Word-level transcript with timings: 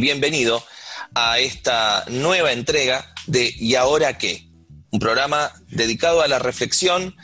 Bienvenido 0.00 0.64
a 1.14 1.40
esta 1.40 2.06
nueva 2.08 2.52
entrega 2.52 3.12
de 3.26 3.54
¿Y 3.58 3.74
ahora 3.74 4.16
qué? 4.16 4.48
Un 4.90 4.98
programa 4.98 5.52
dedicado 5.68 6.22
a 6.22 6.28
la 6.28 6.38
reflexión 6.38 7.14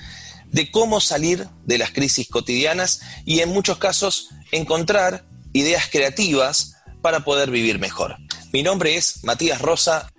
de 0.49 0.71
cómo 0.71 1.01
salir 1.01 1.49
de 1.65 1.79
las 1.79 1.93
crisis 1.93 2.29
cotidianas 2.29 3.01
y 3.25 3.41
en 3.41 3.49
muchos 3.49 3.79
casos 3.79 4.29
encontrar 4.53 5.25
ideas 5.55 5.89
creativas 5.91 6.77
para 7.01 7.25
poder 7.25 7.51
vivir 7.51 7.79
mejor. 7.79 8.19
Mi 8.53 8.63
nombre 8.63 8.97
es 8.97 9.25
Matías 9.25 9.63
Rosa. 9.63 10.13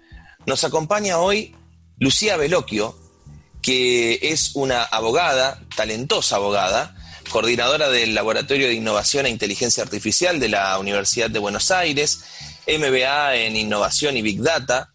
Nos 0.47 0.63
acompaña 0.63 1.19
hoy 1.19 1.55
Lucía 1.99 2.37
Veloquio, 2.37 2.97
que 3.61 4.17
es 4.19 4.55
una 4.55 4.81
abogada, 4.81 5.61
talentosa 5.75 6.37
abogada, 6.37 6.95
coordinadora 7.29 7.89
del 7.89 8.15
Laboratorio 8.15 8.67
de 8.67 8.73
Innovación 8.73 9.25
e 9.25 9.29
Inteligencia 9.29 9.83
Artificial 9.83 10.39
de 10.39 10.49
la 10.49 10.79
Universidad 10.79 11.29
de 11.29 11.39
Buenos 11.39 11.71
Aires, 11.71 12.23
MBA 12.67 13.35
en 13.35 13.55
Innovación 13.55 14.17
y 14.17 14.21
Big 14.21 14.41
Data, 14.41 14.91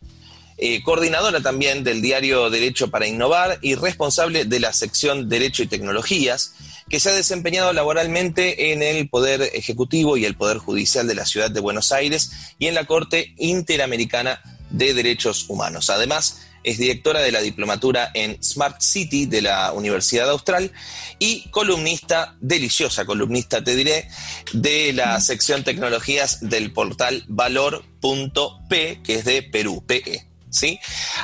eh, 0.58 0.82
coordinadora 0.82 1.40
también 1.40 1.82
del 1.82 2.02
diario 2.02 2.50
Derecho 2.50 2.90
para 2.90 3.06
Innovar 3.06 3.58
y 3.62 3.74
responsable 3.74 4.44
de 4.44 4.60
la 4.60 4.72
sección 4.72 5.28
Derecho 5.28 5.62
y 5.62 5.66
Tecnologías, 5.66 6.54
que 6.88 7.00
se 7.00 7.08
ha 7.08 7.14
desempeñado 7.14 7.72
laboralmente 7.72 8.72
en 8.72 8.82
el 8.82 9.08
Poder 9.08 9.42
Ejecutivo 9.54 10.16
y 10.16 10.24
el 10.24 10.36
Poder 10.36 10.58
Judicial 10.58 11.06
de 11.06 11.14
la 11.14 11.26
Ciudad 11.26 11.50
de 11.50 11.60
Buenos 11.60 11.90
Aires 11.90 12.30
y 12.58 12.66
en 12.66 12.74
la 12.74 12.84
Corte 12.84 13.34
Interamericana 13.38 14.40
de 14.70 14.94
Derechos 14.94 15.46
Humanos. 15.48 15.90
Además, 15.90 16.42
es 16.64 16.78
directora 16.78 17.20
de 17.20 17.32
la 17.32 17.40
diplomatura 17.40 18.10
en 18.14 18.42
Smart 18.42 18.80
City 18.80 19.26
de 19.26 19.42
la 19.42 19.72
Universidad 19.72 20.30
Austral 20.30 20.72
y 21.18 21.48
columnista, 21.50 22.36
deliciosa 22.40 23.04
columnista 23.04 23.62
te 23.62 23.76
diré, 23.76 24.08
de 24.52 24.92
la 24.92 25.20
sección 25.20 25.64
tecnologías 25.64 26.48
del 26.48 26.72
portal 26.72 27.24
valor.p, 27.28 29.00
que 29.02 29.14
es 29.14 29.24
de 29.24 29.42
Perú, 29.42 29.84
PE. 29.86 30.26
¿Sí? 30.50 30.78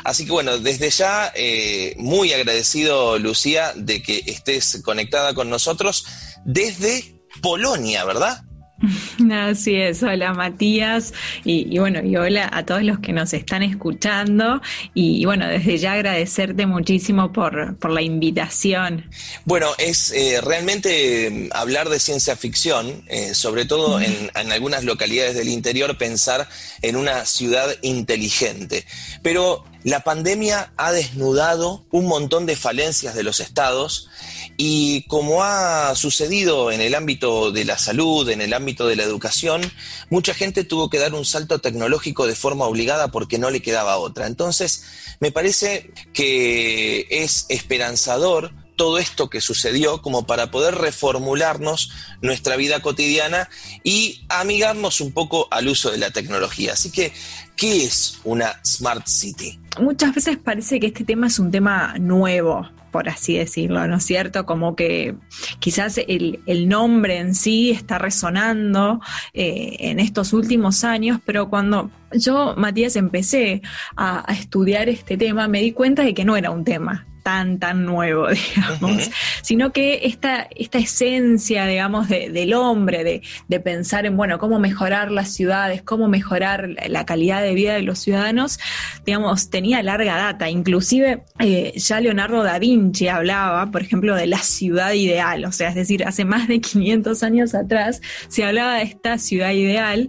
Así 0.04 0.24
que 0.24 0.32
bueno, 0.32 0.58
desde 0.58 0.88
ya 0.88 1.30
eh, 1.34 1.94
muy 1.98 2.32
agradecido, 2.32 3.18
Lucía, 3.18 3.74
de 3.76 4.02
que 4.02 4.22
estés 4.24 4.80
conectada 4.82 5.34
con 5.34 5.50
nosotros 5.50 6.06
desde 6.46 7.20
Polonia, 7.42 8.06
¿verdad? 8.06 8.47
Así 9.32 9.74
es, 9.76 10.02
hola 10.02 10.32
Matías. 10.34 11.12
Y, 11.44 11.78
bueno, 11.78 12.02
y 12.04 12.16
hola 12.16 12.48
a 12.52 12.64
todos 12.64 12.82
los 12.82 13.00
que 13.00 13.12
nos 13.12 13.32
están 13.32 13.62
escuchando. 13.62 14.60
Y, 14.94 15.24
bueno, 15.24 15.46
desde 15.48 15.78
ya 15.78 15.94
agradecerte 15.94 16.66
muchísimo 16.66 17.32
por, 17.32 17.76
la 17.90 18.02
invitación. 18.02 19.08
Bueno, 19.44 19.68
es 19.78 20.12
eh, 20.12 20.40
realmente 20.42 21.30
mm, 21.30 21.48
hablar 21.52 21.88
de 21.88 21.98
ciencia 21.98 22.36
ficción, 22.36 23.02
eh, 23.08 23.34
sobre 23.34 23.64
todo 23.64 24.00
en, 24.00 24.30
en, 24.34 24.52
algunas 24.52 24.84
localidades 24.84 25.34
del 25.34 25.48
interior, 25.48 25.96
pensar 25.96 26.48
en 26.82 26.96
una 26.96 27.24
ciudad 27.24 27.74
inteligente, 27.82 28.84
pero 29.22 29.64
la 29.84 30.00
pandemia 30.00 30.72
ha 30.76 30.92
desnudado 30.92 31.84
un 31.90 32.06
montón 32.06 32.46
de 32.46 32.56
falencias 32.56 33.14
de 33.14 33.22
los 33.22 33.40
estados 33.40 34.08
y 34.56 35.02
como 35.06 35.44
ha 35.44 35.94
sucedido 35.94 36.72
en 36.72 36.80
el 36.80 36.94
ámbito 36.94 37.52
de 37.52 37.64
la 37.64 37.78
salud, 37.78 38.28
en 38.28 38.40
el 38.40 38.52
ámbito 38.54 38.88
de 38.88 38.96
la 38.96 39.04
educación, 39.04 39.62
mucha 40.10 40.34
gente 40.34 40.64
tuvo 40.64 40.90
que 40.90 40.98
dar 40.98 41.14
un 41.14 41.24
salto 41.24 41.60
tecnológico 41.60 42.26
de 42.26 42.34
forma 42.34 42.64
obligada 42.64 43.08
porque 43.08 43.38
no 43.38 43.50
le 43.50 43.62
quedaba 43.62 43.98
otra. 43.98 44.26
Entonces, 44.26 44.82
me 45.20 45.30
parece 45.30 45.92
que 46.12 47.06
es 47.10 47.46
esperanzador 47.48 48.52
todo 48.78 48.96
esto 48.96 49.28
que 49.28 49.42
sucedió 49.42 50.00
como 50.00 50.26
para 50.26 50.50
poder 50.50 50.76
reformularnos 50.76 51.90
nuestra 52.22 52.56
vida 52.56 52.80
cotidiana 52.80 53.50
y 53.84 54.24
amigarnos 54.30 55.02
un 55.02 55.12
poco 55.12 55.48
al 55.50 55.68
uso 55.68 55.90
de 55.90 55.98
la 55.98 56.10
tecnología. 56.10 56.72
Así 56.72 56.90
que, 56.90 57.12
¿qué 57.56 57.84
es 57.84 58.20
una 58.24 58.58
Smart 58.64 59.06
City? 59.06 59.60
Muchas 59.78 60.14
veces 60.14 60.38
parece 60.38 60.80
que 60.80 60.86
este 60.86 61.04
tema 61.04 61.26
es 61.26 61.38
un 61.38 61.50
tema 61.50 61.96
nuevo, 61.98 62.66
por 62.90 63.08
así 63.08 63.36
decirlo, 63.36 63.86
¿no 63.86 63.96
es 63.96 64.04
cierto? 64.04 64.46
Como 64.46 64.74
que 64.74 65.14
quizás 65.58 65.98
el, 65.98 66.40
nombre 66.68 67.18
en 67.18 67.34
sí 67.34 67.70
está 67.70 67.98
resonando 67.98 69.00
eh, 69.34 69.76
en 69.80 70.00
estos 70.00 70.32
últimos 70.32 70.84
años, 70.84 71.20
pero 71.26 71.50
cuando 71.50 71.90
yo, 72.12 72.54
Matías, 72.56 72.96
empecé 72.96 73.62
a, 73.96 74.24
estudiar 74.32 74.88
este 74.88 75.16
tema, 75.16 75.48
me 75.48 75.60
di 75.60 75.72
cuenta 75.72 76.02
de 76.02 76.14
que 76.14 76.24
no 76.24 76.36
era 76.36 76.50
un 76.50 76.64
tema 76.64 77.06
tan, 77.22 77.58
tan 77.58 77.84
nuevo, 77.84 78.28
digamos, 78.56 79.10
sino 79.42 79.70
que 79.70 80.00
esta, 80.04 80.48
esta 80.56 80.78
esencia, 80.78 81.66
digamos, 81.66 82.08
del 82.08 82.54
hombre, 82.54 83.22
de, 83.48 83.60
pensar 83.60 84.06
en, 84.06 84.16
bueno, 84.16 84.38
cómo 84.38 84.58
mejorar 84.58 85.10
las 85.10 85.34
ciudades, 85.34 85.82
cómo 85.82 86.08
mejorar 86.08 86.70
la 86.88 87.04
calidad 87.04 87.42
de 87.42 87.52
vida 87.52 87.74
de 87.74 87.82
los 87.82 87.98
ciudadanos, 87.98 88.58
digamos, 89.04 89.50
tenía 89.50 89.82
larga 89.82 90.16
data. 90.16 90.48
Inclusive 90.48 91.24
eh, 91.38 91.74
ya 91.76 92.00
Leonardo 92.00 92.42
da 92.42 92.58
Vinci 92.58 93.08
hablaba, 93.08 93.70
por 93.70 93.82
ejemplo, 93.82 94.14
de 94.14 94.26
la 94.26 94.38
ciudad 94.38 94.92
ideal, 94.92 95.44
o 95.44 95.52
sea, 95.52 95.68
es 95.68 95.74
decir, 95.74 96.04
hace 96.04 96.24
más 96.24 96.48
de 96.48 96.60
500 96.60 97.22
años 97.24 97.54
atrás 97.54 98.00
se 98.28 98.44
hablaba 98.44 98.76
de 98.76 98.84
esta 98.84 99.18
ciudad 99.18 99.50
ideal 99.50 100.08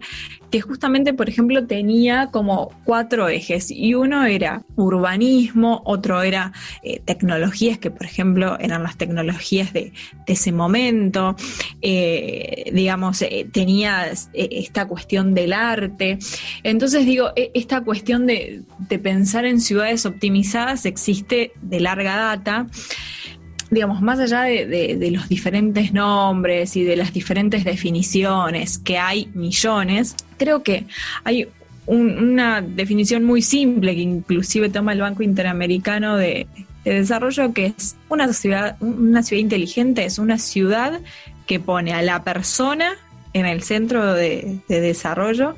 que 0.49 0.61
justamente, 0.61 1.13
por 1.13 1.29
ejemplo, 1.29 1.65
tenía 1.67 2.27
como 2.31 2.71
cuatro 2.83 3.29
ejes. 3.29 3.71
Y 3.71 3.93
uno 3.93 4.25
era 4.25 4.63
urbanismo, 4.75 5.81
otro 5.85 6.21
era 6.21 6.51
eh, 6.83 7.01
tecnologías, 7.03 7.77
que 7.77 7.91
por 7.91 8.05
ejemplo 8.05 8.57
eran 8.59 8.83
las 8.83 8.97
tecnologías 8.97 9.73
de, 9.73 9.93
ese 10.27 10.51
momento, 10.51 11.35
eh, 11.81 12.69
digamos, 12.73 13.21
eh, 13.21 13.47
tenía 13.51 14.11
esta 14.33 14.87
cuestión 14.87 15.33
del 15.33 15.53
arte. 15.53 16.19
Entonces 16.63 17.05
digo, 17.05 17.31
e, 17.35 17.51
esta 17.53 17.81
cuestión 17.81 18.27
de, 18.27 18.61
de 18.77 18.99
pensar 18.99 19.45
en 19.45 19.59
ciudades 19.59 20.05
optimizadas 20.05 20.85
existe 20.85 21.51
de 21.61 21.79
larga 21.79 22.15
data 22.15 22.67
digamos, 23.71 24.01
más 24.01 24.19
allá 24.19 24.43
de, 24.43 25.09
los 25.11 25.29
diferentes 25.29 25.93
nombres 25.93 26.75
y 26.75 26.83
de 26.83 26.95
las 26.95 27.13
diferentes 27.13 27.63
definiciones, 27.63 28.77
que 28.79 28.97
hay 28.97 29.29
millones, 29.33 30.15
creo 30.37 30.63
que 30.63 30.85
hay 31.23 31.47
una 31.85 32.61
definición 32.61 33.23
muy 33.23 33.41
simple 33.41 33.95
que 33.95 34.01
inclusive 34.01 34.69
toma 34.69 34.93
el 34.93 35.01
Banco 35.01 35.23
Interamericano 35.23 36.17
de, 36.17 36.47
de 36.83 36.93
Desarrollo, 36.93 37.53
que 37.53 37.67
es 37.77 37.95
una 38.09 38.31
ciudad, 38.33 38.77
una 38.81 39.23
ciudad 39.23 39.41
inteligente, 39.41 40.05
es 40.05 40.19
una 40.19 40.37
ciudad 40.37 40.99
que 41.45 41.59
pone 41.59 41.93
a 41.93 42.01
la 42.01 42.23
persona 42.23 42.95
en 43.33 43.45
el 43.45 43.61
centro 43.63 44.13
de, 44.13 44.59
desarrollo 44.67 45.55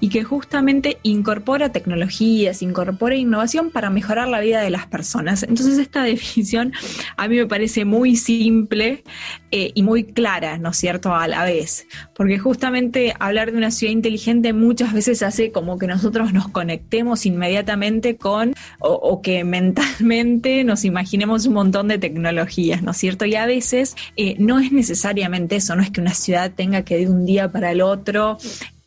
y 0.00 0.08
que 0.08 0.24
justamente 0.24 0.98
incorpora 1.02 1.72
tecnologías, 1.72 2.62
incorpora 2.62 3.14
innovación 3.14 3.70
para 3.70 3.90
mejorar 3.90 4.28
la 4.28 4.40
vida 4.40 4.60
de 4.60 4.70
las 4.70 4.86
personas. 4.86 5.42
Entonces 5.42 5.78
esta 5.78 6.02
definición 6.04 6.72
a 7.16 7.28
mí 7.28 7.36
me 7.36 7.46
parece 7.46 7.84
muy 7.84 8.16
simple 8.16 9.04
eh, 9.50 9.72
y 9.74 9.82
muy 9.82 10.04
clara, 10.04 10.58
¿no 10.58 10.70
es 10.70 10.76
cierto?, 10.76 11.14
a 11.14 11.26
la 11.26 11.44
vez, 11.44 11.86
porque 12.14 12.38
justamente 12.38 13.14
hablar 13.18 13.52
de 13.52 13.58
una 13.58 13.70
ciudad 13.70 13.92
inteligente 13.92 14.52
muchas 14.52 14.92
veces 14.92 15.22
hace 15.22 15.50
como 15.50 15.78
que 15.78 15.86
nosotros 15.86 16.32
nos 16.32 16.48
conectemos 16.48 17.26
inmediatamente 17.26 18.16
con 18.16 18.54
o, 18.78 19.20
que 19.22 19.44
mentalmente 19.50 20.64
nos 20.64 20.84
imaginemos 20.84 21.46
un 21.46 21.54
montón 21.54 21.88
de 21.88 21.98
tecnologías, 21.98 22.82
¿no 22.82 22.92
es 22.92 22.96
cierto? 22.96 23.24
Y 23.24 23.34
a 23.34 23.46
veces 23.46 23.96
eh, 24.16 24.36
no 24.38 24.60
es 24.60 24.72
necesariamente 24.72 25.56
eso, 25.56 25.74
no 25.74 25.82
es 25.82 25.90
que 25.90 26.00
una 26.00 26.14
ciudad 26.14 26.52
tenga 26.54 26.82
que 26.82 26.96
de 27.00 27.08
un 27.08 27.26
día 27.26 27.50
para 27.50 27.72
el 27.72 27.80
otro 27.80 28.38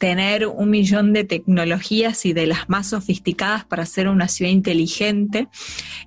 tener 0.04 0.48
un 0.48 0.70
millón 0.70 1.14
de 1.14 1.24
tecnologías 1.24 2.26
y 2.26 2.34
de 2.34 2.46
las 2.46 2.68
más 2.68 2.90
sofisticadas 2.90 3.64
para 3.64 3.84
hacer 3.84 4.10
una 4.10 4.28
ciudad 4.28 4.52
inteligente. 4.52 5.48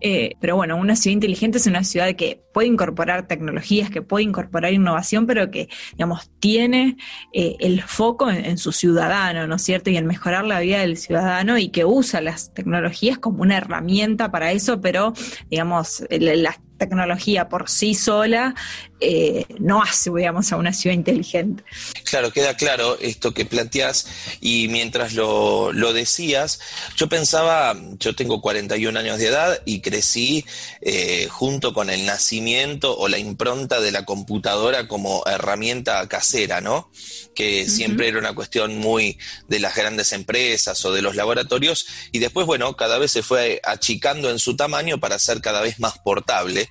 Eh, 0.02 0.34
pero 0.38 0.54
bueno, 0.54 0.76
una 0.76 0.96
ciudad 0.96 1.14
inteligente 1.14 1.56
es 1.56 1.66
una 1.66 1.82
ciudad 1.82 2.14
que 2.14 2.42
puede 2.52 2.68
incorporar 2.68 3.26
tecnologías, 3.26 3.88
que 3.88 4.02
puede 4.02 4.24
incorporar 4.24 4.74
innovación, 4.74 5.24
pero 5.26 5.50
que, 5.50 5.70
digamos, 5.92 6.30
tiene 6.40 6.98
eh, 7.32 7.56
el 7.58 7.80
foco 7.80 8.30
en, 8.30 8.58
su 8.58 8.70
ciudadano, 8.70 9.46
¿no 9.46 9.56
es 9.56 9.62
cierto? 9.62 9.88
Y 9.88 9.96
en 9.96 10.04
mejorar 10.04 10.44
la 10.44 10.60
vida 10.60 10.80
del 10.80 10.98
ciudadano 10.98 11.56
y 11.56 11.70
que 11.70 11.86
usa 11.86 12.20
las 12.20 12.52
tecnologías 12.52 13.16
como 13.16 13.40
una 13.40 13.56
herramienta 13.56 14.30
para 14.30 14.52
eso, 14.52 14.78
pero, 14.78 15.14
digamos, 15.48 16.04
las 16.10 16.58
tecnología 16.76 17.48
por 17.48 17.68
sí 17.68 17.94
sola 17.94 18.54
eh, 18.98 19.44
no 19.58 19.82
hace, 19.82 20.10
digamos, 20.10 20.50
a 20.52 20.56
una 20.56 20.72
ciudad 20.72 20.94
inteligente. 20.94 21.62
Claro, 22.04 22.32
queda 22.32 22.56
claro 22.56 22.96
esto 22.98 23.34
que 23.34 23.44
planteas 23.44 24.06
y 24.40 24.68
mientras 24.68 25.12
lo, 25.12 25.72
decías, 25.92 26.60
yo 26.96 27.08
pensaba, 27.08 27.76
yo 27.98 28.14
tengo 28.14 28.40
41 28.40 28.98
años 28.98 29.18
de 29.18 29.26
edad 29.26 29.60
y 29.66 29.80
crecí 29.80 30.46
eh, 30.80 31.28
junto 31.30 31.74
con 31.74 31.90
el 31.90 32.06
nacimiento 32.06 32.96
o 32.96 33.08
la 33.08 33.18
impronta 33.18 33.80
de 33.80 33.92
la 33.92 34.06
computadora 34.06 34.88
como 34.88 35.22
herramienta 35.26 36.06
casera, 36.08 36.62
¿no? 36.62 36.90
Que 37.34 37.68
siempre 37.68 38.08
era 38.08 38.18
una 38.18 38.34
cuestión 38.34 38.78
muy 38.78 39.18
de 39.46 39.60
las 39.60 39.76
grandes 39.76 40.12
empresas 40.12 40.82
o 40.86 40.92
de 40.92 41.02
los 41.02 41.16
laboratorios 41.16 41.86
y 42.12 42.18
después, 42.18 42.46
bueno, 42.46 42.76
cada 42.76 42.98
vez 42.98 43.12
se 43.12 43.22
fue 43.22 43.60
achicando 43.62 44.30
en 44.30 44.38
su 44.38 44.56
tamaño 44.56 44.98
para 44.98 45.18
ser 45.18 45.42
cada 45.42 45.60
vez 45.60 45.80
más 45.80 45.98
portable. 45.98 46.70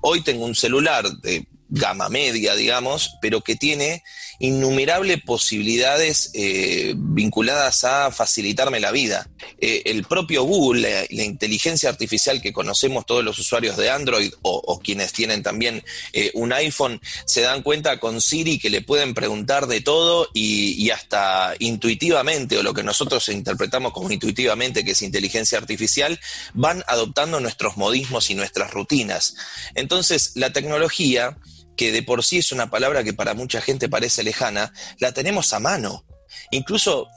Hoy 0.00 0.22
tengo 0.22 0.44
un 0.46 0.54
celular 0.54 1.10
de 1.18 1.46
gama 1.68 2.08
media, 2.08 2.54
digamos, 2.54 3.16
pero 3.20 3.40
que 3.40 3.56
tiene 3.56 4.02
innumerables 4.38 5.22
posibilidades 5.22 6.30
eh, 6.34 6.94
vinculadas 6.96 7.84
a 7.84 8.10
facilitarme 8.10 8.80
la 8.80 8.92
vida. 8.92 9.28
Eh, 9.58 9.82
el 9.86 10.04
propio 10.04 10.44
Google, 10.44 11.06
la, 11.10 11.24
inteligencia 11.24 11.88
artificial 11.88 12.40
que 12.40 12.52
conocemos 12.52 13.06
todos 13.06 13.24
los 13.24 13.38
usuarios 13.38 13.76
de 13.76 13.90
Android 13.90 14.32
o, 14.42 14.80
quienes 14.80 15.12
tienen 15.12 15.42
también 15.42 15.82
eh, 16.12 16.30
un 16.34 16.52
iPhone, 16.52 17.00
se 17.24 17.40
dan 17.40 17.62
cuenta 17.62 17.98
con 17.98 18.20
Siri 18.20 18.58
que 18.58 18.70
le 18.70 18.82
pueden 18.82 19.14
preguntar 19.14 19.66
de 19.66 19.80
todo 19.80 20.28
y, 20.34 20.72
y 20.72 20.90
hasta 20.90 21.54
intuitivamente, 21.58 22.58
o 22.58 22.62
lo 22.62 22.74
que 22.74 22.82
nosotros 22.82 23.28
interpretamos 23.28 23.92
como 23.92 24.10
intuitivamente, 24.10 24.84
que 24.84 24.92
es 24.92 25.02
inteligencia 25.02 25.58
artificial, 25.58 26.20
van 26.54 26.84
adoptando 26.86 27.40
nuestros 27.40 27.76
modismos 27.76 28.30
y 28.30 28.34
nuestras 28.34 28.70
rutinas. 28.70 29.34
Entonces, 29.74 30.32
la 30.34 30.52
tecnología 30.52 31.36
que 31.76 31.92
de 31.92 32.02
por 32.02 32.24
sí 32.24 32.38
es 32.38 32.52
una 32.52 32.70
palabra 32.70 33.04
que 33.04 33.12
para 33.12 33.34
mucha 33.34 33.60
gente 33.60 33.88
parece 33.88 34.22
lejana, 34.22 34.72
la 34.98 35.12
tenemos 35.12 35.52
a 35.52 35.60
mano. 35.60 36.04
Incluso 36.50 37.08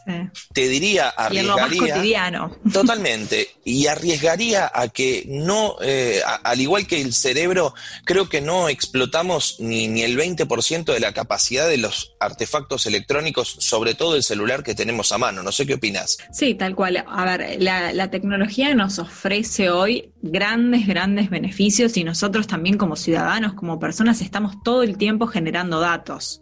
te 0.54 0.68
diría, 0.68 1.10
arriesgaría. 1.10 1.94
cotidiano. 1.94 2.58
Totalmente. 2.74 3.50
Y 3.64 3.88
arriesgaría 3.88 4.72
a 4.74 4.88
que 4.90 5.26
no, 5.28 5.76
eh, 5.82 6.22
al 6.44 6.60
igual 6.60 6.88
que 6.88 7.02
el 7.02 7.14
cerebro, 7.14 7.74
creo 8.06 8.30
que 8.30 8.42
no 8.42 8.70
explotamos 8.70 9.58
ni, 9.60 9.88
ni 9.88 10.02
el 10.02 10.18
20% 10.18 10.94
de 10.94 11.00
la 11.00 11.14
capacidad 11.14 11.68
de 11.68 11.78
los 11.78 12.16
artefactos 12.20 12.86
electrónicos, 12.86 13.56
sobre 13.60 13.94
todo 13.94 14.16
el 14.16 14.24
celular 14.24 14.64
que 14.64 14.76
tenemos 14.76 15.12
a 15.12 15.18
mano. 15.18 15.44
No 15.44 15.52
sé 15.52 15.66
qué 15.66 15.76
opinas. 15.76 16.18
Sí, 16.32 16.56
tal 16.56 16.76
cual. 16.76 17.04
A 17.08 17.38
ver, 17.38 17.62
la, 17.62 18.10
tecnología 18.10 18.74
nos 18.74 18.98
ofrece 18.98 19.70
hoy 19.70 20.12
grandes, 20.22 20.88
grandes 20.88 21.30
beneficios 21.30 21.96
y 21.98 22.04
nosotros 22.04 22.48
también 22.48 22.78
como 22.78 22.96
ciudadanos, 22.96 23.54
como 23.54 23.80
personas, 23.80 24.22
estamos 24.22 24.62
todo 24.64 24.84
el 24.84 24.98
tiempo 24.98 25.28
generando 25.28 25.80
datos. 25.80 26.42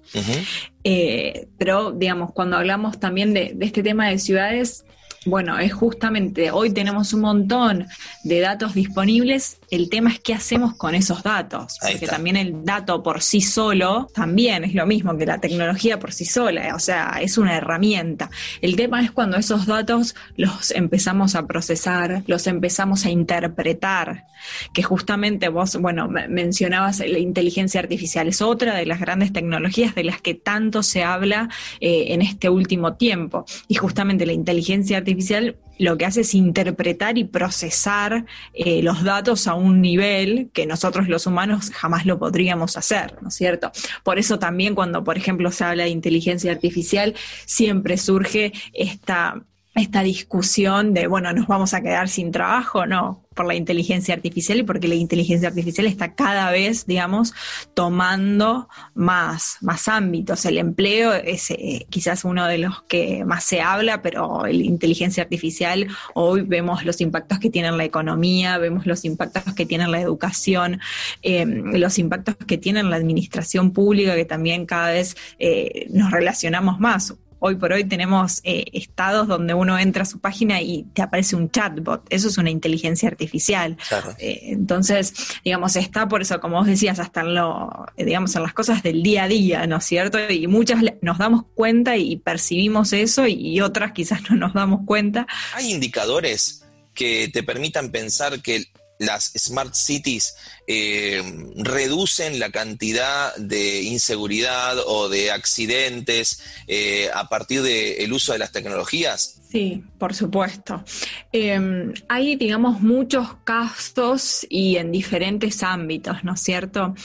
Eh, 0.84 1.48
pero, 1.58 1.92
digamos, 1.92 2.32
cuando 2.34 2.58
hablamos 2.58 3.00
también 3.00 3.34
de, 3.34 3.54
de 3.56 3.66
este 3.66 3.84
tema 3.84 4.08
de 4.08 4.20
ciudades, 4.20 4.86
bueno, 5.26 5.60
es 5.60 5.74
justamente, 5.74 6.52
hoy 6.52 6.72
tenemos 6.72 7.14
un 7.14 7.22
montón 7.22 7.88
de 8.24 8.40
datos 8.40 8.74
disponibles, 8.74 9.60
el 9.69 9.90
tema 9.90 10.12
es 10.12 10.19
qué 10.19 10.34
hacemos 10.34 10.75
con 10.75 10.96
esos 10.96 11.24
datos, 11.24 11.78
porque 11.81 12.08
también 12.08 12.38
el 12.38 12.64
dato 12.64 13.04
por 13.04 13.22
sí 13.22 13.42
solo 13.42 14.08
también 14.14 14.64
es 14.64 14.74
lo 14.74 14.86
mismo 14.86 15.18
que 15.18 15.25
la 15.25 15.40
tecnología 15.40 16.00
por 16.00 16.14
sí 16.14 16.25
sola, 16.25 16.74
o 16.75 16.80
sea, 16.80 17.19
es 17.22 17.38
una 17.38 17.58
herramienta. 17.58 18.30
El 18.62 18.75
tema 18.75 19.04
es 19.04 19.12
cuando 19.12 19.38
esos 19.38 19.66
datos 19.66 20.16
los 20.38 20.72
empezamos 20.72 21.36
a 21.36 21.46
procesar, 21.46 22.24
los 22.28 22.48
empezamos 22.48 23.06
a 23.06 23.10
interpretar, 23.10 24.25
que 24.74 24.84
justamente 24.84 25.50
vos, 25.50 25.75
bueno, 25.78 26.08
mencionabas 26.08 27.00
la 27.00 27.19
inteligencia 27.19 27.81
artificial, 27.81 28.28
es 28.28 28.42
otra 28.42 28.75
de 28.75 28.86
las 28.86 29.00
grandes 29.00 29.34
tecnologías 29.34 29.96
de 29.96 30.04
las 30.04 30.22
que 30.22 30.34
tanto 30.34 30.84
se 30.84 31.04
habla 31.04 31.50
eh, 31.81 32.06
en 32.10 32.22
este 32.22 32.50
último 32.50 32.94
tiempo, 32.94 33.46
y 33.68 33.75
justamente 33.75 34.25
la 34.25 34.34
inteligencia 34.34 34.98
artificial 34.98 35.58
lo 35.78 35.98
que 35.98 36.06
hace 36.06 36.22
es 36.22 36.34
interpretar 36.34 37.18
y 37.18 37.24
procesar 37.24 38.26
eh, 38.54 38.82
los 38.84 39.04
datos 39.04 39.48
a 39.48 39.54
un 39.54 39.82
nivel 39.82 40.50
que 40.54 40.66
nosotros 40.66 41.08
los 41.08 41.28
humanos 41.28 41.72
jamás 41.72 42.06
lo 42.06 42.20
podríamos 42.20 42.78
hacer, 42.78 43.16
¿no 43.22 43.30
es 43.30 43.36
cierto? 43.36 43.72
Por 44.04 44.20
eso 44.20 44.40
también 44.40 44.76
cuando, 44.76 45.04
por 45.04 45.18
ejemplo, 45.18 45.52
se 45.52 45.64
habla 45.64 45.84
de 45.84 45.90
inteligencia 45.90 46.52
artificial, 46.52 47.16
siempre 47.46 47.98
surge 47.98 48.54
esta 48.74 49.44
esta 49.78 50.02
discusión 50.02 50.94
de, 50.94 51.08
bueno, 51.08 51.32
nos 51.34 51.48
vamos 51.48 51.74
a 51.74 51.82
quedar 51.82 52.10
sin 52.10 52.32
trabajo, 52.32 52.86
no, 52.86 53.24
por 53.36 53.46
la 53.46 53.56
inteligencia 53.56 54.16
artificial 54.16 54.58
y 54.58 54.64
porque 54.64 54.88
la 54.88 54.96
inteligencia 54.96 55.48
artificial 55.48 55.86
está 55.86 56.16
cada 56.16 56.50
vez, 56.52 56.88
digamos, 56.88 57.34
tomando 57.76 58.68
más, 58.96 59.58
más 59.62 59.88
ámbitos. 59.88 60.46
El 60.46 60.58
empleo 60.58 61.14
es 61.14 61.52
eh, 61.52 61.86
quizás 61.90 62.26
uno 62.26 62.48
de 62.48 62.58
los 62.58 62.82
que 62.84 63.24
más 63.24 63.44
se 63.44 63.62
habla, 63.62 64.02
pero 64.02 64.46
la 64.46 64.52
inteligencia 64.52 65.24
artificial, 65.24 65.88
hoy 66.16 66.42
vemos 66.42 66.84
los 66.84 67.00
impactos 67.00 67.38
que 67.38 67.52
tiene 67.52 67.68
en 67.68 67.78
la 67.78 67.86
economía, 67.86 68.58
vemos 68.58 68.88
los 68.88 69.06
impactos 69.06 69.54
que 69.54 69.68
tiene 69.68 69.84
en 69.84 69.92
la 69.92 70.02
educación, 70.02 70.82
em, 71.22 71.74
los 71.74 72.00
impactos 72.00 72.36
que 72.36 72.58
tiene 72.58 72.80
en 72.80 72.90
la 72.90 72.96
administración 72.96 73.72
pública, 73.72 74.16
que 74.16 74.26
también 74.26 74.66
cada 74.66 74.90
vez 74.90 75.16
eh, 75.38 75.86
nos 75.92 76.10
relacionamos 76.12 76.80
más 76.80 77.14
Hoy 77.39 77.56
por 77.56 77.72
hoy 77.72 77.84
tenemos 77.84 78.42
eh, 78.44 78.66
estados 78.74 79.28
donde 79.28 79.54
uno 79.54 79.78
entra 79.78 80.04
a 80.04 80.06
su 80.06 80.19
página 80.19 80.62
y 80.62 80.84
te 80.94 81.01
aparece 81.01 81.36
un 81.36 81.51
chatbot. 81.51 82.06
Eso 82.10 82.28
es 82.28 82.38
una 82.38 82.50
inteligencia 82.50 83.10
artificial. 83.10 83.78
Eh, 84.19 84.39
entonces, 84.45 85.13
digamos, 85.44 85.75
está 85.75 86.07
por 86.07 86.22
eso, 86.22 86.39
como 86.39 86.57
vos 86.57 86.68
decías, 86.68 87.00
hasta 87.00 87.22
en 87.22 87.36
lo, 87.36 87.86
digamos, 87.95 88.36
en 88.36 88.44
las 88.44 88.54
cosas 88.54 88.81
del 88.81 89.04
día 89.04 89.24
a 89.24 89.28
día, 89.28 89.68
¿no 89.68 89.78
es 89.78 89.86
cierto? 89.86 90.18
Y 90.30 90.48
muchas 90.48 90.81
nos 91.01 91.18
damos 91.18 91.44
cuenta 91.54 91.95
y 91.98 92.18
percibimos 92.18 92.94
eso 92.94 93.28
y 93.28 93.62
otras 93.62 93.92
quizás 93.92 94.22
no 94.30 94.36
nos 94.36 94.54
damos 94.54 94.81
cuenta. 94.86 95.28
Hay 95.54 95.72
indicadores 95.72 96.63
que 96.94 97.30
te 97.31 97.44
permitan 97.44 97.92
pensar 97.92 98.42
que 98.42 98.66
las 99.00 99.32
smart 99.38 99.74
cities 99.74 100.36
eh, 100.66 101.22
reducen 101.56 102.40
la 102.40 102.52
cantidad 102.52 103.36
de 103.36 103.82
inseguridad 103.84 104.78
o 104.86 105.10
de 105.10 105.32
accidentes 105.32 106.42
eh, 106.68 107.10
a 107.14 107.30
partir 107.30 107.62
del 107.62 108.12
uso 108.12 108.34
de 108.34 108.40
las 108.40 108.52
tecnologías? 108.52 109.42
Sí, 109.50 109.84
por 109.98 110.14
supuesto. 110.14 110.84
Em, 111.32 111.94
hay, 112.10 112.36
digamos, 112.36 112.82
muchos 112.82 113.36
casos 113.44 114.46
y 114.50 114.78
en 114.78 114.92
diferentes 114.92 115.64
ámbitos, 115.64 116.24
¿no 116.24 116.34
es 116.34 116.42
cierto? 116.42 116.96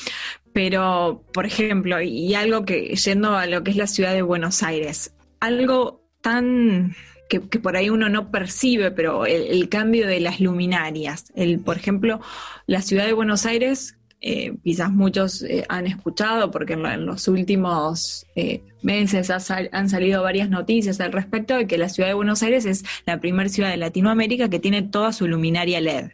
Pero, 0.53 1.25
por 1.33 1.47
ejemplo, 1.47 2.01
y 2.03 2.35
algo 2.35 2.65
que, 2.65 2.95
yendo 2.97 3.37
a 3.37 3.47
lo 3.47 3.63
que 3.63 3.71
es 3.71 3.77
la 3.77 3.87
ciudad 3.87 4.13
de 4.13 4.23
Buenos 4.23 4.63
Aires, 4.63 5.15
algo 5.41 6.03
tan 6.21 6.95
que, 7.41 7.59
por 7.59 7.77
ahí 7.77 7.89
uno 7.89 8.09
no 8.09 8.31
percibe, 8.31 8.91
pero 8.91 9.25
el, 9.25 9.69
cambio 9.69 10.07
de 10.07 10.21
las 10.21 10.41
luminarias. 10.41 11.33
El, 11.35 11.61
por 11.61 11.77
ejemplo, 11.77 12.21
la 12.67 12.83
ciudad 12.83 13.07
de 13.07 13.15
Buenos 13.15 13.47
Aires, 13.47 13.97
eh, 14.23 14.55
quizás 14.63 14.93
muchos 14.93 15.43
eh, 15.43 15.65
han 15.69 15.87
escuchado, 15.87 16.51
porque 16.51 16.75
en, 16.75 17.07
los 17.07 17.27
últimos 17.27 18.25
eh, 18.37 18.63
meses 18.83 19.31
han 19.31 19.89
salido 19.89 20.23
varias 20.23 20.49
noticias 20.49 21.01
al 21.01 21.13
respecto 21.13 21.57
de 21.57 21.67
que 21.67 21.79
la 21.79 21.89
ciudad 21.89 22.09
de 22.09 22.15
Buenos 22.15 22.43
Aires 22.43 22.65
es 22.65 22.85
la 23.07 23.21
primera 23.21 23.49
ciudad 23.49 23.71
de 23.71 23.77
Latinoamérica 23.77 24.49
que 24.49 24.59
tiene 24.59 24.83
toda 24.83 25.13
su 25.13 25.27
luminaria 25.27 25.81
LED. 25.81 26.11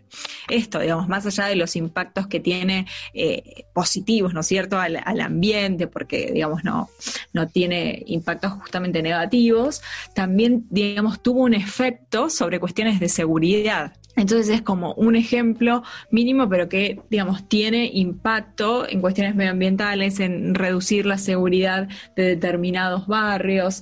Esto, 0.49 0.81
digamos, 0.81 1.09
más 1.09 1.27
allá 1.27 1.47
de 1.47 1.57
los 1.57 1.77
impactos 1.77 2.27
que 2.27 2.41
tiene 2.41 2.87
eh, 3.15 3.65
positivos, 3.75 4.35
¿no 4.35 4.41
es 4.41 4.47
cierto?, 4.47 4.79
al, 4.79 4.99
ambiente, 5.21 5.87
porque, 5.87 6.31
digamos, 6.33 6.65
no, 6.65 6.89
no 7.33 7.49
tiene 7.49 8.03
impactos 8.07 8.53
justamente 8.53 9.03
negativos, 9.03 9.83
también, 10.15 10.67
digamos, 10.71 11.23
tuvo 11.23 11.43
un 11.43 11.55
efecto 11.55 12.31
sobre 12.31 12.61
cuestiones 12.61 13.01
de 13.01 13.09
seguridad. 13.09 13.93
Entonces 14.19 14.49
es 14.49 14.63
como 14.63 14.95
un 14.95 15.15
ejemplo 15.15 15.85
mínimo, 16.11 16.49
pero 16.49 16.69
que, 16.69 17.01
digamos, 17.09 17.49
tiene 17.49 17.89
impacto 17.95 18.89
en 18.89 19.01
cuestiones 19.01 19.37
medioambientales, 19.37 20.19
en 20.19 20.57
reducir 20.57 21.07
la 21.07 21.19
seguridad 21.19 21.89
de 22.17 22.25
determinados 22.25 23.07
barrios, 23.07 23.81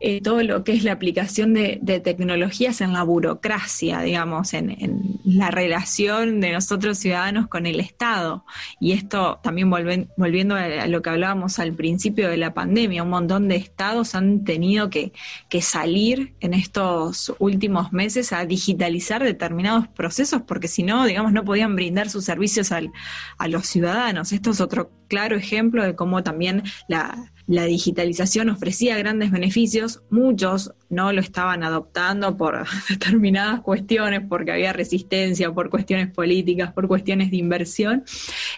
eh, 0.00 0.22
todo 0.22 0.42
lo 0.42 0.64
que 0.64 0.72
es 0.72 0.82
la 0.82 0.92
aplicación 0.92 1.52
de, 1.52 1.76
tecnologías 2.02 2.80
en 2.80 2.94
la 2.94 3.02
burocracia, 3.02 4.00
digamos, 4.00 4.54
en, 4.54 4.76
la 5.24 5.50
relación 5.50 6.40
de 6.40 6.52
nosotros 6.52 6.98
ciudadanos 6.98 7.46
con 7.48 7.66
el 7.66 7.80
Estado. 7.80 8.44
Y 8.80 8.92
esto 8.92 9.40
también 9.42 9.68
volviendo 9.68 10.54
a 10.54 10.86
lo 10.86 11.02
que 11.02 11.10
hablábamos 11.10 11.58
al 11.58 11.74
principio 11.74 12.30
de 12.30 12.38
la 12.38 12.54
pandemia, 12.54 13.02
un 13.02 13.10
montón 13.10 13.48
de 13.48 13.56
estados 13.56 14.14
han 14.14 14.44
tenido 14.44 14.88
que, 14.88 15.12
que 15.50 15.60
salir 15.60 16.32
en 16.40 16.54
estos 16.54 17.34
últimos 17.38 17.92
meses 17.92 18.32
a 18.32 18.46
digitalizar 18.46 19.22
determinados 19.22 19.65
procesos, 19.94 20.42
porque 20.42 20.68
si 20.68 20.82
no, 20.82 21.04
digamos, 21.06 21.32
no 21.32 21.44
podían 21.44 21.76
brindar 21.76 22.10
sus 22.10 22.24
servicios 22.24 22.72
al, 22.72 22.92
a 23.38 23.48
los 23.48 23.66
ciudadanos. 23.66 24.32
Esto 24.32 24.50
es 24.50 24.60
otro 24.60 24.90
claro 25.08 25.36
ejemplo 25.36 25.84
de 25.84 25.94
cómo 25.94 26.22
también 26.22 26.62
la, 26.88 27.32
la 27.46 27.64
digitalización 27.64 28.50
ofrecía 28.50 28.98
grandes 28.98 29.30
beneficios, 29.30 30.02
muchos 30.10 30.72
no 30.88 31.12
lo 31.12 31.20
estaban 31.20 31.62
adoptando 31.62 32.36
por 32.36 32.66
determinadas 32.88 33.60
cuestiones, 33.60 34.22
porque 34.28 34.52
había 34.52 34.72
resistencia, 34.72 35.52
por 35.52 35.70
cuestiones 35.70 36.12
políticas, 36.12 36.72
por 36.72 36.88
cuestiones 36.88 37.30
de 37.30 37.36
inversión, 37.36 38.04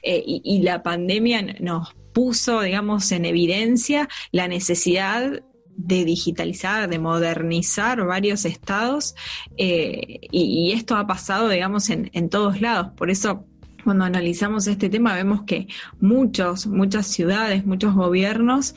eh, 0.03 0.23
y, 0.25 0.41
y, 0.45 0.63
la 0.63 0.83
pandemia 0.83 1.43
nos 1.61 1.95
puso, 2.13 2.63
digamos, 2.63 3.13
en 3.13 3.25
evidencia 3.25 4.09
la 4.33 4.49
necesidad 4.49 5.43
de 5.79 6.05
digitalizar, 6.05 6.91
de 6.91 6.99
modernizar 6.99 8.05
varios 8.05 8.45
estados 8.45 9.15
eh, 9.57 10.19
y, 10.31 10.73
esto 10.73 10.97
ha 10.97 11.07
pasado, 11.07 11.49
digamos, 11.49 11.89
en, 11.89 12.11
en 12.13 12.29
todos 12.29 12.61
lados. 12.61 12.89
Por 12.97 13.11
eso 13.11 13.47
cuando 13.85 14.05
analizamos 14.05 14.67
este 14.67 14.91
tema 14.91 15.15
vemos 15.15 15.45
que 15.45 15.69
muchos, 16.01 16.67
muchas 16.67 17.07
ciudades, 17.07 17.65
muchos 17.65 17.95
gobiernos 17.95 18.75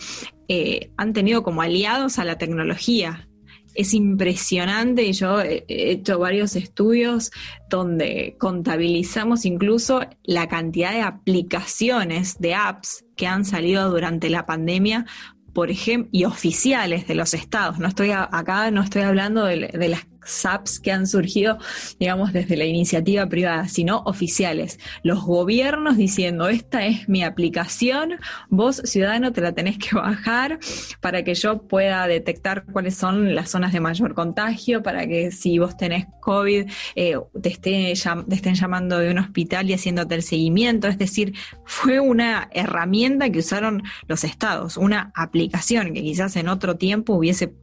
eh, 0.48 0.92
han 0.96 1.12
tenido 1.14 1.44
como 1.44 1.64
aliados 1.64 2.20
a 2.20 2.24
la 2.24 2.38
tecnología 2.38 3.28
es 3.74 3.94
impresionante 3.94 5.04
y 5.04 5.14
yo 5.14 5.42
he 5.42 5.64
hecho 5.68 6.20
varios 6.20 6.56
estudios 6.56 7.32
donde 7.70 8.36
contabilizamos 8.38 9.46
incluso 9.46 10.02
la 10.24 10.48
cantidad 10.48 10.92
de 10.92 11.02
aplicaciones, 11.02 12.40
de 12.40 12.56
apps 12.56 13.06
que 13.16 13.28
han 13.28 13.46
salido 13.46 13.90
durante 13.90 14.30
la 14.30 14.46
pandemia 14.46 15.06
por 15.54 15.72
ejemplo, 15.72 16.10
y 16.12 16.26
oficiales 16.26 17.08
de 17.08 17.16
los 17.16 17.34
estados. 17.34 17.80
No 17.80 17.88
estoy 17.88 18.12
acá, 18.12 18.72
no 18.72 18.82
estoy 18.82 19.04
hablando 19.04 19.46
de, 19.46 19.68
de, 19.68 19.90
las 19.90 20.06
SAPs 20.24 20.80
que 20.80 20.92
han 20.92 21.08
surgido, 21.08 21.58
digamos, 22.00 22.34
desde 22.34 22.58
la 22.58 22.66
iniciativa 22.66 23.28
privada, 23.28 23.68
sino 23.68 24.00
oficiales. 24.06 24.80
Los 25.04 25.24
gobiernos 25.24 25.98
diciendo, 25.98 26.50
esta 26.50 26.86
es 26.86 27.08
mi 27.08 27.24
aplicación, 27.24 28.20
vos, 28.50 28.82
ciudadano, 28.86 29.32
te 29.32 29.42
la 29.42 29.54
tenés 29.54 29.78
que 29.78 29.96
bajar 29.96 30.60
para 31.00 31.24
que 31.24 31.36
yo 31.36 31.64
pueda 31.64 32.08
detectar 32.08 32.66
cuáles 32.66 32.96
son 32.96 33.36
las 33.36 33.50
zonas 33.50 33.74
de 33.74 33.80
mayor 33.80 34.14
contagio, 34.14 34.84
para 34.84 35.08
que 35.08 35.32
si 35.32 35.60
vos 35.60 35.78
tenés 35.78 36.06
COVID, 36.22 36.70
eh, 36.96 37.18
te, 37.42 37.50
esté, 37.50 37.94
te 38.28 38.36
estén 38.36 38.56
llamando 38.56 39.00
de 39.00 39.12
un 39.12 39.20
hospital 39.20 39.70
y 39.70 39.74
haciéndote 39.74 40.16
el 40.16 40.24
seguimiento. 40.24 40.88
Es 40.88 40.98
decir, 40.98 41.34
fue 41.66 42.00
una 42.00 42.50
herramienta 42.52 43.30
que 43.30 43.40
usaron 43.40 43.84
los 44.08 44.24
estados, 44.24 44.78
una 44.78 45.12
aplicación 45.16 45.94
que 45.94 46.02
quizás 46.02 46.36
en 46.36 46.48
otro 46.48 46.78
tiempo 46.78 47.14
hubiese 47.14 47.54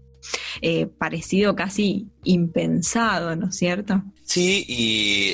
eh, 0.61 0.87
parecido 0.87 1.55
casi 1.55 2.09
impensado, 2.25 3.35
¿no 3.37 3.49
es 3.49 3.57
cierto? 3.57 4.03
Sí, 4.29 4.63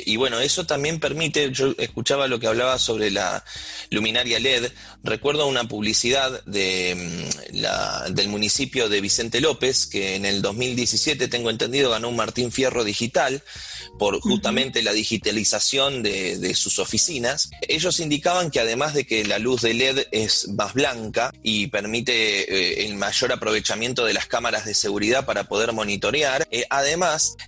y, 0.07 0.17
bueno, 0.17 0.39
eso 0.39 0.67
también 0.67 1.01
permite, 1.01 1.51
yo 1.51 1.75
escuchaba 1.79 2.29
lo 2.29 2.39
que 2.39 2.47
hablaba 2.47 2.79
sobre 2.79 3.11
la 3.11 3.45
luminaria 3.91 4.39
LED, 4.39 4.71
recuerdo 5.03 5.49
una 5.49 5.67
publicidad 5.67 6.45
de, 6.45 6.95
mm, 6.95 7.57
la, 7.57 8.05
del 8.11 8.29
municipio 8.29 8.89
de 8.89 9.01
Vicente 9.01 9.41
López, 9.41 9.87
que 9.87 10.15
en 10.15 10.25
el 10.25 10.43
2017, 10.43 11.27
tengo 11.27 11.51
entendido, 11.51 11.91
ganó 11.91 12.09
un 12.09 12.15
Martín 12.15 12.53
Fierro 12.53 12.85
digital 12.85 13.43
por 13.99 14.21
justamente 14.21 14.81
la 14.81 14.93
digitalización 14.93 16.05
de, 16.05 16.55
sus 16.55 16.79
oficinas. 16.79 17.51
Ellos 17.67 17.99
indicaban 17.99 18.51
que 18.51 18.61
además 18.61 18.95
de 18.95 19.07
que 19.07 19.25
la 19.25 19.41
luz 19.41 19.63
de 19.63 19.75
LED 19.75 20.07
es 20.13 20.49
más 20.49 20.73
blanca 20.73 21.33
y 21.43 21.67
permite 21.67 22.13
eh, 22.13 22.87
el 22.87 22.95
mayor 22.95 23.33
aprovechamiento 23.33 24.05
de 24.05 24.15
las 24.15 24.27
cámaras 24.27 24.65
de 24.67 24.75
seguridad 24.75 25.27
para 25.27 25.45
poder 25.45 25.73
monitorear, 25.73 26.47
eh, 26.53 26.65
además 26.71 26.84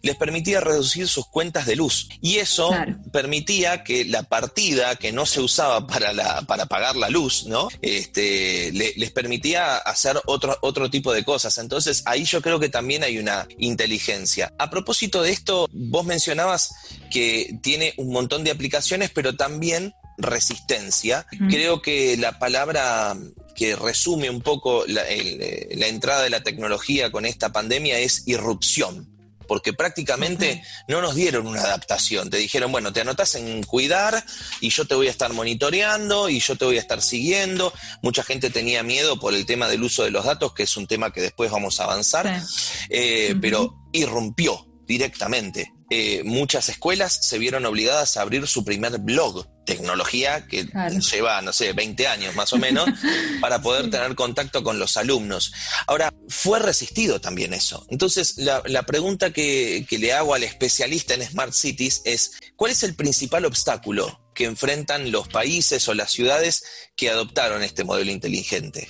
les 0.03 0.17
permitía 0.17 0.61
reducir 0.61 1.09
sus 1.09 1.27
cuentas 1.27 1.67
de 1.67 1.77
luz. 1.77 2.09
Y 2.21 2.37
eso 2.37 2.71
permitía 3.13 3.85
que 3.85 4.05
la 4.05 4.23
partida 4.23 4.97
que 4.97 5.13
no 5.13 5.27
se 5.27 5.41
usaba 5.41 5.87
para, 5.87 6.13
la, 6.13 6.43
para 6.43 6.67
pagar 6.67 6.97
la 6.97 7.11
luz, 7.11 7.47
¿no? 7.47 7.69
Este, 7.83 8.73
les 8.73 9.11
permitía 9.11 9.77
hacer 9.77 10.21
otro, 10.27 10.57
otro 10.63 10.91
tipo 10.91 11.13
de 11.13 11.25
cosas. 11.25 11.59
Entonces 11.59 12.03
ahí 12.07 12.25
yo 12.25 12.43
creo 12.43 12.59
que 12.59 12.69
también 12.69 13.03
hay 13.03 13.19
una 13.19 13.47
inteligencia. 13.59 14.53
A 14.59 14.71
propósito 14.71 15.23
de 15.23 15.31
esto, 15.31 15.69
vos 15.73 16.05
mencionabas 16.05 16.75
que 17.11 17.59
tiene 17.63 17.95
un 17.97 18.13
montón 18.13 18.45
de 18.45 18.51
aplicaciones, 18.51 19.11
pero 19.11 19.37
también 19.37 19.95
resistencia. 20.19 21.27
Creo 21.49 21.83
que 21.83 22.17
la 22.17 22.39
palabra 22.39 23.17
que 23.55 23.75
resume 23.77 24.31
un 24.31 24.43
poco 24.43 24.85
la, 24.87 25.03
la, 25.03 25.87
entrada 25.87 26.23
de 26.23 26.31
la 26.31 26.43
tecnología 26.43 27.11
con 27.11 27.25
esta 27.25 27.53
pandemia 27.53 27.99
es 27.99 28.23
irrupción 28.27 29.16
porque 29.47 29.73
prácticamente 29.73 30.63
no 30.89 31.01
nos 31.01 31.15
dieron 31.15 31.47
una 31.47 31.63
adaptación. 31.63 32.31
Te 32.31 32.39
dijeron, 32.39 32.73
bueno, 32.73 32.93
te 32.93 33.01
anotas 33.01 33.35
en 33.35 33.63
cuidar 33.63 34.25
y 34.61 34.71
yo 34.71 34.85
te 34.87 34.95
voy 34.95 35.09
a 35.09 35.11
estar 35.11 35.33
monitoreando 35.33 36.29
y 36.29 36.41
yo 36.41 36.57
te 36.57 36.65
voy 36.65 36.77
a 36.77 36.81
estar 36.81 37.03
siguiendo. 37.03 37.73
Mucha 38.03 38.23
gente 38.23 38.51
tenía 38.51 38.83
miedo 38.83 39.19
por 39.19 39.35
el 39.35 39.47
tema 39.47 39.69
del 39.69 39.83
uso 39.83 40.05
de 40.05 40.11
los 40.11 40.25
datos, 40.25 40.53
que 40.55 40.65
es 40.65 40.77
un 40.77 40.87
tema 40.87 41.13
que 41.13 41.21
después 41.21 41.51
vamos 41.51 41.81
a 41.81 41.85
avanzar, 41.85 42.43
eh, 42.89 43.35
pero 43.41 43.75
irrumpió 43.93 44.67
directamente. 44.87 45.76
Eh, 45.89 46.23
muchas 46.25 46.69
escuelas 46.69 47.17
se 47.29 47.39
vieron 47.39 47.65
obligadas 47.65 48.17
a 48.17 48.23
abrir 48.23 48.49
su 48.49 48.65
primer 48.65 48.99
blog, 48.99 49.47
tecnología 49.65 50.45
que 50.49 50.67
lleva, 51.13 51.41
no 51.43 51.53
sé, 51.53 51.73
20 51.75 52.09
años 52.09 52.35
más 52.35 52.53
o 52.53 52.59
menos, 52.59 52.89
para 53.41 53.63
poder 53.63 53.89
tener 53.89 54.17
contacto 54.17 54.65
con 54.65 54.81
los 54.81 54.97
alumnos. 54.97 55.53
Ahora, 55.87 56.13
fue 56.29 56.59
resistido 56.59 57.21
también 57.21 57.55
eso. 57.55 57.87
Entonces, 57.89 58.37
la, 58.37 58.83
pregunta 58.83 59.33
que, 59.33 59.87
que 59.89 59.99
le 59.99 60.13
hago 60.13 60.35
al 60.35 60.43
especialista 60.43 61.15
en 61.15 61.23
Smart 61.23 61.53
Cities 61.53 62.03
es, 62.05 62.33
¿cuál 62.57 62.73
es 62.73 62.83
el 62.83 62.97
principal 62.97 63.45
obstáculo 63.45 64.21
que 64.35 64.45
enfrentan 64.45 65.13
los 65.13 65.29
países 65.29 65.89
o 65.89 65.95
las 65.95 66.11
ciudades 66.11 66.65
que 66.97 67.11
adoptaron 67.11 67.63
este 67.63 67.85
modelo 67.85 68.11
inteligente? 68.11 68.89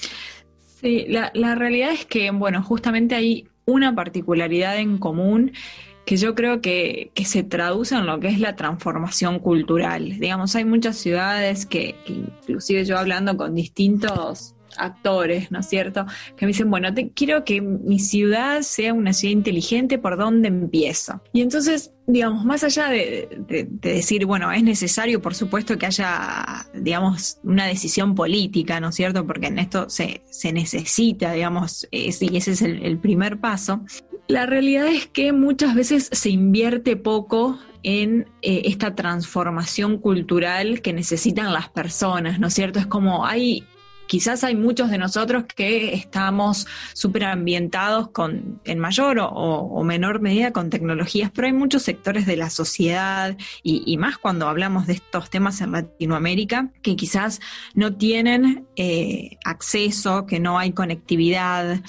Sí, 0.81 1.05
la, 1.09 1.31
la 1.35 1.55
realidad 1.55 1.93
es 1.93 2.07
que, 2.07 2.31
bueno, 2.31 2.63
justamente 2.63 3.15
hay 3.15 3.49
una 3.67 3.95
particularidad 3.95 4.79
en 4.79 4.99
común 4.99 5.53
que 6.07 6.17
yo 6.17 6.35
creo 6.35 6.61
que, 6.63 7.11
que, 7.15 7.25
se 7.25 7.43
traduce 7.43 7.97
en 7.97 8.07
lo 8.07 8.21
que 8.21 8.29
es 8.29 8.39
la 8.39 8.55
transformación 8.55 9.41
cultural. 9.41 10.19
Digamos, 10.21 10.55
hay 10.55 10.65
muchas 10.65 10.97
ciudades 10.97 11.67
que, 11.67 11.97
que 12.07 12.13
inclusive 12.13 12.85
yo 12.85 12.97
hablando 12.97 13.37
con 13.37 13.55
distintos 13.55 14.57
actores, 14.79 15.51
¿no 15.51 15.61
es 15.61 15.67
cierto? 15.67 16.07
Que 16.37 16.47
me 16.47 16.49
dicen, 16.49 16.71
bueno, 16.71 16.93
te, 16.95 17.11
quiero 17.11 17.45
que 17.45 17.61
mi 17.61 17.99
ciudad 17.99 18.63
sea 18.63 18.93
una 18.93 19.13
ciudad 19.13 19.33
inteligente, 19.33 19.99
¿por 19.99 20.17
dónde 20.17 20.49
empiezo? 20.49 21.21
Y 21.33 21.41
entonces, 21.43 21.93
digamos, 22.07 22.45
más 22.45 22.65
allá 22.65 22.89
de, 22.89 23.29
decir, 23.81 24.27
bueno, 24.27 24.53
es 24.53 24.63
necesario, 24.63 25.21
por 25.21 25.35
supuesto, 25.35 25.77
que 25.79 25.87
haya, 25.87 26.67
digamos, 26.75 27.39
una 27.43 27.67
decisión 27.67 28.15
política, 28.15 28.81
¿no 28.81 28.91
es 28.91 28.95
cierto? 28.95 29.27
Porque 29.27 29.49
en 29.49 29.59
esto 29.59 29.89
se, 29.89 30.23
se 30.31 30.53
necesita, 30.53 31.33
digamos, 31.33 31.87
y 31.91 32.09
ese 32.09 32.53
es 32.53 32.63
el, 32.63 32.99
primer 32.99 33.39
paso. 33.39 33.83
La 34.29 34.47
realidad 34.47 34.89
es 34.89 35.07
que 35.07 35.33
muchas 35.33 35.75
veces 35.75 36.09
se 36.13 36.31
invierte 36.31 36.97
poco 36.97 37.59
en 37.85 38.29
eh, 38.43 38.63
esta 38.65 38.97
transformación 38.97 39.99
cultural 39.99 40.83
que 40.83 40.93
necesitan 40.93 41.53
las 41.53 41.69
personas, 41.69 42.41
¿no 42.41 42.49
es 42.49 42.55
cierto? 42.55 42.81
Es 42.81 42.87
como 42.87 43.25
hay 43.25 43.65
quizás 44.07 44.45
hay 44.45 44.57
muchos 44.57 44.91
de 44.91 44.99
nosotros 44.99 45.45
que 45.45 45.95
estamos 45.95 46.67
súper 46.95 47.25
ambientados 47.25 48.09
con, 48.11 48.61
en 48.65 48.79
mayor 48.79 49.19
o, 49.21 49.83
menor 49.85 50.21
medida 50.21 50.53
con 50.53 50.71
tecnologías, 50.71 51.31
pero 51.33 51.47
hay 51.47 51.53
muchos 51.53 51.83
sectores 51.83 52.27
de 52.27 52.37
la 52.37 52.51
sociedad 52.51 53.37
y, 53.63 53.97
más 53.97 54.19
cuando 54.19 54.49
hablamos 54.49 54.87
de 54.87 54.95
estos 54.95 55.31
temas 55.31 55.61
en 55.61 55.73
Latinoamérica 55.73 56.71
que 56.83 56.97
quizás 56.97 57.41
no 57.75 57.95
tienen 57.95 58.67
eh, 58.77 59.39
acceso, 59.45 60.27
que 60.27 60.39
no 60.39 60.59
hay 60.59 60.73
conectividad. 60.73 61.81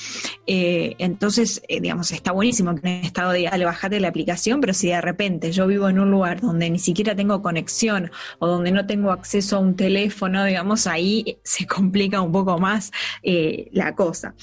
Eh, 0.45 0.95
entonces, 0.99 1.61
eh, 1.67 1.81
digamos, 1.81 2.11
está 2.11 2.31
buenísimo 2.31 2.75
que 2.75 2.87
en 2.87 3.05
estado 3.05 3.31
de 3.31 3.43
dale, 3.43 3.65
bajate 3.65 3.99
la 3.99 4.07
aplicación, 4.07 4.61
pero 4.61 4.73
si 4.73 4.87
de 4.87 5.01
repente 5.01 5.51
yo 5.51 5.67
vivo 5.67 5.89
en 5.89 5.99
un 5.99 6.11
lugar 6.11 6.39
donde 6.39 6.69
ni 6.69 6.79
siquiera 6.79 7.15
tengo 7.15 7.41
conexión 7.41 8.11
o 8.39 8.47
donde 8.47 8.71
no 8.71 8.85
tengo 8.85 9.11
acceso 9.11 9.57
a 9.57 9.59
un 9.59 9.75
teléfono, 9.75 10.45
digamos, 10.45 10.87
ahí 10.87 11.39
se 11.43 11.65
complica 11.67 12.06
un 12.15 12.31
poco 12.31 12.57
más 12.57 12.91
eh, 13.23 13.69
la 13.71 13.95
cosa. 13.95 14.35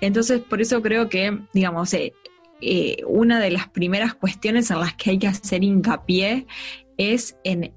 Entonces, 0.00 0.40
por 0.40 0.60
eso 0.60 0.82
creo 0.82 1.08
que, 1.08 1.38
digamos, 1.52 1.92
eh, 1.94 2.12
eh, 2.60 2.98
una 3.06 3.40
de 3.40 3.50
las 3.50 3.68
primeras 3.68 4.14
cuestiones 4.14 4.70
en 4.70 4.80
las 4.80 4.94
que 4.94 5.10
hay 5.10 5.18
que 5.18 5.28
hacer 5.28 5.64
hincapié 5.64 6.46
es 6.98 7.38
en, 7.44 7.72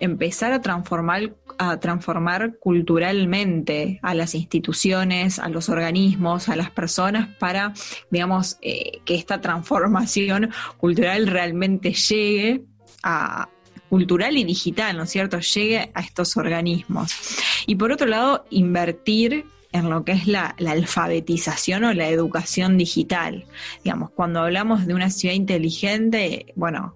empezar 0.00 0.52
a 0.52 0.62
transformar, 0.62 1.36
a 1.58 1.78
transformar 1.80 2.58
culturalmente 2.58 4.00
a 4.02 4.14
las 4.14 4.34
instituciones, 4.34 5.38
a 5.38 5.50
los 5.50 5.68
organismos, 5.68 6.48
a 6.48 6.56
las 6.56 6.70
personas 6.70 7.28
para, 7.38 7.74
digamos, 8.10 8.54
que 8.54 9.02
esta 9.14 9.42
transformación 9.42 10.50
cultural 10.78 11.26
realmente 11.26 11.92
llegue 11.92 12.62
a, 13.02 13.50
cultural 13.88 14.36
y 14.36 14.44
digital, 14.44 14.96
¿no 14.96 15.04
es 15.04 15.10
cierto?, 15.10 15.38
llegue 15.40 15.90
a 15.94 16.00
estos 16.00 16.36
organismos. 16.36 17.12
Y 17.66 17.76
por 17.76 17.92
otro 17.92 18.06
lado, 18.06 18.44
invertir 18.50 19.44
en 19.72 19.90
lo 19.90 20.04
que 20.04 20.12
es 20.12 20.26
la, 20.26 20.54
alfabetización 20.66 21.84
o 21.84 21.92
la 21.92 22.08
educación 22.08 22.76
digital. 22.76 23.46
Digamos, 23.84 24.10
cuando 24.10 24.40
hablamos 24.40 24.86
de 24.86 24.94
una 24.94 25.10
ciudad 25.10 25.34
inteligente, 25.34 26.52
bueno, 26.56 26.94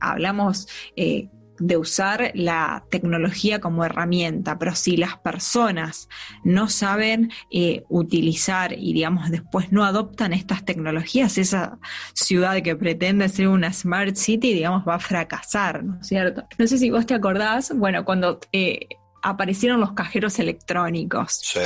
hablamos 0.00 0.68
eh, 0.96 1.28
de 1.58 1.76
usar 1.76 2.32
la 2.34 2.84
tecnología 2.90 3.60
como 3.60 3.84
herramienta, 3.84 4.58
pero 4.58 4.74
si 4.74 4.96
las 4.96 5.18
personas 5.18 6.08
no 6.44 6.68
saben 6.68 7.30
eh, 7.50 7.84
utilizar 7.88 8.72
y 8.72 8.92
digamos 8.92 9.30
después 9.30 9.72
no 9.72 9.84
adoptan 9.84 10.32
estas 10.32 10.64
tecnologías, 10.64 11.38
esa 11.38 11.78
ciudad 12.14 12.62
que 12.62 12.76
pretende 12.76 13.28
ser 13.28 13.48
una 13.48 13.72
smart 13.72 14.16
city, 14.16 14.52
digamos, 14.52 14.86
va 14.86 14.96
a 14.96 15.00
fracasar, 15.00 15.84
¿no 15.84 16.00
es 16.00 16.06
cierto? 16.06 16.46
No 16.58 16.66
sé 16.66 16.78
si 16.78 16.90
vos 16.90 17.06
te 17.06 17.14
acordás, 17.14 17.72
bueno, 17.74 18.04
cuando... 18.04 18.40
Eh, 18.52 18.88
aparecieron 19.22 19.80
los 19.80 19.92
cajeros 19.92 20.38
electrónicos. 20.38 21.40
Sí. 21.42 21.58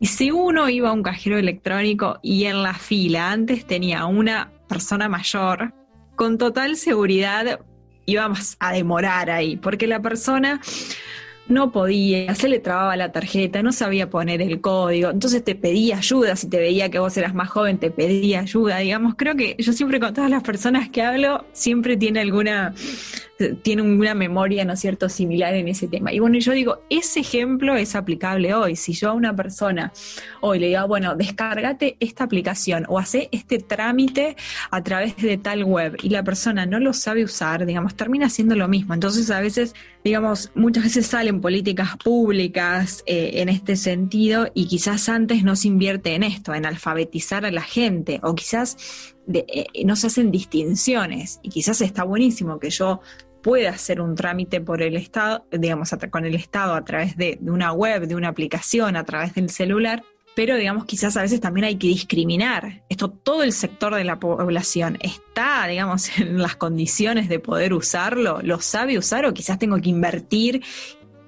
Y 0.00 0.06
si 0.06 0.32
uno 0.32 0.68
iba 0.68 0.88
a 0.88 0.92
un 0.92 1.04
cajero 1.04 1.38
electrónico 1.38 2.18
y 2.20 2.46
en 2.46 2.64
la 2.64 2.74
fila 2.74 3.30
antes 3.30 3.64
tenía 3.64 4.06
una 4.06 4.50
persona 4.68 5.08
mayor, 5.08 5.72
con 6.16 6.36
total 6.36 6.76
seguridad 6.76 7.60
íbamos 8.06 8.56
a 8.58 8.72
demorar 8.72 9.30
ahí, 9.30 9.56
porque 9.56 9.86
la 9.86 10.00
persona 10.00 10.60
no 11.50 11.72
podía, 11.72 12.34
se 12.34 12.48
le 12.48 12.60
trababa 12.60 12.96
la 12.96 13.12
tarjeta, 13.12 13.62
no 13.62 13.72
sabía 13.72 14.08
poner 14.08 14.40
el 14.40 14.60
código, 14.60 15.10
entonces 15.10 15.44
te 15.44 15.54
pedía 15.54 15.98
ayuda, 15.98 16.36
si 16.36 16.48
te 16.48 16.58
veía 16.58 16.90
que 16.90 16.98
vos 16.98 17.16
eras 17.16 17.34
más 17.34 17.50
joven, 17.50 17.78
te 17.78 17.90
pedía 17.90 18.40
ayuda, 18.40 18.78
digamos, 18.78 19.14
creo 19.16 19.34
que 19.34 19.56
yo 19.58 19.72
siempre 19.72 19.98
con 20.00 20.14
todas 20.14 20.30
las 20.30 20.42
personas 20.42 20.88
que 20.88 21.02
hablo, 21.02 21.44
siempre 21.52 21.96
tiene 21.96 22.20
alguna 22.20 22.72
tiene 23.62 23.82
una 23.82 24.14
memoria, 24.14 24.64
¿no 24.64 24.74
es 24.74 24.80
cierto?, 24.80 25.08
similar 25.08 25.54
en 25.54 25.68
ese 25.68 25.88
tema. 25.88 26.12
Y 26.12 26.18
bueno, 26.18 26.38
yo 26.38 26.52
digo, 26.52 26.82
ese 26.90 27.20
ejemplo 27.20 27.76
es 27.76 27.94
aplicable 27.94 28.54
hoy. 28.54 28.76
Si 28.76 28.92
yo 28.92 29.10
a 29.10 29.12
una 29.12 29.34
persona 29.34 29.92
hoy 30.40 30.58
le 30.58 30.68
digo, 30.68 30.86
bueno, 30.86 31.14
descárgate 31.16 31.96
esta 32.00 32.24
aplicación 32.24 32.84
o 32.88 32.98
hace 32.98 33.28
este 33.32 33.58
trámite 33.58 34.36
a 34.70 34.82
través 34.82 35.16
de 35.16 35.38
tal 35.38 35.64
web 35.64 35.96
y 36.02 36.10
la 36.10 36.22
persona 36.22 36.66
no 36.66 36.80
lo 36.80 36.92
sabe 36.92 37.24
usar, 37.24 37.66
digamos, 37.66 37.94
termina 37.94 38.26
haciendo 38.26 38.54
lo 38.56 38.68
mismo. 38.68 38.94
Entonces, 38.94 39.30
a 39.30 39.40
veces, 39.40 39.74
digamos, 40.04 40.50
muchas 40.54 40.84
veces 40.84 41.06
salen 41.06 41.40
políticas 41.40 41.96
públicas 41.96 43.02
eh, 43.06 43.32
en 43.34 43.48
este 43.48 43.76
sentido 43.76 44.50
y 44.54 44.66
quizás 44.66 45.08
antes 45.08 45.42
no 45.44 45.56
se 45.56 45.68
invierte 45.68 46.14
en 46.14 46.22
esto, 46.22 46.54
en 46.54 46.66
alfabetizar 46.66 47.44
a 47.44 47.50
la 47.50 47.62
gente 47.62 48.20
o 48.22 48.34
quizás 48.34 49.14
eh, 49.32 49.66
no 49.84 49.96
se 49.96 50.08
hacen 50.08 50.30
distinciones 50.30 51.40
y 51.42 51.50
quizás 51.50 51.80
está 51.80 52.04
buenísimo 52.04 52.58
que 52.58 52.70
yo 52.70 53.00
puede 53.42 53.68
hacer 53.68 54.00
un 54.00 54.14
trámite 54.14 54.60
por 54.60 54.82
el 54.82 54.96
Estado, 54.96 55.46
digamos, 55.50 55.94
con 56.10 56.24
el 56.24 56.34
Estado 56.34 56.74
a 56.74 56.84
través 56.84 57.16
de, 57.16 57.38
una 57.42 57.72
web, 57.72 58.06
de 58.06 58.14
una 58.14 58.28
aplicación, 58.28 58.96
a 58.96 59.04
través 59.04 59.34
del 59.34 59.50
celular, 59.50 60.02
pero 60.34 60.56
digamos 60.56 60.84
quizás 60.84 61.16
a 61.16 61.22
veces 61.22 61.40
también 61.40 61.64
hay 61.64 61.76
que 61.76 61.88
discriminar. 61.88 62.82
Esto 62.88 63.10
todo 63.10 63.42
el 63.42 63.52
sector 63.52 63.94
de 63.94 64.04
la 64.04 64.20
población 64.20 64.98
está, 65.00 65.66
digamos, 65.66 66.18
en 66.18 66.40
las 66.40 66.56
condiciones 66.56 67.28
de 67.28 67.38
poder 67.38 67.72
usarlo, 67.72 68.40
lo 68.42 68.60
sabe 68.60 68.98
usar 68.98 69.26
o 69.26 69.34
quizás 69.34 69.58
tengo 69.58 69.80
que 69.80 69.90
invertir 69.90 70.62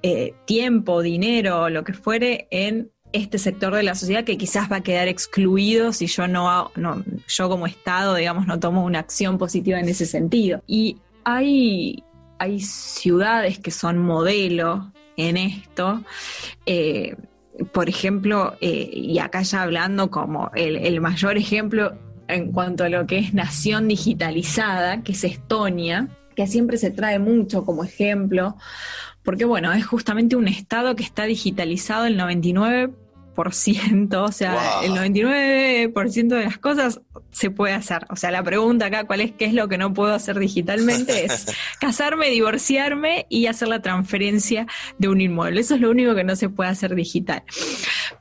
eh, 0.02 0.34
tiempo, 0.46 1.02
dinero, 1.02 1.68
lo 1.68 1.84
que 1.84 1.92
fuere 1.92 2.48
en 2.50 2.90
este 3.12 3.38
sector 3.38 3.74
de 3.74 3.82
la 3.82 3.94
sociedad 3.94 4.24
que 4.24 4.38
quizás 4.38 4.72
va 4.72 4.76
a 4.76 4.82
quedar 4.82 5.06
excluido 5.06 5.92
si 5.92 6.06
yo 6.06 6.26
no, 6.26 6.72
no 6.76 7.04
yo 7.28 7.48
como 7.48 7.66
Estado, 7.66 8.14
digamos, 8.14 8.46
no 8.46 8.58
tomo 8.58 8.84
una 8.84 9.00
acción 9.00 9.38
positiva 9.38 9.78
en 9.78 9.88
ese 9.88 10.06
sentido. 10.06 10.62
Y 10.66 10.96
hay, 11.24 12.04
hay 12.38 12.60
ciudades 12.60 13.58
que 13.58 13.70
son 13.70 13.98
modelo 13.98 14.92
en 15.16 15.36
esto. 15.36 16.02
Eh, 16.66 17.16
por 17.72 17.88
ejemplo, 17.88 18.56
eh, 18.60 18.90
y 18.92 19.18
acá 19.18 19.42
ya 19.42 19.62
hablando 19.62 20.10
como 20.10 20.50
el, 20.54 21.00
mayor 21.00 21.36
ejemplo 21.36 21.92
en 22.28 22.50
cuanto 22.52 22.84
a 22.84 22.88
lo 22.88 23.06
que 23.06 23.18
es 23.18 23.34
nación 23.34 23.88
digitalizada, 23.88 25.02
que 25.02 25.12
es 25.12 25.24
Estonia, 25.24 26.08
que 26.34 26.46
siempre 26.46 26.78
se 26.78 26.90
trae 26.90 27.18
mucho 27.18 27.64
como 27.64 27.84
ejemplo, 27.84 28.56
porque 29.22 29.44
bueno, 29.44 29.72
es 29.72 29.84
justamente 29.84 30.34
un 30.34 30.48
estado 30.48 30.96
que 30.96 31.02
está 31.02 31.24
digitalizado 31.24 32.06
el 32.06 32.16
99 32.16 32.94
o 33.36 34.32
sea, 34.32 34.80
el 34.82 34.92
99% 34.92 36.28
de 36.28 36.44
las 36.44 36.58
cosas 36.58 37.00
se 37.30 37.50
puede 37.50 37.72
hacer. 37.72 38.06
O 38.10 38.16
sea, 38.16 38.30
la 38.30 38.42
pregunta 38.42 38.86
acá, 38.86 39.04
¿cuál 39.04 39.20
es 39.20 39.32
qué 39.32 39.46
es 39.46 39.54
lo 39.54 39.68
que 39.68 39.78
no 39.78 39.92
puedo 39.94 40.14
hacer 40.14 40.38
digitalmente? 40.38 41.24
Es 41.32 41.46
casarme, 41.78 42.30
divorciarme 42.30 43.26
y 43.28 43.46
hacer 43.46 43.68
la 43.68 43.80
transferencia 43.80 44.66
de 44.98 45.08
un 45.08 45.20
inmueble. 45.20 45.60
Eso 45.60 45.74
es 45.76 45.80
lo 45.80 45.90
único 45.90 46.14
que 46.14 46.24
no 46.24 46.36
se 46.36 46.48
puede 46.48 46.70
hacer 46.70 46.94
digital. 46.94 47.42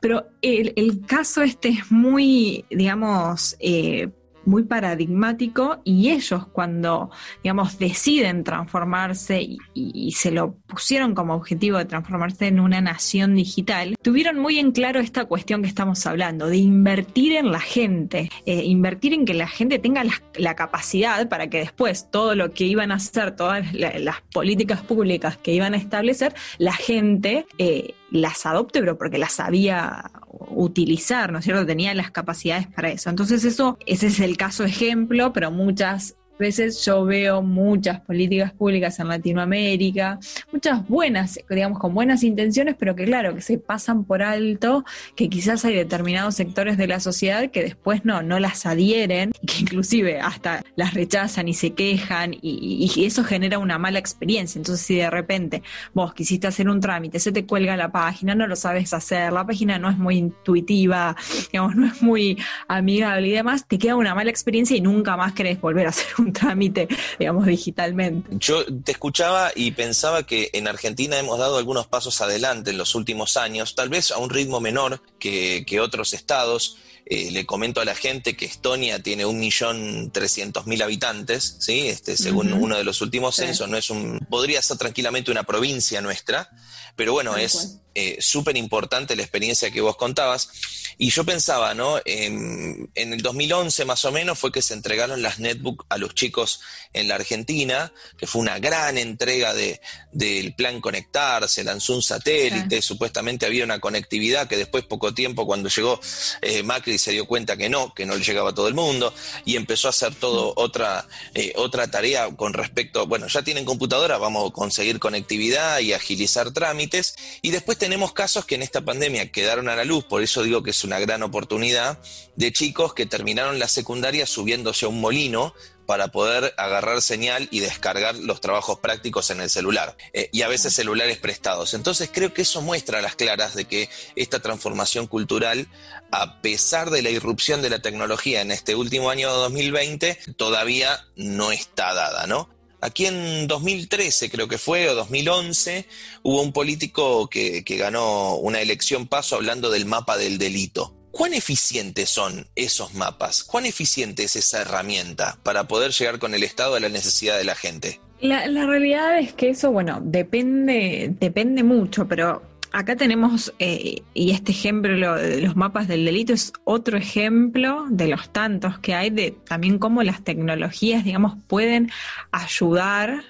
Pero 0.00 0.28
el, 0.40 0.72
el 0.76 1.04
caso 1.04 1.42
este 1.42 1.70
es 1.70 1.90
muy, 1.90 2.64
digamos, 2.70 3.56
eh, 3.58 4.10
muy 4.44 4.64
paradigmático 4.64 5.80
y 5.84 6.10
ellos 6.10 6.46
cuando, 6.48 7.10
digamos, 7.42 7.78
deciden 7.78 8.44
transformarse 8.44 9.40
y, 9.74 10.12
se 10.12 10.30
lo 10.30 10.54
pusieron 10.66 11.14
como 11.14 11.34
objetivo 11.34 11.78
de 11.78 11.84
transformarse 11.84 12.46
en 12.46 12.60
una 12.60 12.80
nación 12.80 13.34
digital, 13.34 13.96
tuvieron 14.02 14.38
muy 14.38 14.58
en 14.58 14.72
claro 14.72 15.00
esta 15.00 15.24
cuestión 15.24 15.62
que 15.62 15.68
estamos 15.68 16.06
hablando, 16.06 16.48
de 16.48 16.58
invertir 16.58 17.32
en 17.32 17.50
la 17.50 17.60
gente, 17.60 18.30
eh, 18.46 18.62
invertir 18.64 19.14
en 19.14 19.24
que 19.24 19.34
la 19.34 19.48
gente 19.48 19.78
tenga 19.78 20.04
la, 20.04 20.54
capacidad 20.54 21.28
para 21.28 21.48
que 21.48 21.58
después 21.58 22.10
todo 22.10 22.34
lo 22.34 22.52
que 22.52 22.64
iban 22.64 22.92
a 22.92 22.96
hacer, 22.96 23.34
todas 23.34 23.72
las 23.72 24.20
políticas 24.32 24.82
públicas 24.82 25.38
que 25.38 25.52
iban 25.52 25.72
a 25.72 25.78
establecer, 25.78 26.34
la 26.58 26.74
gente 26.74 27.46
eh, 27.58 27.94
las 28.10 28.44
adopte, 28.44 28.80
pero 28.80 28.98
porque 28.98 29.18
las 29.18 29.32
sabía 29.32 30.10
utilizar, 30.32 31.32
¿no 31.32 31.38
es 31.38 31.44
cierto? 31.44 31.66
Tenía 31.66 31.94
las 31.94 32.10
capacidades 32.10 32.66
para 32.66 32.90
eso. 32.90 33.10
Entonces 33.10 33.44
eso, 33.44 33.78
ese 33.86 34.08
es 34.08 34.20
el 34.20 34.36
caso 34.36 34.64
ejemplo, 34.64 35.32
pero 35.32 35.50
muchas 35.50 36.16
veces 36.38 36.84
yo 36.84 37.04
veo 37.04 37.42
muchas 37.42 38.00
políticas 38.00 38.52
públicas 38.52 38.98
en 38.98 39.08
Latinoamérica, 39.08 40.18
muchas 40.52 40.86
buenas, 40.88 41.38
digamos, 41.48 41.78
con 41.78 41.94
buenas 41.94 42.22
intenciones, 42.22 42.76
pero 42.78 42.94
que 42.94 43.04
claro, 43.04 43.34
que 43.34 43.40
se 43.40 43.58
pasan 43.58 44.04
por 44.04 44.22
alto, 44.22 44.84
que 45.16 45.28
quizás 45.28 45.64
hay 45.64 45.74
determinados 45.74 46.34
sectores 46.34 46.76
de 46.76 46.86
la 46.86 47.00
sociedad 47.00 47.50
que 47.50 47.62
después 47.62 48.04
no, 48.04 48.22
no 48.22 48.38
las 48.38 48.66
adhieren, 48.66 49.32
que 49.46 49.60
inclusive 49.60 50.20
hasta 50.20 50.64
las 50.76 50.94
rechazan 50.94 51.48
y 51.48 51.54
se 51.54 51.72
quejan 51.74 52.34
y, 52.40 52.90
eso 53.02 53.24
genera 53.24 53.58
una 53.58 53.78
mala 53.78 53.98
experiencia. 53.98 54.58
Entonces 54.58 54.84
si 54.86 54.96
de 54.96 55.10
repente 55.10 55.62
vos 55.92 56.14
quisiste 56.14 56.46
hacer 56.46 56.68
un 56.68 56.80
trámite, 56.80 57.18
se 57.18 57.32
te 57.32 57.46
cuelga 57.46 57.76
la 57.76 57.90
página, 57.90 58.34
no 58.34 58.46
lo 58.46 58.56
sabes 58.56 58.92
hacer, 58.92 59.32
la 59.32 59.46
página 59.46 59.78
no 59.78 59.90
es 59.90 59.98
muy 59.98 60.16
intuitiva, 60.16 61.16
digamos, 61.50 61.74
no 61.74 61.86
es 61.86 62.02
muy 62.02 62.38
amigable 62.68 63.28
y 63.28 63.32
demás, 63.32 63.66
te 63.66 63.78
queda 63.78 63.96
una 63.96 64.14
mala 64.14 64.30
experiencia 64.30 64.76
y 64.76 64.80
nunca 64.80 65.16
más 65.16 65.32
querés 65.32 65.60
volver 65.60 65.86
a 65.86 65.90
hacer 65.90 66.06
un 66.22 66.32
trámite, 66.32 66.88
digamos, 67.18 67.46
digitalmente. 67.46 68.30
Yo 68.38 68.64
te 68.82 68.92
escuchaba 68.92 69.52
y 69.54 69.72
pensaba 69.72 70.24
que 70.24 70.50
en 70.52 70.68
Argentina 70.68 71.18
hemos 71.18 71.38
dado 71.38 71.58
algunos 71.58 71.86
pasos 71.86 72.20
adelante 72.20 72.70
en 72.70 72.78
los 72.78 72.94
últimos 72.94 73.36
años, 73.36 73.74
tal 73.74 73.88
vez 73.88 74.10
a 74.10 74.18
un 74.18 74.30
ritmo 74.30 74.60
menor 74.60 75.02
que, 75.18 75.64
otros 75.82 76.12
estados. 76.12 76.76
Eh, 77.04 77.30
le 77.30 77.44
comento 77.44 77.80
a 77.80 77.84
la 77.84 77.94
gente 77.94 78.36
que 78.36 78.44
Estonia 78.44 79.02
tiene 79.02 79.26
un 79.26 79.38
millón 79.38 80.10
trescientos 80.12 80.66
mil 80.66 80.80
habitantes, 80.82 81.56
¿sí? 81.58 81.88
este, 81.88 82.16
según 82.16 82.52
uno 82.52 82.76
de 82.76 82.84
los 82.84 83.00
últimos 83.00 83.36
censos, 83.36 83.68
no 83.68 83.76
es 83.76 83.90
un, 83.90 84.20
podría 84.30 84.62
ser 84.62 84.78
tranquilamente 84.78 85.30
una 85.30 85.42
provincia 85.42 86.00
nuestra, 86.00 86.48
pero 86.94 87.12
bueno, 87.12 87.36
es 87.36 87.78
eh, 87.94 88.16
súper 88.20 88.56
importante 88.56 89.16
la 89.16 89.22
experiencia 89.22 89.70
que 89.70 89.80
vos 89.80 89.96
contabas. 89.96 90.50
Y 90.98 91.10
yo 91.10 91.24
pensaba, 91.24 91.74
¿no? 91.74 92.00
En, 92.04 92.90
el 92.94 93.22
2011 93.22 93.84
más 93.84 94.04
o 94.04 94.12
menos 94.12 94.38
fue 94.38 94.52
que 94.52 94.62
se 94.62 94.74
entregaron 94.74 95.20
las 95.20 95.38
netbook 95.38 95.84
a 95.88 95.98
los 95.98 96.14
chicos 96.14 96.60
en 96.92 97.08
la 97.08 97.16
Argentina, 97.16 97.92
que 98.16 98.26
fue 98.26 98.40
una 98.40 98.58
gran 98.58 98.98
entrega 98.98 99.52
de, 99.52 99.80
del 100.12 100.54
plan 100.54 100.80
Conectar, 100.80 101.48
se 101.48 101.64
lanzó 101.64 101.94
un 101.94 102.02
satélite, 102.02 102.82
supuestamente 102.82 103.46
había 103.46 103.64
una 103.64 103.78
conectividad 103.78 104.48
que 104.48 104.56
después 104.56 104.84
poco 104.84 105.12
tiempo 105.12 105.46
cuando 105.46 105.68
llegó 105.68 106.00
eh, 106.40 106.62
Macri 106.62 106.98
se 107.02 107.10
dio 107.10 107.26
cuenta 107.26 107.56
que 107.56 107.68
no, 107.68 107.92
que 107.94 108.06
no 108.06 108.14
le 108.14 108.22
llegaba 108.22 108.50
a 108.50 108.54
todo 108.54 108.68
el 108.68 108.74
mundo 108.74 109.12
y 109.44 109.56
empezó 109.56 109.88
a 109.88 109.90
hacer 109.90 110.14
todo 110.14 110.52
otra, 110.56 111.08
eh, 111.34 111.52
otra 111.56 111.90
tarea 111.90 112.34
con 112.36 112.52
respecto, 112.52 113.06
bueno, 113.06 113.26
ya 113.26 113.42
tienen 113.42 113.64
computadora, 113.64 114.18
vamos 114.18 114.48
a 114.48 114.52
conseguir 114.52 115.00
conectividad 115.00 115.80
y 115.80 115.92
agilizar 115.92 116.52
trámites 116.52 117.16
y 117.42 117.50
después 117.50 117.76
tenemos 117.76 118.12
casos 118.12 118.44
que 118.44 118.54
en 118.54 118.62
esta 118.62 118.82
pandemia 118.82 119.32
quedaron 119.32 119.68
a 119.68 119.74
la 119.74 119.84
luz, 119.84 120.04
por 120.04 120.22
eso 120.22 120.44
digo 120.44 120.62
que 120.62 120.70
es 120.70 120.84
una 120.84 121.00
gran 121.00 121.22
oportunidad, 121.24 121.98
de 122.36 122.52
chicos 122.52 122.94
que 122.94 123.06
terminaron 123.06 123.58
la 123.58 123.68
secundaria 123.68 124.26
subiéndose 124.26 124.86
a 124.86 124.88
un 124.88 125.00
molino 125.00 125.54
para 125.92 126.08
poder 126.08 126.54
agarrar 126.56 127.02
señal 127.02 127.48
y 127.50 127.60
descargar 127.60 128.14
los 128.14 128.40
trabajos 128.40 128.78
prácticos 128.78 129.28
en 129.28 129.42
el 129.42 129.50
celular 129.50 129.94
eh, 130.14 130.30
y 130.32 130.40
a 130.40 130.48
veces 130.48 130.72
celulares 130.72 131.18
prestados. 131.18 131.74
Entonces 131.74 132.08
creo 132.10 132.32
que 132.32 132.40
eso 132.40 132.62
muestra 132.62 133.00
a 133.00 133.02
las 133.02 133.14
claras 133.14 133.54
de 133.54 133.66
que 133.66 133.90
esta 134.16 134.40
transformación 134.40 135.06
cultural, 135.06 135.68
a 136.10 136.40
pesar 136.40 136.88
de 136.88 137.02
la 137.02 137.10
irrupción 137.10 137.60
de 137.60 137.68
la 137.68 137.80
tecnología 137.80 138.40
en 138.40 138.52
este 138.52 138.74
último 138.74 139.10
año 139.10 139.30
de 139.30 139.36
2020, 139.36 140.18
todavía 140.38 140.98
no 141.14 141.52
está 141.52 141.92
dada, 141.92 142.26
¿no? 142.26 142.48
Aquí 142.80 143.04
en 143.04 143.46
2013 143.46 144.30
creo 144.30 144.48
que 144.48 144.56
fue, 144.56 144.88
o 144.88 144.94
2011, 144.94 145.86
hubo 146.22 146.40
un 146.40 146.54
político 146.54 147.28
que, 147.28 147.62
ganó 147.68 148.36
una 148.36 148.62
elección 148.62 149.08
paso 149.08 149.36
hablando 149.36 149.68
del 149.68 149.84
mapa 149.84 150.16
del 150.16 150.38
delito. 150.38 151.01
¿Cuán 151.12 151.34
eficientes 151.34 152.08
son 152.08 152.46
esos 152.56 152.94
mapas? 152.94 153.44
¿Cuán 153.44 153.66
eficiente 153.66 154.24
es 154.24 154.34
esa 154.34 154.62
herramienta 154.62 155.38
para 155.42 155.68
poder 155.68 155.92
llegar 155.92 156.18
con 156.18 156.34
el 156.34 156.42
Estado 156.42 156.74
a 156.74 156.80
la 156.80 156.88
necesidad 156.88 157.36
de 157.36 157.44
la 157.44 157.54
gente? 157.54 158.00
La, 158.20 158.46
realidad 158.66 159.18
es 159.18 159.34
que 159.34 159.50
eso, 159.50 159.70
bueno, 159.70 160.00
depende, 160.02 161.14
depende 161.20 161.64
mucho, 161.64 162.08
pero 162.08 162.42
acá 162.72 162.96
tenemos, 162.96 163.52
eh, 163.58 164.02
y 164.14 164.30
este 164.30 164.52
ejemplo 164.52 165.16
de 165.16 165.42
los 165.42 165.54
mapas 165.54 165.86
del 165.86 166.06
delito 166.06 166.32
es 166.32 166.52
otro 166.64 166.96
ejemplo 166.96 167.84
de 167.90 168.08
los 168.08 168.32
tantos 168.32 168.78
que 168.78 168.94
hay, 168.94 169.10
de 169.10 169.32
también 169.46 169.78
cómo 169.78 170.02
las 170.02 170.24
tecnologías, 170.24 171.04
digamos, 171.04 171.36
pueden 171.46 171.90
ayudar 172.30 173.22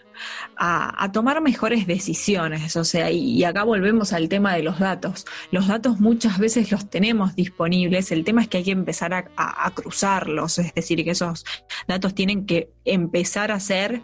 a, 0.57 1.11
tomar 1.13 1.41
mejores 1.41 1.87
decisiones. 1.87 2.77
O 2.77 2.85
sea, 2.85 3.11
y, 3.11 3.43
acá 3.45 3.65
volvemos 3.65 4.13
al 4.13 4.29
tema 4.29 4.55
de 4.55 4.63
los 4.63 4.79
datos. 4.79 5.27
Los 5.51 5.69
datos 5.69 6.01
muchas 6.01 6.39
veces 6.39 6.71
los 6.71 6.89
tenemos 6.89 7.35
disponibles, 7.35 8.13
el 8.13 8.25
tema 8.25 8.43
es 8.43 8.49
que 8.49 8.59
hay 8.59 8.65
que 8.65 8.71
empezar 8.71 9.13
a, 9.37 9.71
cruzarlos, 9.75 10.59
es 10.59 10.75
decir, 10.75 11.03
que 11.05 11.13
esos 11.13 11.45
datos 11.89 12.15
tienen 12.15 12.47
que 12.47 12.71
empezar 12.85 13.51
a 13.51 13.61
ser 13.61 14.03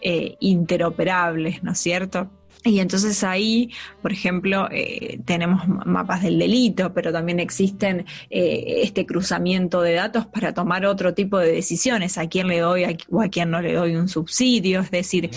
eh, 0.00 0.36
interoperables, 0.40 1.62
¿no 1.62 1.72
es 1.72 1.78
cierto? 1.78 2.30
Y 2.64 2.80
entonces 2.80 3.24
ahí, 3.24 3.70
por 4.02 4.12
ejemplo, 4.12 4.68
eh, 4.70 5.20
tenemos 5.24 5.66
mapas 5.66 6.22
del 6.22 6.38
delito, 6.38 6.92
pero 6.92 7.12
también 7.12 7.40
existen 7.40 8.04
eh, 8.28 8.82
este 8.82 9.06
cruzamiento 9.06 9.80
de 9.80 9.94
datos 9.94 10.26
para 10.26 10.52
tomar 10.52 10.84
otro 10.84 11.14
tipo 11.14 11.38
de 11.38 11.52
decisiones, 11.52 12.18
a 12.18 12.28
quién 12.28 12.48
le 12.48 12.60
doy 12.60 12.84
o 13.10 13.22
a 13.22 13.28
quién 13.28 13.50
no 13.50 13.62
le 13.62 13.72
doy 13.72 13.96
un 13.96 14.08
subsidio. 14.08 14.80
Es 14.80 14.90
decir, 14.90 15.30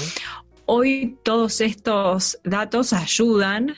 hoy 0.66 1.18
todos 1.24 1.62
estos 1.62 2.40
datos 2.44 2.92
ayudan 2.92 3.74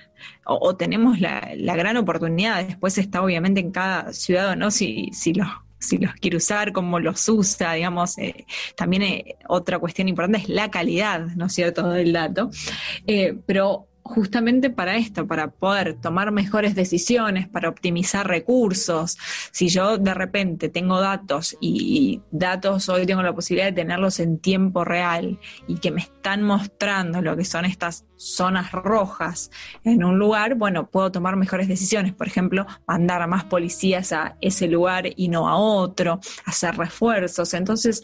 o, 0.47 0.75
tenemos 0.75 1.19
la, 1.19 1.55
gran 1.75 1.97
oportunidad, 1.97 2.65
después 2.65 2.97
está 2.97 3.23
obviamente 3.23 3.59
en 3.59 3.71
cada 3.71 4.13
ciudad, 4.13 4.55
¿no? 4.55 4.69
Si, 4.69 5.09
si 5.11 5.33
los 5.33 5.47
si 5.85 5.97
los 5.97 6.13
quiere 6.15 6.37
usar, 6.37 6.71
cómo 6.71 6.99
los 6.99 7.27
usa, 7.29 7.73
digamos. 7.73 8.17
Eh, 8.17 8.45
también 8.75 9.03
eh, 9.03 9.35
otra 9.47 9.79
cuestión 9.79 10.07
importante 10.07 10.39
es 10.39 10.49
la 10.49 10.69
calidad, 10.69 11.27
¿no 11.35 11.45
es 11.45 11.53
cierto?, 11.53 11.89
del 11.89 12.13
dato. 12.13 12.49
Eh, 13.07 13.37
pero 13.45 13.87
justamente 14.05 14.69
para 14.69 14.97
esto, 14.97 15.25
para 15.25 15.49
poder 15.49 15.95
tomar 15.95 16.31
mejores 16.31 16.75
decisiones, 16.75 17.49
para 17.49 17.69
optimizar 17.69 18.27
recursos. 18.27 19.17
Si 19.51 19.67
yo 19.67 19.97
de 19.97 20.13
repente 20.13 20.69
tengo 20.69 21.01
datos 21.01 21.57
y 21.59 22.21
datos 22.29 22.87
hoy 22.87 23.07
tengo 23.07 23.23
la 23.23 23.33
posibilidad 23.33 23.65
de 23.65 23.73
tenerlos 23.73 24.19
en 24.19 24.37
tiempo 24.37 24.85
real 24.85 25.39
y 25.67 25.79
que 25.79 25.89
me 25.89 26.01
están 26.01 26.43
mostrando 26.43 27.23
lo 27.23 27.35
que 27.35 27.45
son 27.45 27.65
estas 27.65 28.05
zonas 28.15 28.71
rojas 28.71 29.49
en 29.83 30.03
un 30.03 30.19
lugar, 30.19 30.53
bueno, 30.53 30.87
puedo 30.87 31.11
tomar 31.11 31.35
mejores 31.35 31.67
decisiones. 31.67 32.13
Por 32.13 32.27
ejemplo, 32.27 32.67
mandar 32.87 33.23
a 33.23 33.27
más 33.27 33.45
policías 33.45 34.13
a 34.13 34.37
ese 34.39 34.67
lugar 34.67 35.05
y 35.15 35.29
no 35.29 35.49
a 35.49 35.55
otro, 35.55 36.19
hacer 36.45 36.77
refuerzos. 36.77 37.55
Entonces, 37.55 38.03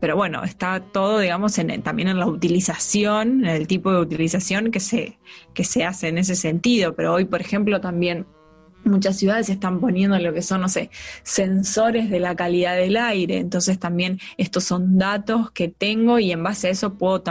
pero 0.00 0.16
bueno, 0.16 0.42
está 0.42 0.80
todo, 0.80 1.18
digamos, 1.18 1.58
en, 1.58 1.82
también 1.82 2.08
en 2.08 2.18
la 2.18 2.26
utilización, 2.26 3.44
en 3.44 3.50
el 3.50 3.66
tipo 3.66 3.92
de 3.92 4.00
utilización 4.00 4.70
que 4.70 4.80
se, 4.80 5.18
que 5.52 5.64
se 5.64 5.84
hace 5.84 6.08
en 6.08 6.18
ese 6.18 6.36
sentido. 6.36 6.94
Pero 6.94 7.14
hoy, 7.14 7.24
por 7.24 7.40
ejemplo, 7.40 7.80
también 7.80 8.26
muchas 8.84 9.16
ciudades 9.16 9.48
están 9.48 9.80
poniendo 9.80 10.18
lo 10.18 10.32
que 10.32 10.42
son, 10.42 10.60
no 10.60 10.68
sé, 10.68 10.90
sensores 11.22 12.10
de 12.10 12.20
la 12.20 12.34
calidad 12.36 12.76
del 12.76 12.96
aire. 12.96 13.38
Entonces 13.38 13.78
también 13.78 14.20
estos 14.36 14.64
son 14.64 14.98
datos 14.98 15.50
que 15.50 15.68
tengo 15.68 16.18
y 16.18 16.32
en 16.32 16.42
base 16.42 16.68
a 16.68 16.70
eso 16.70 16.94
puedo 16.94 17.22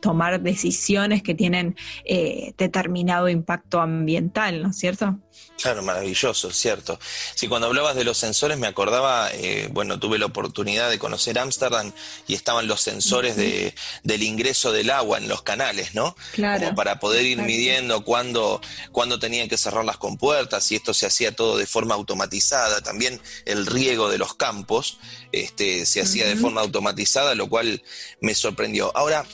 tomar 0.00 0.40
decisiones 0.40 1.22
que 1.22 1.34
tienen 1.34 1.76
eh, 2.04 2.54
determinado 2.56 3.28
impacto 3.28 3.80
ambiental, 3.80 4.62
¿no 4.62 4.70
es 4.70 4.76
cierto? 4.76 5.18
Claro, 5.60 5.82
maravilloso, 5.82 6.52
cierto. 6.52 7.00
Sí, 7.34 7.48
cuando 7.48 7.66
hablabas 7.66 7.96
de 7.96 8.04
los 8.04 8.16
sensores 8.16 8.58
me 8.58 8.68
acordaba, 8.68 9.28
eh, 9.32 9.68
bueno, 9.72 9.98
tuve 9.98 10.16
la 10.18 10.26
oportunidad 10.26 10.88
de 10.88 11.00
conocer 11.00 11.36
Ámsterdam 11.38 11.92
y 12.28 12.34
estaban 12.34 12.68
los 12.68 12.80
sensores 12.80 13.36
de, 13.36 13.74
del 14.04 14.22
ingreso 14.22 14.70
del 14.70 14.90
agua 14.90 15.18
en 15.18 15.26
los 15.26 15.42
canales, 15.42 15.94
¿no? 15.94 16.14
Claro. 16.32 16.62
Como 16.62 16.76
para 16.76 17.00
poder 17.00 17.26
ir 17.26 17.38
midiendo 17.38 18.04
cuándo, 18.04 18.60
cuándo 18.92 19.18
tenían 19.18 19.48
que 19.48 19.56
cerrar 19.56 19.84
las 19.84 19.96
compuertas 19.96 20.70
y 20.70 20.76
esto 20.76 20.87
se 20.94 21.06
hacía 21.06 21.34
todo 21.34 21.56
de 21.56 21.66
forma 21.66 21.94
automatizada. 21.94 22.80
También 22.80 23.20
el 23.44 23.66
riego 23.66 24.08
de 24.10 24.18
los 24.18 24.34
campos 24.34 24.98
este, 25.32 25.86
se 25.86 26.00
hacía 26.00 26.26
de 26.26 26.36
forma 26.36 26.60
automatizada, 26.60 27.34
lo 27.34 27.48
cual 27.48 27.82
me 28.20 28.34
sorprendió. 28.34 28.96
Ahora, 28.96 29.24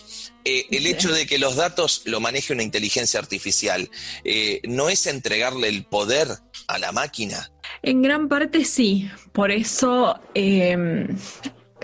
eh, 0.44 0.66
el 0.70 0.86
hecho 0.86 1.12
de 1.12 1.26
que 1.26 1.38
los 1.38 1.56
datos 1.56 2.02
lo 2.04 2.20
maneje 2.20 2.52
una 2.52 2.62
inteligencia 2.62 3.18
artificial, 3.18 3.90
eh, 4.24 4.60
¿no 4.64 4.90
es 4.90 5.06
entregarle 5.06 5.68
el 5.68 5.84
poder 5.84 6.28
a 6.66 6.78
la 6.78 6.92
máquina? 6.92 7.50
En 7.82 8.02
gran 8.02 8.28
parte 8.28 8.64
sí. 8.64 9.10
Por 9.32 9.50
eso 9.50 10.20
em, 10.34 11.16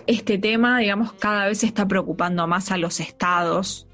este 0.06 0.38
tema, 0.38 0.78
digamos, 0.78 1.12
cada 1.14 1.46
vez 1.46 1.64
está 1.64 1.86
preocupando 1.86 2.46
más 2.46 2.70
a 2.70 2.76
los 2.76 3.00
estados. 3.00 3.86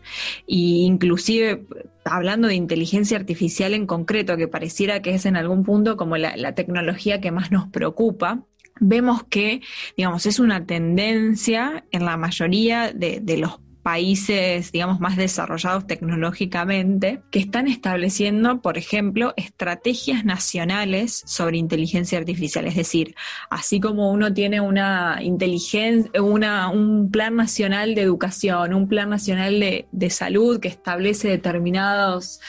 E 0.47 0.85
inclusive 0.85 1.67
hablando 2.05 2.49
de 2.49 2.55
inteligencia 2.55 3.17
artificial 3.17 3.75
en 3.75 3.87
concreto, 3.87 4.37
que 4.37 4.49
pareciera 4.49 5.03
que 5.03 5.15
es 5.15 5.27
en 5.27 5.37
algún 5.37 5.65
punto 5.65 5.97
como 5.97 6.17
la, 6.17 6.55
tecnología 6.55 7.21
que 7.21 7.33
más 7.33 7.51
nos 7.51 7.69
preocupa, 7.69 8.45
vemos 8.81 9.25
que, 9.25 9.61
digamos, 9.97 10.27
es 10.27 10.39
una 10.39 10.67
tendencia 10.67 11.85
en 11.91 12.05
la 12.05 12.17
mayoría 12.17 12.93
de 12.93 13.37
los 13.37 13.59
países, 13.87 14.73
digamos, 14.73 14.99
más 14.99 15.17
desarrollados 15.17 15.87
tecnológicamente, 15.87 17.23
que 17.31 17.39
están 17.39 17.69
estableciendo, 17.69 18.61
por 18.61 18.79
ejemplo, 18.79 19.33
estrategias 19.37 20.25
nacionales 20.25 21.23
sobre 21.25 21.59
inteligencia 21.59 22.19
artificial. 22.19 22.67
Es 22.67 22.75
decir, 22.75 23.15
así 23.49 23.79
como 23.79 24.11
uno 24.11 24.35
tiene 24.35 24.61
una 24.61 25.19
inteligencia, 25.23 26.21
una, 26.21 26.69
un 26.69 27.13
plan 27.13 27.37
nacional 27.37 27.95
de 27.95 28.03
educación, 28.03 28.75
un 28.75 28.89
plan 28.89 29.09
nacional 29.09 29.61
de, 29.61 29.87
de 29.93 30.11
salud 30.11 30.59
que 30.59 30.67
establece 30.67 31.29
determinados 31.29 32.41